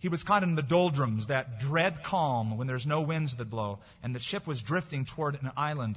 He 0.00 0.08
was 0.08 0.24
caught 0.24 0.42
in 0.42 0.56
the 0.56 0.62
doldrums, 0.62 1.26
that 1.26 1.60
dread 1.60 2.02
calm 2.02 2.56
when 2.58 2.66
there's 2.66 2.86
no 2.86 3.02
winds 3.02 3.36
that 3.36 3.48
blow, 3.48 3.78
and 4.02 4.12
the 4.12 4.18
ship 4.18 4.48
was 4.48 4.60
drifting 4.62 5.04
toward 5.04 5.40
an 5.40 5.52
island 5.56 5.96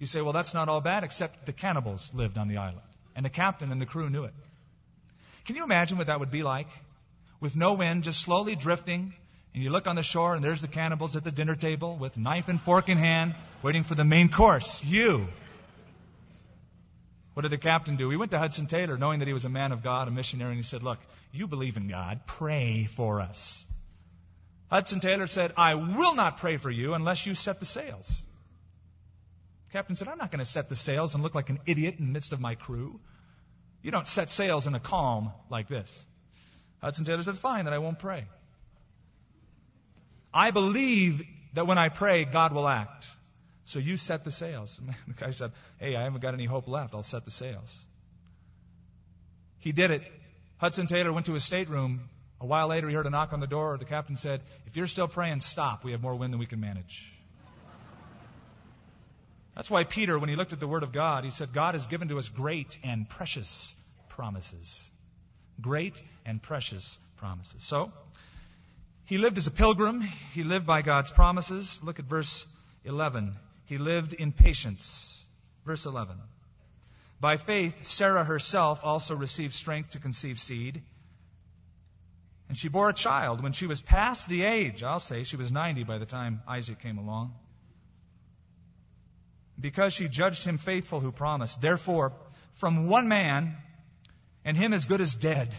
you 0.00 0.06
say, 0.06 0.22
well, 0.22 0.32
that's 0.32 0.54
not 0.54 0.68
all 0.70 0.80
bad, 0.80 1.04
except 1.04 1.44
the 1.44 1.52
cannibals 1.52 2.10
lived 2.14 2.38
on 2.38 2.48
the 2.48 2.56
island. 2.56 2.80
And 3.14 3.24
the 3.24 3.30
captain 3.30 3.70
and 3.70 3.80
the 3.80 3.86
crew 3.86 4.08
knew 4.08 4.24
it. 4.24 4.32
Can 5.44 5.56
you 5.56 5.64
imagine 5.64 5.98
what 5.98 6.06
that 6.06 6.20
would 6.20 6.30
be 6.30 6.42
like? 6.42 6.68
With 7.38 7.54
no 7.54 7.74
wind, 7.74 8.04
just 8.04 8.20
slowly 8.20 8.56
drifting, 8.56 9.12
and 9.52 9.62
you 9.62 9.70
look 9.70 9.86
on 9.86 9.96
the 9.96 10.02
shore, 10.02 10.34
and 10.34 10.44
there's 10.44 10.62
the 10.62 10.68
cannibals 10.68 11.16
at 11.16 11.24
the 11.24 11.32
dinner 11.32 11.56
table 11.56 11.96
with 11.96 12.16
knife 12.16 12.48
and 12.48 12.60
fork 12.60 12.88
in 12.88 12.98
hand, 12.98 13.34
waiting 13.62 13.82
for 13.82 13.94
the 13.94 14.04
main 14.04 14.28
course. 14.28 14.84
You. 14.84 15.28
What 17.34 17.42
did 17.42 17.50
the 17.50 17.58
captain 17.58 17.96
do? 17.96 18.10
He 18.10 18.16
went 18.16 18.30
to 18.32 18.38
Hudson 18.38 18.66
Taylor, 18.66 18.96
knowing 18.96 19.20
that 19.20 19.28
he 19.28 19.34
was 19.34 19.44
a 19.44 19.48
man 19.48 19.72
of 19.72 19.82
God, 19.82 20.08
a 20.08 20.10
missionary, 20.10 20.50
and 20.50 20.58
he 20.58 20.62
said, 20.62 20.82
Look, 20.82 20.98
you 21.32 21.46
believe 21.46 21.76
in 21.76 21.88
God. 21.88 22.20
Pray 22.26 22.84
for 22.84 23.20
us. 23.20 23.64
Hudson 24.70 25.00
Taylor 25.00 25.26
said, 25.26 25.52
I 25.56 25.74
will 25.74 26.14
not 26.14 26.38
pray 26.38 26.56
for 26.56 26.70
you 26.70 26.94
unless 26.94 27.26
you 27.26 27.34
set 27.34 27.58
the 27.58 27.66
sails. 27.66 28.22
Captain 29.72 29.96
said, 29.96 30.08
I'm 30.08 30.18
not 30.18 30.30
going 30.30 30.40
to 30.40 30.44
set 30.44 30.68
the 30.68 30.76
sails 30.76 31.14
and 31.14 31.22
look 31.22 31.34
like 31.34 31.50
an 31.50 31.58
idiot 31.66 31.96
in 31.98 32.06
the 32.06 32.12
midst 32.12 32.32
of 32.32 32.40
my 32.40 32.54
crew. 32.54 33.00
You 33.82 33.90
don't 33.90 34.06
set 34.06 34.30
sails 34.30 34.66
in 34.66 34.74
a 34.74 34.80
calm 34.80 35.32
like 35.48 35.68
this. 35.68 36.06
Hudson 36.82 37.04
Taylor 37.04 37.22
said, 37.22 37.38
Fine, 37.38 37.64
then 37.64 37.74
I 37.74 37.78
won't 37.78 37.98
pray. 37.98 38.26
I 40.32 40.50
believe 40.50 41.26
that 41.54 41.66
when 41.66 41.78
I 41.78 41.88
pray, 41.88 42.24
God 42.24 42.52
will 42.52 42.68
act. 42.68 43.08
So 43.64 43.78
you 43.78 43.96
set 43.96 44.24
the 44.24 44.30
sails. 44.30 44.80
The 45.08 45.14
guy 45.14 45.30
said, 45.30 45.52
Hey, 45.78 45.96
I 45.96 46.02
haven't 46.02 46.20
got 46.20 46.34
any 46.34 46.44
hope 46.44 46.68
left. 46.68 46.94
I'll 46.94 47.02
set 47.02 47.24
the 47.24 47.30
sails. 47.30 47.84
He 49.58 49.72
did 49.72 49.90
it. 49.90 50.02
Hudson 50.58 50.86
Taylor 50.86 51.12
went 51.12 51.26
to 51.26 51.34
his 51.34 51.44
stateroom. 51.44 52.08
A 52.40 52.46
while 52.46 52.68
later, 52.68 52.88
he 52.88 52.94
heard 52.94 53.06
a 53.06 53.10
knock 53.10 53.32
on 53.32 53.40
the 53.40 53.46
door. 53.46 53.76
The 53.76 53.84
captain 53.84 54.16
said, 54.16 54.40
If 54.66 54.76
you're 54.76 54.86
still 54.86 55.08
praying, 55.08 55.40
stop. 55.40 55.84
We 55.84 55.92
have 55.92 56.02
more 56.02 56.14
wind 56.14 56.32
than 56.32 56.40
we 56.40 56.46
can 56.46 56.60
manage. 56.60 57.06
That's 59.54 59.70
why 59.70 59.84
Peter, 59.84 60.18
when 60.18 60.28
he 60.28 60.36
looked 60.36 60.52
at 60.52 60.60
the 60.60 60.68
Word 60.68 60.82
of 60.82 60.92
God, 60.92 61.24
he 61.24 61.30
said, 61.30 61.52
God 61.52 61.74
has 61.74 61.86
given 61.86 62.08
to 62.08 62.18
us 62.18 62.28
great 62.28 62.78
and 62.82 63.08
precious 63.08 63.74
promises. 64.08 64.90
Great 65.60 66.00
and 66.24 66.40
precious 66.42 66.98
promises. 67.18 67.62
So, 67.62 67.92
he 69.10 69.18
lived 69.18 69.38
as 69.38 69.48
a 69.48 69.50
pilgrim. 69.50 70.02
He 70.34 70.44
lived 70.44 70.66
by 70.66 70.82
God's 70.82 71.10
promises. 71.10 71.80
Look 71.82 71.98
at 71.98 72.04
verse 72.04 72.46
11. 72.84 73.34
He 73.64 73.76
lived 73.76 74.12
in 74.12 74.30
patience. 74.30 75.26
Verse 75.66 75.84
11. 75.84 76.16
By 77.18 77.36
faith, 77.36 77.84
Sarah 77.84 78.22
herself 78.22 78.84
also 78.84 79.16
received 79.16 79.52
strength 79.52 79.90
to 79.90 79.98
conceive 79.98 80.38
seed. 80.38 80.80
And 82.48 82.56
she 82.56 82.68
bore 82.68 82.88
a 82.88 82.92
child 82.92 83.42
when 83.42 83.52
she 83.52 83.66
was 83.66 83.80
past 83.80 84.28
the 84.28 84.44
age. 84.44 84.84
I'll 84.84 85.00
say 85.00 85.24
she 85.24 85.36
was 85.36 85.50
90 85.50 85.82
by 85.82 85.98
the 85.98 86.06
time 86.06 86.42
Isaac 86.46 86.78
came 86.78 86.98
along 86.98 87.34
because 89.58 89.92
she 89.92 90.06
judged 90.06 90.44
him 90.44 90.56
faithful 90.56 91.00
who 91.00 91.10
promised. 91.10 91.60
Therefore, 91.60 92.12
from 92.54 92.88
one 92.88 93.08
man, 93.08 93.56
and 94.44 94.56
him 94.56 94.72
as 94.72 94.86
good 94.86 95.00
as 95.00 95.16
dead, 95.16 95.52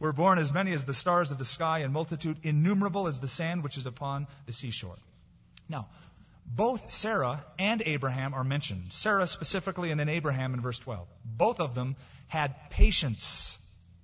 were 0.00 0.12
born 0.12 0.38
as 0.38 0.52
many 0.52 0.72
as 0.72 0.84
the 0.84 0.94
stars 0.94 1.30
of 1.30 1.38
the 1.38 1.44
sky, 1.44 1.80
and 1.80 1.92
multitude 1.92 2.38
innumerable 2.42 3.06
as 3.06 3.20
the 3.20 3.28
sand 3.28 3.62
which 3.62 3.76
is 3.76 3.86
upon 3.86 4.26
the 4.46 4.52
seashore. 4.52 4.96
Now, 5.68 5.88
both 6.46 6.90
Sarah 6.90 7.44
and 7.58 7.82
Abraham 7.84 8.34
are 8.34 8.42
mentioned. 8.42 8.92
Sarah 8.92 9.26
specifically, 9.26 9.90
and 9.92 10.00
then 10.00 10.08
Abraham 10.08 10.54
in 10.54 10.60
verse 10.60 10.78
12. 10.80 11.06
Both 11.24 11.60
of 11.60 11.74
them 11.74 11.94
had 12.26 12.70
patience 12.70 13.56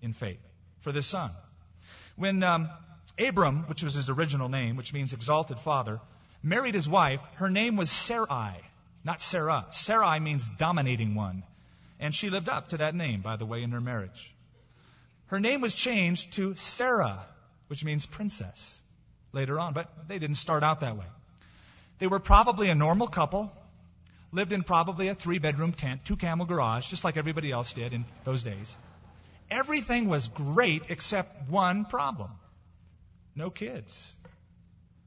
in 0.02 0.12
faith 0.12 0.40
for 0.82 0.92
this 0.92 1.06
son. 1.06 1.30
When 2.14 2.42
um, 2.42 2.68
Abram, 3.18 3.64
which 3.64 3.82
was 3.82 3.94
his 3.94 4.11
original 4.11 4.48
name, 4.48 4.76
which 4.76 4.92
means 4.92 5.12
exalted 5.12 5.59
father, 5.59 6.00
married 6.42 6.74
his 6.74 6.88
wife, 6.88 7.26
her 7.35 7.50
name 7.50 7.76
was 7.76 7.90
Sarai, 7.90 8.54
not 9.02 9.22
Sarah. 9.22 9.66
Sarai 9.70 10.20
means 10.20 10.48
dominating 10.48 11.14
one. 11.14 11.42
And 11.98 12.14
she 12.14 12.30
lived 12.30 12.48
up 12.48 12.68
to 12.68 12.78
that 12.78 12.94
name, 12.94 13.22
by 13.22 13.37
the 13.37 13.46
way, 13.46 13.62
in 13.62 13.72
her 13.72 13.80
marriage. 13.80 14.35
Her 15.26 15.40
name 15.40 15.60
was 15.60 15.74
changed 15.74 16.32
to 16.34 16.54
Sarah, 16.56 17.24
which 17.68 17.84
means 17.84 18.06
princess, 18.06 18.80
later 19.32 19.58
on, 19.58 19.72
but 19.72 20.08
they 20.08 20.18
didn't 20.18 20.36
start 20.36 20.62
out 20.62 20.80
that 20.80 20.96
way. 20.96 21.06
They 21.98 22.06
were 22.06 22.20
probably 22.20 22.70
a 22.70 22.74
normal 22.74 23.08
couple, 23.08 23.52
lived 24.32 24.52
in 24.52 24.62
probably 24.62 25.08
a 25.08 25.14
three 25.14 25.38
bedroom 25.38 25.72
tent, 25.72 26.04
two 26.04 26.16
camel 26.16 26.46
garage, 26.46 26.88
just 26.88 27.04
like 27.04 27.16
everybody 27.16 27.50
else 27.50 27.72
did 27.72 27.92
in 27.92 28.04
those 28.24 28.42
days. 28.42 28.76
Everything 29.50 30.08
was 30.08 30.28
great 30.28 30.84
except 30.88 31.48
one 31.48 31.84
problem 31.84 32.30
no 33.36 33.50
kids. 33.50 34.16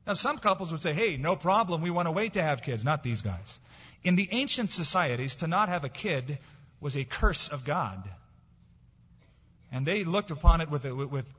Now, 0.08 0.14
some 0.14 0.38
couples 0.38 0.72
would 0.72 0.82
say, 0.82 0.94
hey, 0.94 1.18
no 1.18 1.36
problem, 1.36 1.82
we 1.82 1.90
want 1.90 2.08
to 2.08 2.12
wait 2.12 2.34
to 2.34 2.42
have 2.42 2.62
kids. 2.62 2.86
Not 2.86 3.04
these 3.04 3.22
guys. 3.22 3.60
In 4.04 4.16
the 4.16 4.30
ancient 4.32 4.72
societies, 4.72 5.36
to 5.38 5.48
not 5.48 5.70
have 5.70 5.84
a 5.84 5.90
kid 5.90 6.38
was 6.80 6.96
a 6.96 7.04
curse 7.04 7.50
of 7.50 7.66
God. 7.66 8.08
And 9.72 9.86
they 9.86 10.04
looked 10.04 10.32
upon 10.32 10.62
it 10.62 10.70
with 10.70 10.86
a, 10.86 10.96
with 10.96 11.32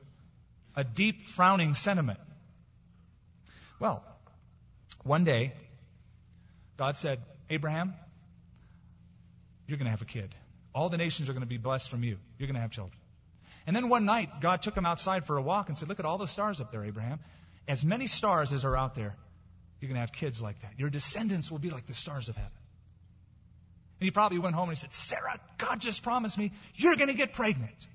a 0.75 0.83
deep 0.83 1.27
frowning 1.27 1.73
sentiment. 1.73 2.19
Well, 3.79 4.03
one 5.03 5.23
day, 5.23 5.53
God 6.77 6.97
said, 6.97 7.19
Abraham, 7.49 7.93
you're 9.67 9.77
going 9.77 9.85
to 9.85 9.91
have 9.91 10.01
a 10.01 10.05
kid. 10.05 10.33
All 10.73 10.89
the 10.89 10.97
nations 10.97 11.29
are 11.29 11.33
going 11.33 11.41
to 11.41 11.47
be 11.47 11.57
blessed 11.57 11.89
from 11.89 12.03
you. 12.03 12.17
You're 12.37 12.47
going 12.47 12.55
to 12.55 12.61
have 12.61 12.71
children. 12.71 12.97
And 13.67 13.75
then 13.75 13.89
one 13.89 14.05
night, 14.05 14.41
God 14.41 14.61
took 14.61 14.75
him 14.75 14.85
outside 14.85 15.25
for 15.25 15.37
a 15.37 15.41
walk 15.41 15.69
and 15.69 15.77
said, 15.77 15.89
Look 15.89 15.99
at 15.99 16.05
all 16.05 16.17
those 16.17 16.31
stars 16.31 16.61
up 16.61 16.71
there, 16.71 16.83
Abraham. 16.83 17.19
As 17.67 17.85
many 17.85 18.07
stars 18.07 18.53
as 18.53 18.65
are 18.65 18.75
out 18.75 18.95
there, 18.95 19.15
you're 19.79 19.87
going 19.87 19.95
to 19.95 20.01
have 20.01 20.11
kids 20.11 20.41
like 20.41 20.59
that. 20.61 20.73
Your 20.77 20.89
descendants 20.89 21.51
will 21.51 21.59
be 21.59 21.69
like 21.69 21.85
the 21.85 21.93
stars 21.93 22.29
of 22.29 22.35
heaven. 22.35 22.51
And 23.99 24.05
he 24.05 24.11
probably 24.11 24.39
went 24.39 24.55
home 24.55 24.69
and 24.69 24.77
he 24.77 24.81
said, 24.81 24.93
Sarah, 24.93 25.39
God 25.57 25.79
just 25.79 26.01
promised 26.01 26.37
me 26.37 26.51
you're 26.75 26.95
going 26.95 27.09
to 27.09 27.13
get 27.13 27.33
pregnant. 27.33 27.87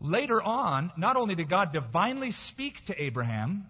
Later 0.00 0.42
on, 0.42 0.92
not 0.96 1.16
only 1.16 1.34
did 1.34 1.48
God 1.48 1.72
divinely 1.72 2.30
speak 2.30 2.84
to 2.86 3.02
Abraham, 3.02 3.66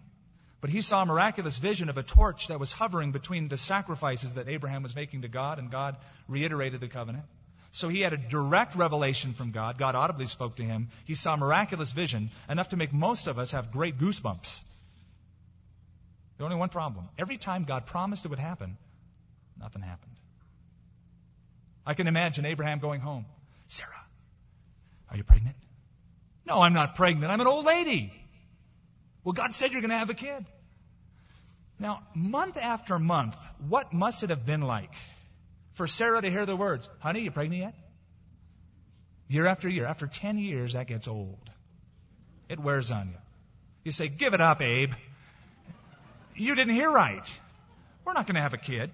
but 0.60 0.70
he 0.70 0.80
saw 0.80 1.02
a 1.02 1.06
miraculous 1.06 1.58
vision 1.58 1.88
of 1.88 1.98
a 1.98 2.02
torch 2.02 2.48
that 2.48 2.58
was 2.58 2.72
hovering 2.72 3.12
between 3.12 3.48
the 3.48 3.58
sacrifices 3.58 4.34
that 4.34 4.48
Abraham 4.48 4.82
was 4.82 4.96
making 4.96 5.22
to 5.22 5.28
God, 5.28 5.58
and 5.58 5.70
God 5.70 5.96
reiterated 6.26 6.80
the 6.80 6.88
covenant. 6.88 7.24
So 7.72 7.88
he 7.88 8.00
had 8.00 8.12
a 8.12 8.16
direct 8.16 8.74
revelation 8.76 9.34
from 9.34 9.50
God. 9.50 9.78
God 9.78 9.94
audibly 9.94 10.26
spoke 10.26 10.56
to 10.56 10.62
him. 10.62 10.88
He 11.04 11.14
saw 11.14 11.34
a 11.34 11.37
miraculous 11.37 11.92
vision, 11.92 12.30
enough 12.48 12.68
to 12.70 12.76
make 12.76 12.92
most 12.92 13.26
of 13.26 13.38
us 13.38 13.52
have 13.52 13.72
great 13.72 13.98
goosebumps. 13.98 14.60
There's 16.38 16.46
only 16.46 16.56
one 16.56 16.68
problem. 16.68 17.08
Every 17.18 17.37
time 17.37 17.64
God 17.64 17.87
promised 17.87 18.24
it 18.24 18.28
would 18.28 18.38
happen, 18.38 18.76
nothing 19.60 19.82
happened. 19.82 20.14
I 21.87 21.94
can 21.94 22.06
imagine 22.06 22.46
Abraham 22.46 22.78
going 22.78 23.00
home. 23.00 23.26
Sarah, 23.68 23.90
are 25.10 25.16
you 25.16 25.24
pregnant? 25.24 25.56
No, 26.46 26.61
I'm 26.61 26.74
not 26.74 26.94
pregnant. 26.94 27.33
I'm 27.33 27.40
an 27.40 27.46
old 27.46 27.64
lady. 27.64 28.12
Well, 29.22 29.33
God 29.33 29.54
said 29.54 29.72
you're 29.72 29.80
going 29.80 29.90
to 29.90 29.98
have 29.98 30.11
a 30.11 30.14
kid. 30.14 30.44
Now, 31.78 32.02
month 32.14 32.57
after 32.57 32.98
month, 32.98 33.37
what 33.66 33.92
must 33.92 34.22
it 34.22 34.30
have 34.30 34.46
been 34.46 34.61
like 34.61 34.92
for 35.72 35.87
Sarah 35.87 36.20
to 36.20 36.30
hear 36.30 36.46
the 36.46 36.54
words, 36.54 36.88
honey, 37.00 37.20
you 37.20 37.30
pregnant 37.30 37.62
yet? 37.62 37.74
Year 39.28 39.46
after 39.46 39.68
year. 39.68 39.87
After 39.87 40.07
10 40.07 40.38
years, 40.38 40.74
that 40.74 40.87
gets 40.87 41.09
old. 41.09 41.50
It 42.48 42.61
wears 42.61 42.90
on 42.90 43.09
you. 43.09 43.14
You 43.85 43.92
say, 43.92 44.09
give 44.09 44.35
it 44.35 44.40
up, 44.40 44.61
Abe. 44.61 44.92
You 46.37 46.54
didn't 46.54 46.74
hear 46.74 46.90
right. 46.90 47.40
We're 48.04 48.12
not 48.12 48.26
going 48.26 48.37
to 48.37 48.42
have 48.42 48.54
a 48.54 48.59
kid. 48.59 48.90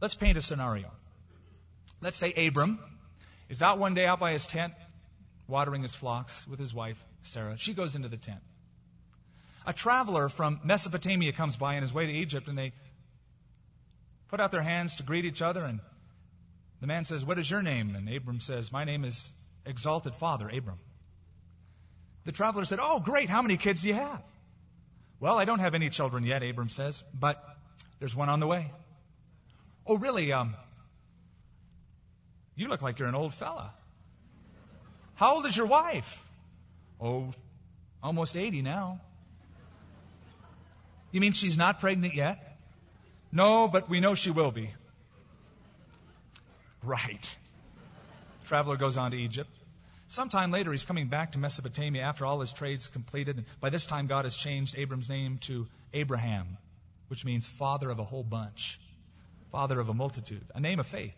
Let's 0.00 0.14
paint 0.14 0.36
a 0.36 0.42
scenario. 0.42 0.90
Let's 2.00 2.18
say 2.18 2.32
Abram 2.46 2.78
is 3.48 3.62
out 3.62 3.78
one 3.78 3.94
day 3.94 4.06
out 4.06 4.20
by 4.20 4.32
his 4.32 4.46
tent, 4.46 4.74
watering 5.48 5.82
his 5.82 5.94
flocks 5.94 6.46
with 6.48 6.58
his 6.58 6.74
wife, 6.74 7.02
Sarah. 7.22 7.56
She 7.56 7.74
goes 7.74 7.94
into 7.94 8.08
the 8.08 8.16
tent. 8.16 8.40
A 9.66 9.72
traveler 9.72 10.28
from 10.28 10.60
Mesopotamia 10.64 11.32
comes 11.32 11.56
by 11.56 11.76
on 11.76 11.82
his 11.82 11.92
way 11.92 12.06
to 12.06 12.12
Egypt, 12.12 12.48
and 12.48 12.56
they 12.56 12.72
put 14.28 14.40
out 14.40 14.52
their 14.52 14.62
hands 14.62 14.96
to 14.96 15.02
greet 15.02 15.24
each 15.24 15.42
other. 15.42 15.64
And 15.64 15.80
the 16.80 16.86
man 16.86 17.04
says, 17.04 17.24
What 17.24 17.38
is 17.38 17.50
your 17.50 17.62
name? 17.62 17.94
And 17.94 18.08
Abram 18.08 18.40
says, 18.40 18.72
My 18.72 18.84
name 18.84 19.04
is 19.04 19.30
Exalted 19.64 20.14
Father, 20.14 20.48
Abram. 20.48 20.78
The 22.24 22.32
traveler 22.32 22.64
said, 22.64 22.78
Oh, 22.80 23.00
great. 23.00 23.28
How 23.28 23.42
many 23.42 23.56
kids 23.56 23.82
do 23.82 23.88
you 23.88 23.94
have? 23.94 24.22
Well, 25.18 25.38
I 25.38 25.46
don't 25.46 25.60
have 25.60 25.74
any 25.74 25.88
children 25.88 26.24
yet, 26.24 26.42
Abram 26.42 26.68
says, 26.68 27.02
but 27.18 27.42
there's 28.00 28.14
one 28.14 28.28
on 28.28 28.40
the 28.40 28.46
way. 28.46 28.70
Oh, 29.86 29.96
really? 29.96 30.32
Um, 30.32 30.54
you 32.56 32.68
look 32.68 32.82
like 32.82 32.98
you're 32.98 33.08
an 33.08 33.14
old 33.14 33.34
fella. 33.34 33.72
How 35.14 35.34
old 35.34 35.46
is 35.46 35.56
your 35.56 35.66
wife? 35.66 36.24
Oh, 37.00 37.30
almost 38.02 38.36
80 38.36 38.62
now. 38.62 39.00
You 41.12 41.20
mean 41.20 41.32
she's 41.32 41.56
not 41.56 41.80
pregnant 41.80 42.14
yet? 42.14 42.58
No, 43.32 43.68
but 43.68 43.88
we 43.88 44.00
know 44.00 44.14
she 44.14 44.30
will 44.30 44.50
be. 44.50 44.70
Right. 46.82 47.38
Traveler 48.46 48.76
goes 48.76 48.96
on 48.96 49.10
to 49.10 49.16
Egypt. 49.16 49.50
Sometime 50.08 50.52
later, 50.52 50.70
he's 50.70 50.84
coming 50.84 51.08
back 51.08 51.32
to 51.32 51.38
Mesopotamia 51.38 52.02
after 52.02 52.24
all 52.24 52.40
his 52.40 52.52
trades 52.52 52.88
completed. 52.88 53.38
And 53.38 53.46
by 53.60 53.70
this 53.70 53.86
time, 53.86 54.06
God 54.06 54.24
has 54.24 54.36
changed 54.36 54.76
Abram's 54.78 55.08
name 55.08 55.38
to 55.42 55.66
Abraham, 55.92 56.58
which 57.08 57.24
means 57.24 57.48
father 57.48 57.90
of 57.90 57.98
a 57.98 58.04
whole 58.04 58.22
bunch, 58.22 58.78
father 59.50 59.80
of 59.80 59.88
a 59.88 59.94
multitude, 59.94 60.44
a 60.54 60.60
name 60.60 60.78
of 60.78 60.86
faith. 60.86 61.16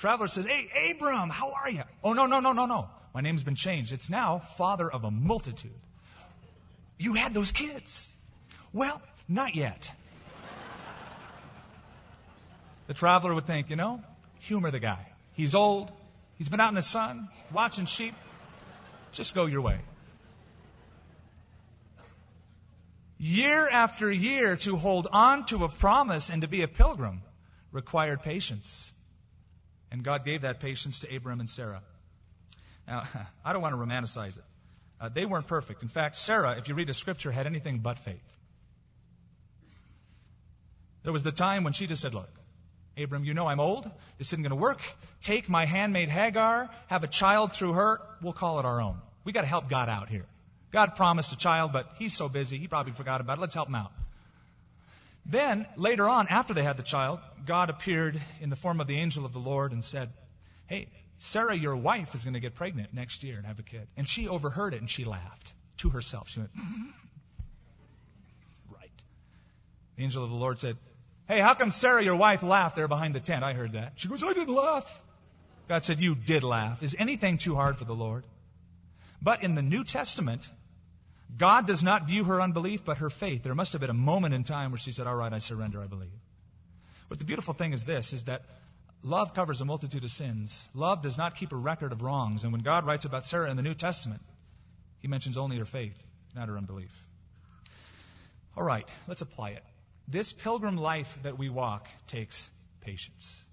Traveler 0.00 0.28
says, 0.28 0.46
Hey, 0.46 0.92
Abram, 0.92 1.28
how 1.28 1.52
are 1.52 1.68
you? 1.68 1.82
Oh, 2.02 2.14
no, 2.14 2.24
no, 2.24 2.40
no, 2.40 2.54
no, 2.54 2.64
no. 2.64 2.88
My 3.12 3.20
name's 3.20 3.42
been 3.42 3.54
changed. 3.54 3.92
It's 3.92 4.08
now 4.08 4.38
father 4.38 4.90
of 4.90 5.04
a 5.04 5.10
multitude. 5.10 5.78
You 6.98 7.12
had 7.12 7.34
those 7.34 7.52
kids. 7.52 8.08
Well, 8.72 9.02
not 9.28 9.54
yet. 9.54 9.92
The 12.86 12.94
traveler 12.94 13.34
would 13.34 13.46
think, 13.46 13.68
you 13.68 13.76
know, 13.76 14.02
humor 14.38 14.70
the 14.70 14.80
guy. 14.80 15.06
He's 15.34 15.54
old. 15.54 15.92
He's 16.38 16.48
been 16.48 16.60
out 16.60 16.70
in 16.70 16.76
the 16.76 16.82
sun 16.82 17.28
watching 17.52 17.84
sheep. 17.84 18.14
Just 19.12 19.34
go 19.34 19.44
your 19.44 19.60
way. 19.60 19.80
Year 23.18 23.68
after 23.68 24.10
year, 24.10 24.56
to 24.56 24.76
hold 24.76 25.08
on 25.12 25.44
to 25.46 25.64
a 25.64 25.68
promise 25.68 26.30
and 26.30 26.40
to 26.40 26.48
be 26.48 26.62
a 26.62 26.68
pilgrim 26.68 27.20
required 27.70 28.22
patience. 28.22 28.90
And 29.90 30.04
God 30.04 30.24
gave 30.24 30.42
that 30.42 30.60
patience 30.60 31.00
to 31.00 31.14
Abram 31.14 31.40
and 31.40 31.50
Sarah. 31.50 31.82
Now, 32.86 33.04
I 33.44 33.52
don't 33.52 33.62
want 33.62 33.74
to 33.74 33.80
romanticize 33.80 34.38
it. 34.38 34.44
Uh, 35.00 35.08
they 35.08 35.24
weren't 35.24 35.46
perfect. 35.46 35.82
In 35.82 35.88
fact, 35.88 36.16
Sarah, 36.16 36.56
if 36.58 36.68
you 36.68 36.74
read 36.74 36.88
the 36.88 36.94
scripture, 36.94 37.30
had 37.30 37.46
anything 37.46 37.78
but 37.78 37.98
faith. 37.98 38.20
There 41.02 41.12
was 41.12 41.22
the 41.22 41.32
time 41.32 41.64
when 41.64 41.72
she 41.72 41.86
just 41.86 42.02
said, 42.02 42.14
Look, 42.14 42.28
Abram, 42.98 43.24
you 43.24 43.32
know 43.32 43.46
I'm 43.46 43.60
old. 43.60 43.90
This 44.18 44.28
isn't 44.28 44.42
going 44.42 44.50
to 44.50 44.56
work. 44.56 44.80
Take 45.22 45.48
my 45.48 45.64
handmaid 45.64 46.10
Hagar, 46.10 46.68
have 46.88 47.04
a 47.04 47.06
child 47.06 47.54
through 47.54 47.72
her. 47.74 48.00
We'll 48.20 48.34
call 48.34 48.58
it 48.58 48.66
our 48.66 48.80
own. 48.80 49.00
We 49.24 49.32
got 49.32 49.42
to 49.42 49.46
help 49.46 49.68
God 49.70 49.88
out 49.88 50.08
here. 50.08 50.26
God 50.70 50.96
promised 50.96 51.32
a 51.32 51.36
child, 51.36 51.72
but 51.72 51.90
he's 51.98 52.16
so 52.16 52.28
busy, 52.28 52.58
he 52.58 52.68
probably 52.68 52.92
forgot 52.92 53.20
about 53.20 53.38
it. 53.38 53.40
Let's 53.40 53.54
help 53.54 53.68
him 53.68 53.74
out. 53.74 53.92
Then, 55.26 55.66
later 55.76 56.08
on, 56.08 56.28
after 56.28 56.54
they 56.54 56.62
had 56.62 56.76
the 56.76 56.82
child, 56.82 57.20
God 57.44 57.70
appeared 57.70 58.20
in 58.40 58.50
the 58.50 58.56
form 58.56 58.80
of 58.80 58.86
the 58.86 58.98
angel 58.98 59.24
of 59.24 59.32
the 59.32 59.38
Lord 59.38 59.72
and 59.72 59.84
said, 59.84 60.08
Hey, 60.66 60.88
Sarah, 61.18 61.54
your 61.54 61.76
wife, 61.76 62.14
is 62.14 62.24
going 62.24 62.34
to 62.34 62.40
get 62.40 62.54
pregnant 62.54 62.94
next 62.94 63.22
year 63.22 63.36
and 63.36 63.46
have 63.46 63.58
a 63.58 63.62
kid. 63.62 63.86
And 63.96 64.08
she 64.08 64.28
overheard 64.28 64.74
it 64.74 64.80
and 64.80 64.88
she 64.88 65.04
laughed 65.04 65.52
to 65.78 65.90
herself. 65.90 66.28
She 66.30 66.40
went, 66.40 66.50
Right. 68.70 68.90
The 69.96 70.04
angel 70.04 70.24
of 70.24 70.30
the 70.30 70.36
Lord 70.36 70.58
said, 70.58 70.76
Hey, 71.28 71.38
how 71.38 71.54
come 71.54 71.70
Sarah, 71.70 72.02
your 72.02 72.16
wife, 72.16 72.42
laughed 72.42 72.76
there 72.76 72.88
behind 72.88 73.14
the 73.14 73.20
tent? 73.20 73.44
I 73.44 73.52
heard 73.52 73.72
that. 73.72 73.92
She 73.96 74.08
goes, 74.08 74.24
I 74.24 74.32
didn't 74.32 74.54
laugh. 74.54 75.00
God 75.68 75.84
said, 75.84 76.00
You 76.00 76.14
did 76.14 76.42
laugh. 76.42 76.82
Is 76.82 76.96
anything 76.98 77.38
too 77.38 77.54
hard 77.54 77.78
for 77.78 77.84
the 77.84 77.94
Lord? 77.94 78.24
But 79.22 79.44
in 79.44 79.54
the 79.54 79.62
New 79.62 79.84
Testament, 79.84 80.48
God 81.36 81.66
does 81.66 81.82
not 81.82 82.06
view 82.08 82.24
her 82.24 82.40
unbelief, 82.40 82.84
but 82.84 82.98
her 82.98 83.10
faith. 83.10 83.42
There 83.42 83.54
must 83.54 83.72
have 83.72 83.80
been 83.80 83.90
a 83.90 83.94
moment 83.94 84.34
in 84.34 84.44
time 84.44 84.72
where 84.72 84.78
she 84.78 84.92
said, 84.92 85.06
All 85.06 85.14
right, 85.14 85.32
I 85.32 85.38
surrender, 85.38 85.82
I 85.82 85.86
believe. 85.86 86.10
But 87.08 87.18
the 87.18 87.24
beautiful 87.24 87.54
thing 87.54 87.72
is 87.72 87.84
this 87.84 88.12
is 88.12 88.24
that 88.24 88.42
love 89.02 89.34
covers 89.34 89.60
a 89.60 89.64
multitude 89.64 90.04
of 90.04 90.10
sins. 90.10 90.68
Love 90.74 91.02
does 91.02 91.18
not 91.18 91.36
keep 91.36 91.52
a 91.52 91.56
record 91.56 91.92
of 91.92 92.02
wrongs. 92.02 92.44
And 92.44 92.52
when 92.52 92.62
God 92.62 92.86
writes 92.86 93.04
about 93.04 93.26
Sarah 93.26 93.50
in 93.50 93.56
the 93.56 93.62
New 93.62 93.74
Testament, 93.74 94.22
he 95.00 95.08
mentions 95.08 95.36
only 95.36 95.58
her 95.58 95.64
faith, 95.64 95.96
not 96.34 96.48
her 96.48 96.56
unbelief. 96.56 97.06
All 98.56 98.64
right, 98.64 98.86
let's 99.08 99.22
apply 99.22 99.50
it. 99.50 99.64
This 100.08 100.32
pilgrim 100.32 100.76
life 100.76 101.18
that 101.22 101.38
we 101.38 101.48
walk 101.48 101.88
takes 102.08 102.48
patience. 102.80 103.44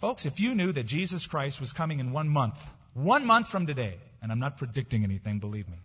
Folks, 0.00 0.26
if 0.26 0.40
you 0.40 0.54
knew 0.54 0.72
that 0.72 0.84
Jesus 0.84 1.26
Christ 1.26 1.60
was 1.60 1.72
coming 1.72 2.00
in 2.00 2.12
one 2.12 2.28
month, 2.28 2.64
one 2.94 3.24
month 3.26 3.48
from 3.48 3.66
today, 3.66 3.98
and 4.22 4.30
I'm 4.30 4.38
not 4.38 4.58
predicting 4.58 5.04
anything, 5.04 5.40
believe 5.40 5.68
me, 5.68 5.78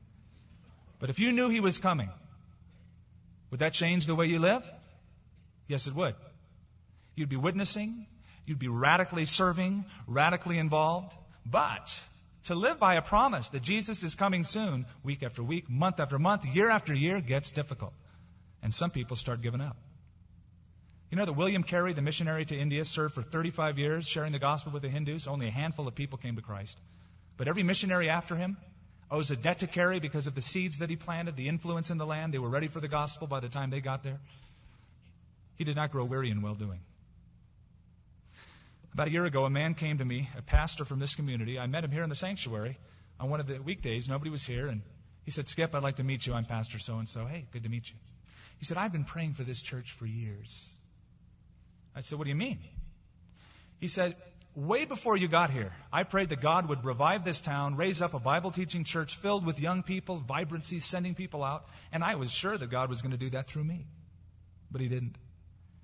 but 0.99 1.09
if 1.09 1.19
you 1.19 1.31
knew 1.31 1.49
he 1.49 1.59
was 1.59 1.77
coming, 1.77 2.09
would 3.51 3.62
that 3.62 3.73
change 3.73 4.05
the 4.05 4.15
way 4.15 4.27
you 4.27 4.39
live? 4.39 4.69
Yes, 5.67 5.88
it 5.88 5.95
would. 5.95 6.15
You'd 7.15 7.29
be 7.29 7.38
witnessing, 7.38 8.05
you'd 8.45 8.59
be 8.59 8.67
radically 8.67 9.25
serving, 9.25 9.85
radically 10.07 10.57
involved, 10.57 11.15
but 11.45 12.01
to 12.45 12.55
live 12.55 12.79
by 12.79 12.95
a 12.95 13.01
promise 13.01 13.49
that 13.49 13.62
Jesus 13.62 14.03
is 14.03 14.15
coming 14.15 14.43
soon, 14.43 14.85
week 15.03 15.23
after 15.23 15.43
week, 15.43 15.69
month 15.69 15.99
after 15.99 16.17
month, 16.17 16.45
year 16.45 16.69
after 16.69 16.93
year, 16.93 17.21
gets 17.21 17.51
difficult. 17.51 17.93
And 18.62 18.73
some 18.73 18.91
people 18.91 19.15
start 19.15 19.41
giving 19.41 19.62
up. 19.62 19.77
You 21.12 21.17
know 21.17 21.25
that 21.25 21.33
William 21.33 21.63
Carey, 21.63 21.93
the 21.93 22.01
missionary 22.01 22.45
to 22.45 22.57
India, 22.57 22.85
served 22.85 23.15
for 23.15 23.23
35 23.23 23.79
years 23.79 24.07
sharing 24.07 24.31
the 24.31 24.39
gospel 24.39 24.71
with 24.71 24.83
the 24.83 24.89
Hindus. 24.89 25.27
Only 25.27 25.47
a 25.47 25.51
handful 25.51 25.88
of 25.88 25.95
people 25.95 26.19
came 26.19 26.35
to 26.35 26.41
Christ. 26.41 26.77
But 27.38 27.47
every 27.47 27.63
missionary 27.63 28.09
after 28.09 28.35
him 28.35 28.57
owes 29.12 29.32
a 29.32 29.36
debt 29.36 29.60
to 29.60 29.67
Carey 29.67 30.00
because 30.00 30.28
of 30.28 30.36
the 30.36 30.41
seeds 30.41 30.80
that 30.80 30.89
he 30.89 30.95
planted, 30.95 31.36
the 31.36 31.48
influence 31.48 31.89
in 31.89 31.98
the 31.98 32.06
land. 32.06 32.34
They 32.34 32.39
were 32.39 32.50
ready 32.50 32.67
for 32.67 32.80
the 32.80 32.88
gospel 32.88 33.28
by 33.28 33.39
the 33.39 33.50
time 33.50 33.69
they 33.69 33.82
got 33.82 34.04
there. 34.04 34.19
He 35.56 35.63
did 35.63 35.76
not 35.76 35.91
grow 35.91 36.06
weary 36.06 36.30
in 36.30 36.41
well 36.41 36.56
doing. 36.56 36.80
About 38.93 39.08
a 39.08 39.12
year 39.12 39.26
ago, 39.26 39.45
a 39.45 39.50
man 39.50 39.76
came 39.76 40.00
to 40.00 40.06
me, 40.06 40.30
a 40.38 40.41
pastor 40.41 40.86
from 40.86 41.00
this 41.00 41.15
community. 41.15 41.60
I 41.60 41.67
met 41.67 41.84
him 41.84 41.91
here 41.91 42.04
in 42.04 42.10
the 42.10 42.15
sanctuary 42.15 42.78
on 43.19 43.30
one 43.30 43.39
of 43.39 43.48
the 43.48 43.62
weekdays. 43.62 44.10
Nobody 44.10 44.32
was 44.32 44.43
here. 44.43 44.67
And 44.67 44.82
he 45.26 45.32
said, 45.32 45.48
Skip, 45.48 45.76
I'd 45.76 45.84
like 45.84 45.98
to 45.98 46.04
meet 46.04 46.26
you. 46.26 46.34
I'm 46.34 46.45
Pastor 46.45 46.80
so 46.80 46.98
and 46.98 47.08
so. 47.08 47.26
Hey, 47.26 47.45
good 47.52 47.63
to 47.63 47.69
meet 47.69 47.89
you. 47.89 47.95
He 48.58 48.65
said, 48.65 48.78
I've 48.78 48.91
been 48.91 49.06
praying 49.06 49.34
for 49.34 49.43
this 49.43 49.62
church 49.62 49.91
for 49.91 50.06
years. 50.06 50.69
I 51.95 52.02
said, 52.02 52.17
What 52.17 52.26
do 52.26 52.30
you 52.30 52.36
mean? 52.36 52.60
He 53.80 53.88
said, 53.88 54.15
Way 54.55 54.85
before 54.85 55.15
you 55.15 55.27
got 55.27 55.51
here, 55.51 55.71
I 55.93 56.03
prayed 56.03 56.29
that 56.29 56.41
God 56.41 56.67
would 56.69 56.83
revive 56.83 57.23
this 57.23 57.39
town, 57.39 57.75
raise 57.75 58.01
up 58.01 58.13
a 58.13 58.19
Bible 58.19 58.51
teaching 58.51 58.83
church 58.83 59.15
filled 59.15 59.45
with 59.45 59.62
young 59.62 59.83
people, 59.83 60.17
vibrancy, 60.17 60.79
sending 60.79 61.13
people 61.13 61.43
out, 61.43 61.65
and 61.91 62.03
I 62.03 62.15
was 62.15 62.31
sure 62.31 62.57
that 62.57 62.69
God 62.69 62.89
was 62.89 63.01
going 63.01 63.12
to 63.12 63.17
do 63.17 63.29
that 63.31 63.47
through 63.47 63.63
me. 63.63 63.85
But 64.71 64.81
He 64.81 64.89
didn't. 64.89 65.15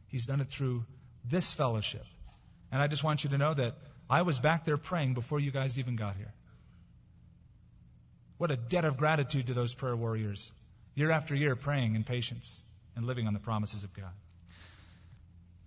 He's 0.08 0.26
done 0.26 0.42
it 0.42 0.50
through 0.50 0.86
this 1.24 1.54
fellowship. 1.54 2.06
And 2.72 2.82
I 2.82 2.88
just 2.88 3.04
want 3.04 3.24
you 3.24 3.30
to 3.32 3.38
know 3.38 3.54
that 3.54 3.76
I 4.10 4.24
was 4.24 4.40
back 4.40 4.66
there 4.66 4.78
praying 4.78 5.14
before 5.14 5.40
you 5.40 5.52
guys 5.52 5.78
even 5.78 5.96
got 5.96 6.16
here. 6.16 6.34
What 8.38 8.52
a 8.52 8.58
debt 8.58 8.84
of 8.84 8.98
gratitude 8.98 9.48
to 9.48 9.54
those 9.54 9.74
prayer 9.74 9.96
warriors, 9.96 10.52
year 10.96 11.12
after 11.12 11.36
year 11.36 11.56
praying 11.56 11.96
in 11.96 12.04
patience 12.04 12.64
and 12.96 13.06
living 13.06 13.28
on 13.28 13.34
the 13.34 13.40
promises 13.40 13.84
of 13.84 13.94
God. 13.94 14.12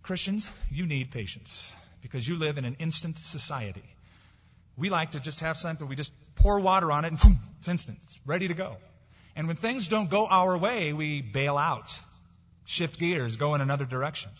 Christians, 0.02 0.50
you 0.70 0.86
need 0.86 1.10
patience 1.10 1.74
because 2.02 2.26
you 2.26 2.36
live 2.36 2.58
in 2.58 2.64
an 2.64 2.76
instant 2.78 3.18
society. 3.18 3.84
We 4.76 4.90
like 4.90 5.12
to 5.12 5.20
just 5.20 5.40
have 5.40 5.56
something, 5.56 5.88
we 5.88 5.96
just 5.96 6.12
pour 6.36 6.60
water 6.60 6.92
on 6.92 7.04
it 7.04 7.08
and 7.08 7.18
boom, 7.18 7.40
it's 7.58 7.68
instant. 7.68 7.98
It's 8.04 8.20
ready 8.24 8.48
to 8.48 8.54
go. 8.54 8.76
And 9.34 9.46
when 9.46 9.56
things 9.56 9.88
don't 9.88 10.10
go 10.10 10.26
our 10.26 10.56
way, 10.56 10.92
we 10.92 11.20
bail 11.20 11.56
out, 11.58 11.98
shift 12.64 12.98
gears, 12.98 13.36
go 13.36 13.54
in 13.54 13.60
another 13.60 13.84
direction. 13.84 14.30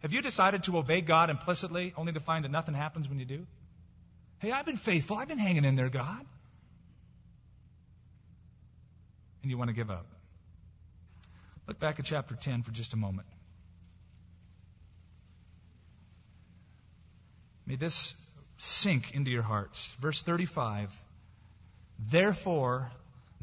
Have 0.00 0.12
you 0.12 0.22
decided 0.22 0.64
to 0.64 0.76
obey 0.78 1.00
God 1.00 1.30
implicitly 1.30 1.92
only 1.96 2.12
to 2.12 2.20
find 2.20 2.44
that 2.44 2.50
nothing 2.50 2.74
happens 2.74 3.08
when 3.08 3.18
you 3.18 3.24
do? 3.24 3.46
Hey, 4.38 4.52
I've 4.52 4.66
been 4.66 4.76
faithful. 4.76 5.16
I've 5.16 5.28
been 5.28 5.38
hanging 5.38 5.64
in 5.64 5.76
there, 5.76 5.88
God. 5.88 6.24
And 9.42 9.50
you 9.50 9.58
want 9.58 9.68
to 9.68 9.74
give 9.74 9.90
up. 9.90 10.06
Look 11.66 11.78
back 11.78 11.98
at 11.98 12.04
chapter 12.04 12.34
10 12.34 12.62
for 12.62 12.70
just 12.70 12.92
a 12.92 12.96
moment. 12.96 13.26
May 17.66 17.76
this 17.76 18.14
sink 18.58 19.14
into 19.14 19.30
your 19.30 19.42
hearts. 19.42 19.92
Verse 20.00 20.22
35 20.22 20.96
Therefore, 21.98 22.90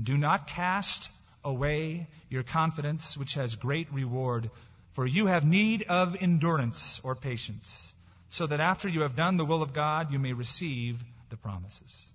do 0.01 0.17
not 0.17 0.47
cast 0.47 1.09
away 1.43 2.07
your 2.29 2.43
confidence, 2.43 3.17
which 3.17 3.33
has 3.33 3.55
great 3.55 3.91
reward, 3.91 4.49
for 4.91 5.05
you 5.05 5.25
have 5.25 5.45
need 5.45 5.83
of 5.83 6.15
endurance 6.21 7.01
or 7.03 7.15
patience, 7.15 7.93
so 8.29 8.47
that 8.47 8.59
after 8.59 8.87
you 8.87 9.01
have 9.01 9.15
done 9.15 9.37
the 9.37 9.45
will 9.45 9.61
of 9.61 9.73
God, 9.73 10.11
you 10.11 10.19
may 10.19 10.33
receive 10.33 11.03
the 11.29 11.37
promises. 11.37 12.11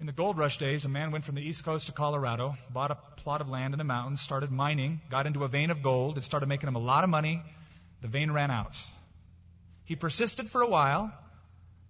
In 0.00 0.06
the 0.06 0.12
gold 0.12 0.36
rush 0.36 0.58
days, 0.58 0.84
a 0.84 0.88
man 0.88 1.12
went 1.12 1.24
from 1.24 1.36
the 1.36 1.42
east 1.42 1.64
coast 1.64 1.86
to 1.86 1.92
Colorado, 1.92 2.56
bought 2.70 2.90
a 2.90 2.96
plot 3.16 3.40
of 3.40 3.48
land 3.48 3.72
in 3.72 3.78
the 3.78 3.84
mountains, 3.84 4.20
started 4.20 4.50
mining, 4.50 5.00
got 5.10 5.28
into 5.28 5.44
a 5.44 5.48
vein 5.48 5.70
of 5.70 5.82
gold. 5.82 6.18
It 6.18 6.24
started 6.24 6.48
making 6.48 6.66
him 6.66 6.74
a 6.74 6.80
lot 6.80 7.04
of 7.04 7.10
money. 7.10 7.40
The 8.00 8.08
vein 8.08 8.32
ran 8.32 8.50
out. 8.50 8.76
He 9.84 9.96
persisted 9.96 10.48
for 10.48 10.62
a 10.62 10.68
while. 10.68 11.12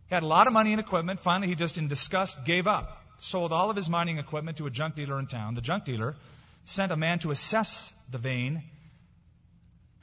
Had 0.09 0.23
a 0.23 0.27
lot 0.27 0.47
of 0.47 0.53
money 0.53 0.73
and 0.73 0.81
equipment. 0.81 1.21
Finally, 1.21 1.49
he 1.49 1.55
just, 1.55 1.79
in 1.79 1.89
disgust, 1.89 2.45
gave 2.45 2.67
up. 2.67 2.99
Sold 3.19 3.53
all 3.53 3.71
of 3.71 3.77
his 3.77 3.89
mining 3.89 4.19
equipment 4.19 4.59
to 4.59 4.67
a 4.67 4.71
junk 4.71 4.95
dealer 4.95 5.19
in 5.19 5.27
town. 5.27 5.55
The 5.55 5.61
junk 5.61 5.85
dealer 5.85 6.17
sent 6.65 6.93
a 6.93 6.97
man 6.97 7.19
to 7.21 7.31
assess 7.31 7.93
the 8.11 8.19
vein, 8.19 8.63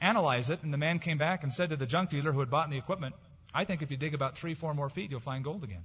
analyze 0.00 0.50
it, 0.50 0.62
and 0.62 0.72
the 0.72 0.78
man 0.78 0.98
came 0.98 1.18
back 1.18 1.42
and 1.42 1.52
said 1.52 1.70
to 1.70 1.76
the 1.76 1.86
junk 1.86 2.10
dealer 2.10 2.32
who 2.32 2.40
had 2.40 2.50
bought 2.50 2.70
the 2.70 2.78
equipment, 2.78 3.14
I 3.52 3.64
think 3.64 3.82
if 3.82 3.90
you 3.90 3.96
dig 3.96 4.14
about 4.14 4.38
three, 4.38 4.54
four 4.54 4.74
more 4.74 4.88
feet, 4.88 5.10
you'll 5.10 5.20
find 5.20 5.44
gold 5.44 5.64
again. 5.64 5.84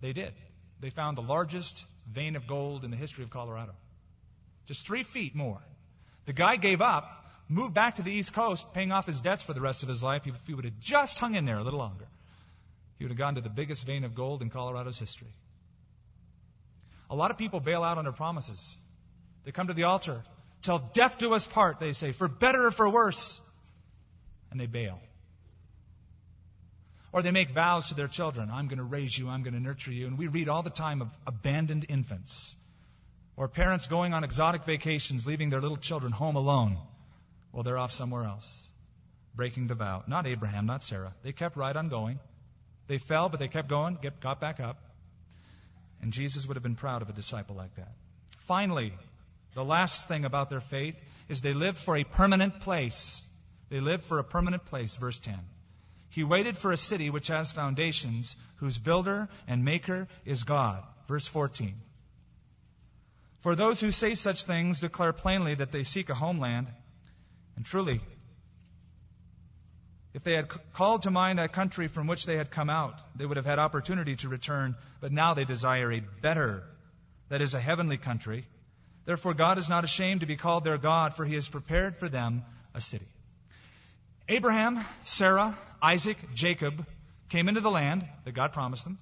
They 0.00 0.12
did. 0.12 0.32
They 0.80 0.90
found 0.90 1.18
the 1.18 1.22
largest 1.22 1.84
vein 2.10 2.36
of 2.36 2.46
gold 2.46 2.84
in 2.84 2.90
the 2.90 2.96
history 2.96 3.24
of 3.24 3.30
Colorado. 3.30 3.72
Just 4.66 4.86
three 4.86 5.02
feet 5.02 5.34
more. 5.34 5.60
The 6.26 6.32
guy 6.32 6.56
gave 6.56 6.80
up 6.80 7.19
moved 7.50 7.74
back 7.74 7.96
to 7.96 8.02
the 8.02 8.12
East 8.12 8.32
Coast, 8.32 8.72
paying 8.72 8.92
off 8.92 9.06
his 9.06 9.20
debts 9.20 9.42
for 9.42 9.52
the 9.52 9.60
rest 9.60 9.82
of 9.82 9.88
his 9.88 10.02
life, 10.02 10.26
if 10.26 10.46
he 10.46 10.54
would 10.54 10.64
have 10.64 10.78
just 10.80 11.18
hung 11.18 11.34
in 11.34 11.44
there 11.44 11.58
a 11.58 11.62
little 11.62 11.80
longer, 11.80 12.06
he 12.98 13.04
would 13.04 13.10
have 13.10 13.18
gone 13.18 13.34
to 13.34 13.40
the 13.40 13.50
biggest 13.50 13.86
vein 13.86 14.04
of 14.04 14.14
gold 14.14 14.40
in 14.40 14.50
Colorado's 14.50 14.98
history. 14.98 15.34
A 17.10 17.16
lot 17.16 17.30
of 17.30 17.38
people 17.38 17.58
bail 17.58 17.82
out 17.82 17.98
on 17.98 18.04
their 18.04 18.12
promises. 18.12 18.76
They 19.44 19.50
come 19.50 19.66
to 19.66 19.74
the 19.74 19.84
altar, 19.84 20.22
till 20.62 20.78
death 20.78 21.18
do 21.18 21.34
us 21.34 21.46
part, 21.46 21.80
they 21.80 21.92
say, 21.92 22.12
for 22.12 22.28
better 22.28 22.66
or 22.66 22.70
for 22.70 22.88
worse, 22.88 23.40
and 24.50 24.60
they 24.60 24.66
bail. 24.66 25.00
Or 27.12 27.22
they 27.22 27.32
make 27.32 27.50
vows 27.50 27.88
to 27.88 27.94
their 27.94 28.06
children 28.06 28.50
I'm 28.52 28.68
going 28.68 28.78
to 28.78 28.84
raise 28.84 29.18
you, 29.18 29.28
I'm 29.28 29.42
going 29.42 29.54
to 29.54 29.60
nurture 29.60 29.92
you. 29.92 30.06
And 30.06 30.16
we 30.16 30.28
read 30.28 30.48
all 30.48 30.62
the 30.62 30.70
time 30.70 31.02
of 31.02 31.08
abandoned 31.26 31.86
infants. 31.88 32.54
Or 33.36 33.48
parents 33.48 33.88
going 33.88 34.14
on 34.14 34.22
exotic 34.22 34.64
vacations, 34.64 35.26
leaving 35.26 35.50
their 35.50 35.60
little 35.60 35.76
children 35.76 36.12
home 36.12 36.36
alone. 36.36 36.78
Well, 37.52 37.62
they're 37.62 37.78
off 37.78 37.92
somewhere 37.92 38.24
else, 38.24 38.70
breaking 39.34 39.66
the 39.66 39.74
vow. 39.74 40.04
Not 40.06 40.26
Abraham, 40.26 40.66
not 40.66 40.82
Sarah. 40.82 41.14
They 41.22 41.32
kept 41.32 41.56
right 41.56 41.74
on 41.74 41.88
going. 41.88 42.20
They 42.86 42.98
fell, 42.98 43.28
but 43.28 43.40
they 43.40 43.48
kept 43.48 43.68
going, 43.68 43.98
get, 44.00 44.20
got 44.20 44.40
back 44.40 44.60
up. 44.60 44.78
And 46.02 46.12
Jesus 46.12 46.46
would 46.46 46.56
have 46.56 46.62
been 46.62 46.76
proud 46.76 47.02
of 47.02 47.08
a 47.08 47.12
disciple 47.12 47.56
like 47.56 47.74
that. 47.76 47.92
Finally, 48.38 48.92
the 49.54 49.64
last 49.64 50.08
thing 50.08 50.24
about 50.24 50.50
their 50.50 50.60
faith 50.60 51.00
is 51.28 51.42
they 51.42 51.52
lived 51.52 51.78
for 51.78 51.96
a 51.96 52.04
permanent 52.04 52.60
place. 52.60 53.26
They 53.68 53.80
lived 53.80 54.04
for 54.04 54.18
a 54.18 54.24
permanent 54.24 54.64
place, 54.64 54.96
verse 54.96 55.18
10. 55.18 55.38
He 56.10 56.24
waited 56.24 56.58
for 56.58 56.72
a 56.72 56.76
city 56.76 57.10
which 57.10 57.28
has 57.28 57.52
foundations, 57.52 58.34
whose 58.56 58.78
builder 58.78 59.28
and 59.46 59.64
maker 59.64 60.08
is 60.24 60.42
God. 60.42 60.82
Verse 61.06 61.28
14. 61.28 61.74
For 63.42 63.54
those 63.54 63.80
who 63.80 63.90
say 63.90 64.14
such 64.14 64.44
things 64.44 64.80
declare 64.80 65.12
plainly 65.12 65.54
that 65.54 65.72
they 65.72 65.84
seek 65.84 66.10
a 66.10 66.14
homeland. 66.14 66.66
And 67.60 67.66
truly, 67.66 68.00
if 70.14 70.24
they 70.24 70.32
had 70.32 70.48
called 70.72 71.02
to 71.02 71.10
mind 71.10 71.38
a 71.38 71.46
country 71.46 71.88
from 71.88 72.06
which 72.06 72.24
they 72.24 72.38
had 72.38 72.50
come 72.50 72.70
out, 72.70 72.98
they 73.14 73.26
would 73.26 73.36
have 73.36 73.44
had 73.44 73.58
opportunity 73.58 74.16
to 74.16 74.30
return, 74.30 74.76
but 75.02 75.12
now 75.12 75.34
they 75.34 75.44
desire 75.44 75.92
a 75.92 76.00
better, 76.22 76.64
that 77.28 77.42
is, 77.42 77.52
a 77.52 77.60
heavenly 77.60 77.98
country. 77.98 78.46
Therefore, 79.04 79.34
God 79.34 79.58
is 79.58 79.68
not 79.68 79.84
ashamed 79.84 80.20
to 80.20 80.26
be 80.26 80.36
called 80.36 80.64
their 80.64 80.78
God, 80.78 81.12
for 81.12 81.26
he 81.26 81.34
has 81.34 81.48
prepared 81.48 81.98
for 81.98 82.08
them 82.08 82.44
a 82.72 82.80
city. 82.80 83.04
Abraham, 84.26 84.82
Sarah, 85.04 85.54
Isaac, 85.82 86.16
Jacob 86.32 86.86
came 87.28 87.46
into 87.46 87.60
the 87.60 87.70
land 87.70 88.08
that 88.24 88.32
God 88.32 88.54
promised 88.54 88.84
them, 88.84 88.98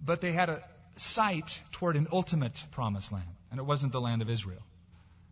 but 0.00 0.20
they 0.20 0.30
had 0.30 0.48
a 0.48 0.62
sight 0.94 1.60
toward 1.72 1.96
an 1.96 2.06
ultimate 2.12 2.64
promised 2.70 3.10
land, 3.10 3.34
and 3.50 3.58
it 3.58 3.64
wasn't 3.64 3.90
the 3.90 4.00
land 4.00 4.22
of 4.22 4.30
Israel. 4.30 4.62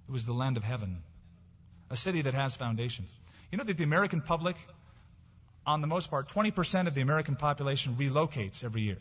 It 0.08 0.10
was 0.10 0.26
the 0.26 0.32
land 0.32 0.56
of 0.56 0.64
heaven 0.64 1.04
a 1.90 1.96
city 1.96 2.22
that 2.22 2.34
has 2.34 2.56
foundations. 2.56 3.12
You 3.50 3.58
know 3.58 3.64
that 3.64 3.76
the 3.76 3.84
American 3.84 4.20
public, 4.20 4.56
on 5.66 5.80
the 5.80 5.86
most 5.86 6.10
part, 6.10 6.28
20% 6.28 6.86
of 6.86 6.94
the 6.94 7.00
American 7.00 7.36
population 7.36 7.96
relocates 7.98 8.64
every 8.64 8.82
year 8.82 8.98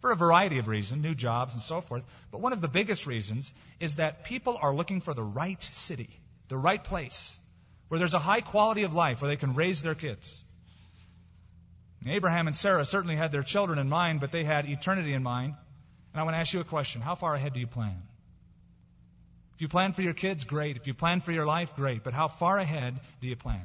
for 0.00 0.12
a 0.12 0.16
variety 0.16 0.58
of 0.58 0.68
reasons, 0.68 1.02
new 1.02 1.14
jobs 1.14 1.54
and 1.54 1.62
so 1.62 1.80
forth. 1.80 2.04
But 2.30 2.40
one 2.40 2.52
of 2.52 2.60
the 2.60 2.68
biggest 2.68 3.06
reasons 3.06 3.52
is 3.80 3.96
that 3.96 4.24
people 4.24 4.58
are 4.60 4.74
looking 4.74 5.00
for 5.00 5.14
the 5.14 5.22
right 5.22 5.62
city, 5.72 6.10
the 6.48 6.58
right 6.58 6.82
place, 6.82 7.38
where 7.88 7.98
there's 7.98 8.14
a 8.14 8.18
high 8.18 8.40
quality 8.40 8.82
of 8.82 8.94
life, 8.94 9.22
where 9.22 9.28
they 9.28 9.36
can 9.36 9.54
raise 9.54 9.82
their 9.82 9.94
kids. 9.94 10.42
Abraham 12.08 12.46
and 12.46 12.54
Sarah 12.54 12.84
certainly 12.84 13.16
had 13.16 13.32
their 13.32 13.42
children 13.42 13.80
in 13.80 13.88
mind, 13.88 14.20
but 14.20 14.30
they 14.30 14.44
had 14.44 14.68
eternity 14.68 15.12
in 15.12 15.24
mind. 15.24 15.54
And 16.12 16.20
I 16.20 16.22
want 16.22 16.34
to 16.34 16.38
ask 16.38 16.52
you 16.52 16.60
a 16.60 16.64
question. 16.64 17.00
How 17.00 17.16
far 17.16 17.34
ahead 17.34 17.52
do 17.52 17.58
you 17.58 17.66
plan? 17.66 18.00
If 19.56 19.62
you 19.62 19.68
plan 19.68 19.92
for 19.92 20.02
your 20.02 20.12
kids, 20.12 20.44
great. 20.44 20.76
If 20.76 20.86
you 20.86 20.94
plan 20.94 21.20
for 21.20 21.32
your 21.32 21.46
life, 21.46 21.74
great. 21.76 22.04
But 22.04 22.12
how 22.12 22.28
far 22.28 22.58
ahead 22.58 23.00
do 23.22 23.26
you 23.26 23.36
plan? 23.36 23.62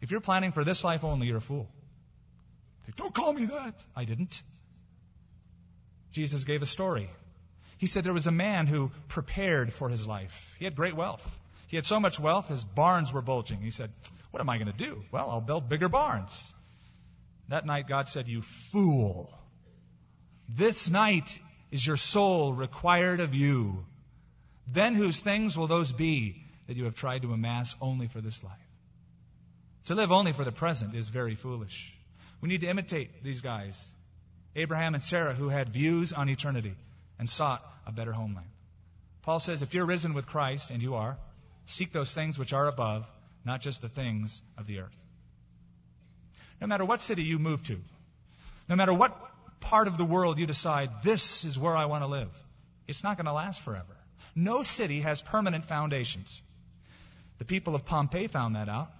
If 0.00 0.12
you're 0.12 0.20
planning 0.20 0.52
for 0.52 0.62
this 0.62 0.84
life 0.84 1.04
only, 1.04 1.26
you're 1.26 1.38
a 1.38 1.40
fool. 1.40 1.68
Don't 2.96 3.14
call 3.14 3.32
me 3.32 3.46
that. 3.46 3.74
I 3.96 4.04
didn't. 4.04 4.40
Jesus 6.12 6.44
gave 6.44 6.62
a 6.62 6.66
story. 6.66 7.10
He 7.78 7.86
said 7.86 8.04
there 8.04 8.12
was 8.12 8.28
a 8.28 8.32
man 8.32 8.68
who 8.68 8.92
prepared 9.08 9.72
for 9.72 9.88
his 9.88 10.06
life. 10.06 10.54
He 10.60 10.64
had 10.64 10.76
great 10.76 10.94
wealth. 10.94 11.26
He 11.66 11.76
had 11.76 11.86
so 11.86 11.98
much 11.98 12.20
wealth, 12.20 12.48
his 12.48 12.64
barns 12.64 13.12
were 13.12 13.22
bulging. 13.22 13.60
He 13.60 13.70
said, 13.70 13.90
What 14.30 14.40
am 14.40 14.48
I 14.48 14.58
going 14.58 14.70
to 14.70 14.76
do? 14.76 15.02
Well, 15.10 15.28
I'll 15.28 15.40
build 15.40 15.68
bigger 15.68 15.88
barns. 15.88 16.52
That 17.48 17.66
night, 17.66 17.88
God 17.88 18.08
said, 18.08 18.28
You 18.28 18.42
fool. 18.42 19.32
This 20.48 20.90
night 20.90 21.38
is 21.70 21.84
your 21.84 21.96
soul 21.96 22.52
required 22.52 23.20
of 23.20 23.34
you. 23.34 23.84
Then 24.66 24.94
whose 24.94 25.20
things 25.20 25.56
will 25.56 25.66
those 25.66 25.92
be 25.92 26.44
that 26.66 26.76
you 26.76 26.84
have 26.84 26.94
tried 26.94 27.22
to 27.22 27.32
amass 27.32 27.74
only 27.80 28.06
for 28.06 28.20
this 28.20 28.42
life? 28.42 28.52
To 29.86 29.94
live 29.94 30.12
only 30.12 30.32
for 30.32 30.44
the 30.44 30.52
present 30.52 30.94
is 30.94 31.08
very 31.08 31.34
foolish. 31.34 31.92
We 32.40 32.48
need 32.48 32.60
to 32.62 32.68
imitate 32.68 33.22
these 33.22 33.40
guys, 33.40 33.92
Abraham 34.54 34.94
and 34.94 35.02
Sarah, 35.02 35.34
who 35.34 35.48
had 35.48 35.68
views 35.68 36.12
on 36.12 36.28
eternity 36.28 36.74
and 37.18 37.28
sought 37.28 37.64
a 37.86 37.92
better 37.92 38.12
homeland. 38.12 38.48
Paul 39.22 39.40
says, 39.40 39.62
if 39.62 39.74
you're 39.74 39.86
risen 39.86 40.14
with 40.14 40.26
Christ, 40.26 40.70
and 40.70 40.82
you 40.82 40.94
are, 40.94 41.16
seek 41.66 41.92
those 41.92 42.12
things 42.12 42.38
which 42.38 42.52
are 42.52 42.66
above, 42.66 43.06
not 43.44 43.60
just 43.60 43.80
the 43.80 43.88
things 43.88 44.42
of 44.58 44.66
the 44.66 44.80
earth. 44.80 44.96
No 46.60 46.66
matter 46.66 46.84
what 46.84 47.00
city 47.00 47.22
you 47.22 47.38
move 47.38 47.62
to, 47.64 47.80
no 48.68 48.76
matter 48.76 48.94
what 48.94 49.16
part 49.60 49.86
of 49.86 49.96
the 49.96 50.04
world 50.04 50.38
you 50.38 50.46
decide, 50.46 50.90
this 51.02 51.44
is 51.44 51.58
where 51.58 51.76
I 51.76 51.86
want 51.86 52.02
to 52.02 52.08
live, 52.08 52.30
it's 52.88 53.04
not 53.04 53.16
going 53.16 53.26
to 53.26 53.32
last 53.32 53.62
forever. 53.62 53.96
No 54.34 54.62
city 54.62 55.00
has 55.00 55.22
permanent 55.22 55.64
foundations. 55.64 56.40
The 57.38 57.44
people 57.44 57.74
of 57.74 57.84
Pompeii 57.84 58.28
found 58.28 58.56
that 58.56 58.68
out. 58.68 58.90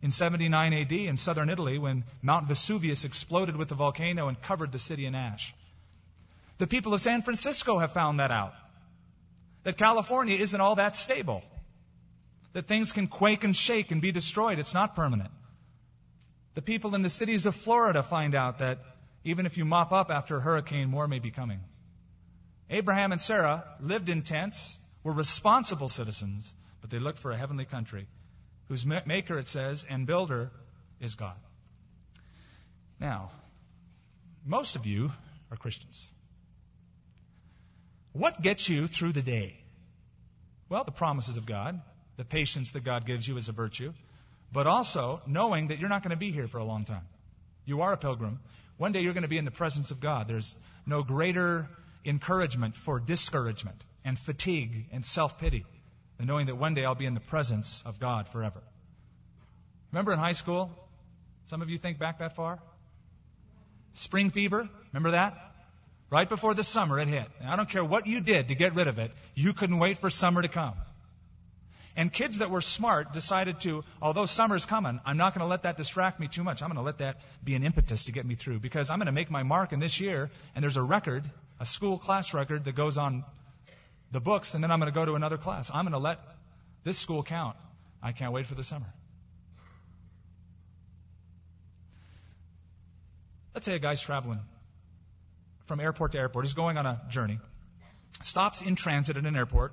In 0.00 0.10
79 0.10 0.72
AD 0.72 0.92
in 0.92 1.16
southern 1.16 1.48
Italy, 1.48 1.78
when 1.78 2.04
Mount 2.22 2.48
Vesuvius 2.48 3.04
exploded 3.04 3.56
with 3.56 3.68
the 3.68 3.74
volcano 3.74 4.28
and 4.28 4.40
covered 4.40 4.72
the 4.72 4.78
city 4.78 5.06
in 5.06 5.14
ash. 5.14 5.54
The 6.58 6.66
people 6.66 6.94
of 6.94 7.00
San 7.00 7.22
Francisco 7.22 7.78
have 7.78 7.92
found 7.92 8.20
that 8.20 8.30
out. 8.30 8.54
That 9.64 9.78
California 9.78 10.36
isn't 10.36 10.60
all 10.60 10.76
that 10.76 10.96
stable. 10.96 11.42
That 12.52 12.66
things 12.66 12.92
can 12.92 13.06
quake 13.06 13.44
and 13.44 13.56
shake 13.56 13.92
and 13.92 14.02
be 14.02 14.12
destroyed. 14.12 14.58
It's 14.58 14.74
not 14.74 14.96
permanent. 14.96 15.30
The 16.54 16.62
people 16.62 16.94
in 16.94 17.02
the 17.02 17.10
cities 17.10 17.46
of 17.46 17.54
Florida 17.54 18.02
find 18.02 18.34
out 18.34 18.58
that 18.58 18.78
even 19.24 19.46
if 19.46 19.56
you 19.56 19.64
mop 19.64 19.92
up 19.92 20.10
after 20.10 20.36
a 20.36 20.40
hurricane, 20.40 20.90
more 20.90 21.08
may 21.08 21.18
be 21.18 21.30
coming. 21.30 21.60
Abraham 22.72 23.12
and 23.12 23.20
Sarah 23.20 23.64
lived 23.80 24.08
in 24.08 24.22
tents, 24.22 24.78
were 25.04 25.12
responsible 25.12 25.90
citizens, 25.90 26.54
but 26.80 26.88
they 26.88 26.98
looked 26.98 27.18
for 27.18 27.30
a 27.30 27.36
heavenly 27.36 27.66
country 27.66 28.06
whose 28.68 28.86
maker, 28.86 29.38
it 29.38 29.46
says, 29.46 29.84
and 29.88 30.06
builder 30.06 30.50
is 30.98 31.14
God. 31.14 31.36
Now, 32.98 33.30
most 34.46 34.76
of 34.76 34.86
you 34.86 35.12
are 35.50 35.56
Christians. 35.58 36.10
What 38.12 38.40
gets 38.40 38.70
you 38.70 38.86
through 38.86 39.12
the 39.12 39.22
day? 39.22 39.54
Well, 40.70 40.84
the 40.84 40.92
promises 40.92 41.36
of 41.36 41.44
God, 41.44 41.78
the 42.16 42.24
patience 42.24 42.72
that 42.72 42.84
God 42.84 43.04
gives 43.04 43.28
you 43.28 43.36
is 43.36 43.50
a 43.50 43.52
virtue, 43.52 43.92
but 44.50 44.66
also 44.66 45.20
knowing 45.26 45.68
that 45.68 45.78
you're 45.78 45.90
not 45.90 46.02
going 46.02 46.12
to 46.12 46.16
be 46.16 46.32
here 46.32 46.48
for 46.48 46.56
a 46.56 46.64
long 46.64 46.86
time. 46.86 47.06
You 47.66 47.82
are 47.82 47.92
a 47.92 47.98
pilgrim. 47.98 48.40
One 48.78 48.92
day 48.92 49.00
you're 49.00 49.12
going 49.12 49.24
to 49.24 49.28
be 49.28 49.38
in 49.38 49.44
the 49.44 49.50
presence 49.50 49.90
of 49.90 50.00
God. 50.00 50.26
There's 50.26 50.56
no 50.86 51.02
greater 51.02 51.68
encouragement 52.04 52.76
for 52.76 53.00
discouragement 53.00 53.82
and 54.04 54.18
fatigue 54.18 54.86
and 54.92 55.04
self 55.04 55.38
pity 55.38 55.64
than 56.18 56.26
knowing 56.26 56.46
that 56.46 56.56
one 56.56 56.74
day 56.74 56.84
I'll 56.84 56.94
be 56.94 57.06
in 57.06 57.14
the 57.14 57.20
presence 57.20 57.82
of 57.86 57.98
God 57.98 58.28
forever. 58.28 58.62
Remember 59.90 60.12
in 60.12 60.18
high 60.18 60.32
school? 60.32 60.70
Some 61.46 61.62
of 61.62 61.70
you 61.70 61.78
think 61.78 61.98
back 61.98 62.18
that 62.18 62.34
far? 62.34 62.58
Spring 63.94 64.30
fever, 64.30 64.68
remember 64.92 65.12
that? 65.12 65.36
Right 66.10 66.28
before 66.28 66.54
the 66.54 66.64
summer 66.64 66.98
it 66.98 67.08
hit. 67.08 67.26
And 67.40 67.48
I 67.48 67.56
don't 67.56 67.68
care 67.68 67.84
what 67.84 68.06
you 68.06 68.20
did 68.20 68.48
to 68.48 68.54
get 68.54 68.74
rid 68.74 68.88
of 68.88 68.98
it, 68.98 69.12
you 69.34 69.52
couldn't 69.52 69.78
wait 69.78 69.98
for 69.98 70.10
summer 70.10 70.42
to 70.42 70.48
come. 70.48 70.74
And 71.94 72.10
kids 72.10 72.38
that 72.38 72.50
were 72.50 72.62
smart 72.62 73.12
decided 73.12 73.60
to, 73.60 73.84
although 74.00 74.24
summer's 74.24 74.64
coming, 74.64 74.98
I'm 75.04 75.18
not 75.18 75.34
going 75.34 75.44
to 75.44 75.50
let 75.50 75.64
that 75.64 75.76
distract 75.76 76.20
me 76.20 76.28
too 76.28 76.42
much. 76.42 76.62
I'm 76.62 76.68
going 76.68 76.76
to 76.76 76.82
let 76.82 76.98
that 76.98 77.20
be 77.44 77.54
an 77.54 77.64
impetus 77.64 78.04
to 78.04 78.12
get 78.12 78.24
me 78.24 78.34
through 78.34 78.60
because 78.60 78.88
I'm 78.88 78.98
going 78.98 79.06
to 79.06 79.12
make 79.12 79.30
my 79.30 79.42
mark 79.42 79.72
in 79.72 79.80
this 79.80 80.00
year 80.00 80.30
and 80.54 80.62
there's 80.62 80.78
a 80.78 80.82
record, 80.82 81.24
a 81.62 81.64
school 81.64 81.96
class 81.96 82.34
record 82.34 82.64
that 82.64 82.74
goes 82.74 82.98
on 82.98 83.24
the 84.10 84.20
books 84.20 84.54
and 84.54 84.64
then 84.64 84.72
I'm 84.72 84.80
going 84.80 84.90
to 84.90 84.94
go 84.94 85.04
to 85.04 85.14
another 85.14 85.38
class. 85.38 85.70
I'm 85.72 85.84
going 85.84 85.92
to 85.92 85.98
let 85.98 86.18
this 86.82 86.98
school 86.98 87.22
count. 87.22 87.56
I 88.02 88.10
can't 88.10 88.32
wait 88.32 88.46
for 88.46 88.56
the 88.56 88.64
summer. 88.64 88.86
Let's 93.54 93.64
say 93.64 93.76
a 93.76 93.78
guy's 93.78 94.00
traveling 94.00 94.40
from 95.66 95.78
airport 95.78 96.12
to 96.12 96.18
airport. 96.18 96.46
He's 96.46 96.54
going 96.54 96.78
on 96.78 96.86
a 96.86 97.00
journey, 97.10 97.38
stops 98.22 98.60
in 98.60 98.74
transit 98.74 99.16
at 99.16 99.24
an 99.24 99.36
airport, 99.36 99.72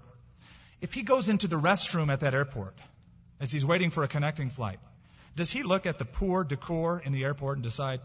if 0.82 0.94
he 0.94 1.02
goes 1.02 1.28
into 1.28 1.48
the 1.48 1.60
restroom 1.60 2.14
at 2.14 2.20
that 2.20 2.36
airport 2.36 2.76
as 3.40 3.52
he's 3.52 3.66
waiting 3.66 3.90
for 3.90 4.04
a 4.04 4.08
connecting 4.08 4.52
flight, 4.52 4.80
does 5.36 5.50
he 5.50 5.64
look 5.64 5.88
at 5.88 5.98
the 5.98 6.06
poor 6.06 6.44
decor 6.44 7.02
in 7.04 7.14
the 7.14 7.24
airport 7.24 7.58
and 7.58 7.64
decide, 7.64 8.00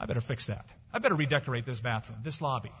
I 0.00 0.06
better 0.06 0.20
fix 0.20 0.48
that? 0.48 0.66
I 0.92 0.98
better 0.98 1.14
redecorate 1.14 1.66
this 1.66 1.80
bathroom, 1.80 2.18
this 2.22 2.40
lobby? 2.40 2.72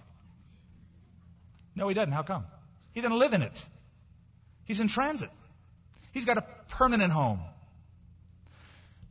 No, 1.74 1.88
he 1.88 1.94
doesn't. 1.94 2.12
How 2.12 2.22
come? 2.22 2.44
He 2.92 3.00
didn't 3.00 3.18
live 3.18 3.32
in 3.32 3.42
it. 3.42 3.66
He's 4.64 4.80
in 4.80 4.88
transit. 4.88 5.30
He's 6.12 6.24
got 6.24 6.38
a 6.38 6.44
permanent 6.70 7.12
home. 7.12 7.40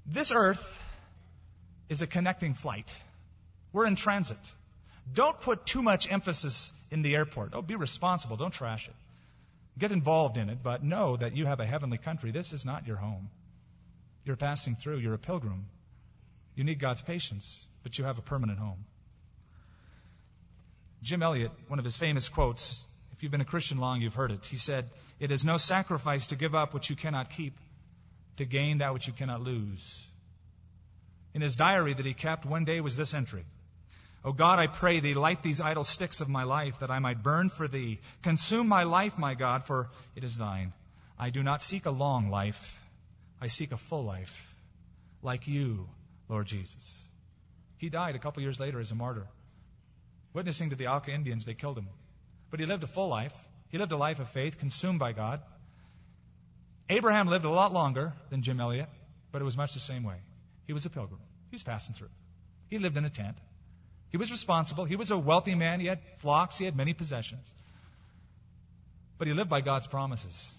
This 0.05 0.31
earth 0.31 0.83
is 1.87 2.01
a 2.01 2.07
connecting 2.07 2.53
flight. 2.53 2.95
We're 3.71 3.85
in 3.85 3.95
transit. 3.95 4.37
Don't 5.13 5.39
put 5.39 5.65
too 5.65 5.81
much 5.81 6.11
emphasis 6.11 6.73
in 6.91 7.01
the 7.01 7.15
airport. 7.15 7.51
Oh, 7.53 7.61
be 7.61 7.75
responsible. 7.75 8.37
Don't 8.37 8.53
trash 8.53 8.87
it. 8.87 8.95
Get 9.77 9.91
involved 9.91 10.37
in 10.37 10.49
it, 10.49 10.59
but 10.61 10.83
know 10.83 11.15
that 11.15 11.35
you 11.35 11.45
have 11.45 11.59
a 11.59 11.65
heavenly 11.65 11.97
country. 11.97 12.31
This 12.31 12.51
is 12.51 12.65
not 12.65 12.85
your 12.85 12.97
home. 12.97 13.29
You're 14.25 14.35
passing 14.35 14.75
through. 14.75 14.97
You're 14.97 15.13
a 15.13 15.19
pilgrim. 15.19 15.65
You 16.55 16.63
need 16.63 16.79
God's 16.79 17.01
patience, 17.01 17.65
but 17.83 17.97
you 17.97 18.05
have 18.05 18.17
a 18.17 18.21
permanent 18.21 18.59
home. 18.59 18.85
Jim 21.01 21.23
Elliot, 21.23 21.51
one 21.67 21.79
of 21.79 21.85
his 21.85 21.97
famous 21.97 22.27
quotes, 22.27 22.85
if 23.13 23.23
you've 23.23 23.31
been 23.31 23.41
a 23.41 23.45
Christian 23.45 23.77
long, 23.77 24.01
you've 24.01 24.15
heard 24.15 24.31
it. 24.31 24.45
He 24.45 24.57
said, 24.57 24.85
It 25.19 25.31
is 25.31 25.45
no 25.45 25.57
sacrifice 25.57 26.27
to 26.27 26.35
give 26.35 26.55
up 26.55 26.73
what 26.73 26.89
you 26.89 26.95
cannot 26.95 27.29
keep, 27.29 27.57
to 28.37 28.45
gain 28.45 28.79
that 28.79 28.93
which 28.93 29.07
you 29.07 29.13
cannot 29.13 29.41
lose. 29.41 30.05
In 31.33 31.41
his 31.41 31.55
diary 31.55 31.93
that 31.93 32.05
he 32.05 32.13
kept, 32.13 32.45
one 32.45 32.65
day 32.65 32.81
was 32.81 32.97
this 32.97 33.13
entry 33.13 33.45
O 34.23 34.33
God, 34.33 34.59
I 34.59 34.67
pray 34.67 34.99
thee, 34.99 35.13
light 35.13 35.41
these 35.43 35.61
idle 35.61 35.85
sticks 35.85 36.19
of 36.19 36.27
my 36.27 36.43
life, 36.43 36.79
that 36.79 36.91
I 36.91 36.99
might 36.99 37.23
burn 37.23 37.49
for 37.49 37.67
thee. 37.67 37.99
Consume 38.21 38.67
my 38.67 38.83
life, 38.83 39.17
my 39.17 39.33
God, 39.33 39.63
for 39.63 39.89
it 40.15 40.23
is 40.23 40.37
thine. 40.37 40.73
I 41.17 41.29
do 41.29 41.41
not 41.41 41.63
seek 41.63 41.85
a 41.85 41.91
long 41.91 42.29
life, 42.29 42.77
I 43.41 43.47
seek 43.47 43.71
a 43.71 43.77
full 43.77 44.03
life, 44.03 44.53
like 45.21 45.47
you, 45.47 45.87
Lord 46.27 46.47
Jesus. 46.47 47.08
He 47.79 47.89
died 47.89 48.15
a 48.15 48.19
couple 48.19 48.43
years 48.43 48.59
later 48.59 48.79
as 48.79 48.91
a 48.91 48.95
martyr. 48.95 49.25
Witnessing 50.33 50.69
to 50.69 50.75
the 50.75 50.87
Auca 50.87 51.11
Indians, 51.11 51.45
they 51.45 51.53
killed 51.53 51.77
him. 51.77 51.87
But 52.51 52.59
he 52.59 52.65
lived 52.65 52.83
a 52.83 52.87
full 52.87 53.07
life. 53.07 53.35
He 53.69 53.77
lived 53.77 53.91
a 53.91 53.97
life 53.97 54.19
of 54.19 54.29
faith, 54.29 54.59
consumed 54.59 54.99
by 54.99 55.13
God. 55.13 55.41
Abraham 56.89 57.27
lived 57.27 57.45
a 57.45 57.49
lot 57.49 57.71
longer 57.71 58.13
than 58.29 58.41
Jim 58.41 58.59
Elliot, 58.59 58.89
but 59.31 59.41
it 59.41 59.45
was 59.45 59.55
much 59.55 59.73
the 59.73 59.79
same 59.79 60.03
way. 60.03 60.17
He 60.67 60.73
was 60.73 60.85
a 60.85 60.89
pilgrim. 60.89 61.21
He 61.51 61.55
was 61.55 61.63
passing 61.63 61.95
through. 61.95 62.09
He 62.67 62.79
lived 62.79 62.97
in 62.97 63.05
a 63.05 63.09
tent. 63.09 63.37
He 64.09 64.17
was 64.17 64.31
responsible. 64.31 64.85
He 64.85 64.95
was 64.95 65.11
a 65.11 65.17
wealthy 65.17 65.55
man. 65.55 65.79
He 65.79 65.87
had 65.87 65.99
flocks. 66.17 66.57
He 66.57 66.65
had 66.65 66.75
many 66.75 66.93
possessions. 66.93 67.47
But 69.17 69.27
he 69.27 69.33
lived 69.33 69.49
by 69.49 69.61
God's 69.61 69.87
promises. 69.87 70.53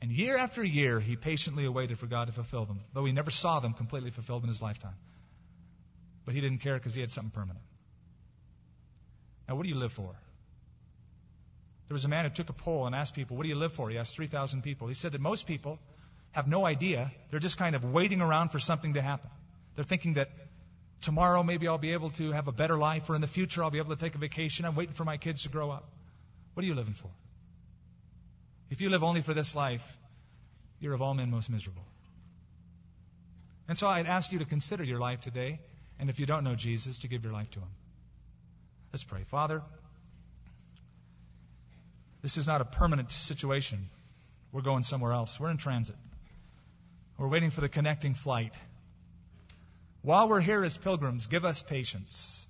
And 0.00 0.12
year 0.12 0.36
after 0.36 0.62
year, 0.62 1.00
he 1.00 1.16
patiently 1.16 1.64
awaited 1.64 1.98
for 1.98 2.06
God 2.06 2.26
to 2.26 2.32
fulfill 2.32 2.66
them, 2.66 2.80
though 2.92 3.04
he 3.04 3.12
never 3.12 3.30
saw 3.30 3.60
them 3.60 3.72
completely 3.72 4.10
fulfilled 4.10 4.42
in 4.42 4.48
his 4.48 4.62
lifetime. 4.62 4.94
But 6.26 6.34
he 6.34 6.42
didn't 6.42 6.58
care 6.58 6.74
because 6.74 6.94
he 6.94 7.00
had 7.00 7.10
something 7.10 7.30
permanent. 7.30 7.64
Now, 9.48 9.54
what 9.54 9.62
do 9.62 9.70
you 9.70 9.76
live 9.76 9.92
for? 9.92 10.14
There 11.88 11.94
was 11.94 12.04
a 12.04 12.08
man 12.08 12.24
who 12.24 12.30
took 12.30 12.50
a 12.50 12.52
poll 12.52 12.86
and 12.86 12.94
asked 12.94 13.14
people, 13.14 13.36
What 13.38 13.44
do 13.44 13.48
you 13.48 13.54
live 13.54 13.72
for? 13.72 13.88
He 13.88 13.96
asked 13.96 14.16
3,000 14.16 14.62
people. 14.62 14.88
He 14.88 14.94
said 14.94 15.12
that 15.12 15.20
most 15.20 15.46
people 15.46 15.78
have 16.32 16.46
no 16.46 16.66
idea. 16.66 17.10
They're 17.30 17.40
just 17.40 17.56
kind 17.56 17.74
of 17.74 17.84
waiting 17.84 18.20
around 18.20 18.50
for 18.50 18.58
something 18.58 18.94
to 18.94 19.02
happen. 19.02 19.30
They're 19.76 19.84
thinking 19.84 20.14
that 20.14 20.28
Tomorrow, 21.02 21.42
maybe 21.42 21.68
I'll 21.68 21.78
be 21.78 21.92
able 21.92 22.10
to 22.10 22.32
have 22.32 22.48
a 22.48 22.52
better 22.52 22.76
life, 22.76 23.08
or 23.10 23.14
in 23.14 23.20
the 23.20 23.26
future, 23.26 23.62
I'll 23.62 23.70
be 23.70 23.78
able 23.78 23.94
to 23.94 24.00
take 24.00 24.14
a 24.14 24.18
vacation. 24.18 24.64
I'm 24.64 24.74
waiting 24.74 24.94
for 24.94 25.04
my 25.04 25.18
kids 25.18 25.42
to 25.42 25.48
grow 25.48 25.70
up. 25.70 25.88
What 26.54 26.64
are 26.64 26.66
you 26.66 26.74
living 26.74 26.94
for? 26.94 27.10
If 28.70 28.80
you 28.80 28.90
live 28.90 29.04
only 29.04 29.20
for 29.20 29.34
this 29.34 29.54
life, 29.54 29.86
you're 30.80 30.94
of 30.94 31.02
all 31.02 31.14
men 31.14 31.30
most 31.30 31.50
miserable. 31.50 31.84
And 33.68 33.76
so 33.76 33.88
I'd 33.88 34.06
ask 34.06 34.32
you 34.32 34.38
to 34.38 34.44
consider 34.44 34.84
your 34.84 34.98
life 34.98 35.20
today, 35.20 35.60
and 35.98 36.10
if 36.10 36.20
you 36.20 36.26
don't 36.26 36.44
know 36.44 36.54
Jesus, 36.54 36.98
to 36.98 37.08
give 37.08 37.24
your 37.24 37.32
life 37.32 37.50
to 37.52 37.60
Him. 37.60 37.68
Let's 38.92 39.04
pray. 39.04 39.24
Father, 39.24 39.62
this 42.22 42.36
is 42.36 42.46
not 42.46 42.60
a 42.60 42.64
permanent 42.64 43.12
situation. 43.12 43.88
We're 44.52 44.62
going 44.62 44.82
somewhere 44.82 45.12
else. 45.12 45.38
We're 45.38 45.50
in 45.50 45.58
transit. 45.58 45.96
We're 47.18 47.28
waiting 47.28 47.50
for 47.50 47.60
the 47.60 47.68
connecting 47.68 48.14
flight. 48.14 48.54
While 50.02 50.28
we're 50.28 50.40
here 50.40 50.62
as 50.62 50.76
pilgrims, 50.76 51.26
give 51.26 51.44
us 51.44 51.62
patience. 51.62 52.46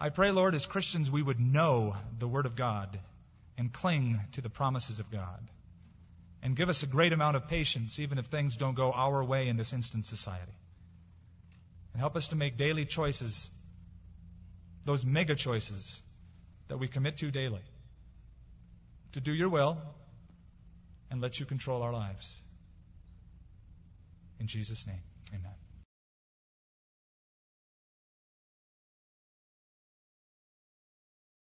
I 0.00 0.08
pray, 0.08 0.30
Lord, 0.30 0.54
as 0.54 0.66
Christians, 0.66 1.10
we 1.10 1.22
would 1.22 1.38
know 1.38 1.94
the 2.18 2.26
Word 2.26 2.46
of 2.46 2.56
God 2.56 2.98
and 3.56 3.72
cling 3.72 4.20
to 4.32 4.40
the 4.40 4.50
promises 4.50 4.98
of 4.98 5.10
God. 5.10 5.48
And 6.42 6.56
give 6.56 6.68
us 6.68 6.82
a 6.82 6.86
great 6.86 7.12
amount 7.12 7.36
of 7.36 7.46
patience, 7.46 8.00
even 8.00 8.18
if 8.18 8.26
things 8.26 8.56
don't 8.56 8.74
go 8.74 8.90
our 8.90 9.22
way 9.22 9.46
in 9.46 9.56
this 9.56 9.72
instant 9.72 10.06
society. 10.06 10.52
And 11.92 12.00
help 12.00 12.16
us 12.16 12.28
to 12.28 12.36
make 12.36 12.56
daily 12.56 12.84
choices, 12.84 13.50
those 14.84 15.04
mega 15.04 15.34
choices 15.34 16.02
that 16.68 16.78
we 16.78 16.88
commit 16.88 17.18
to 17.18 17.30
daily, 17.30 17.62
to 19.12 19.20
do 19.20 19.32
your 19.32 19.48
will 19.48 19.78
and 21.10 21.20
let 21.20 21.38
you 21.38 21.46
control 21.46 21.82
our 21.82 21.92
lives. 21.92 22.40
In 24.40 24.46
Jesus' 24.46 24.86
name. 24.86 25.02
Amen. 25.34 25.61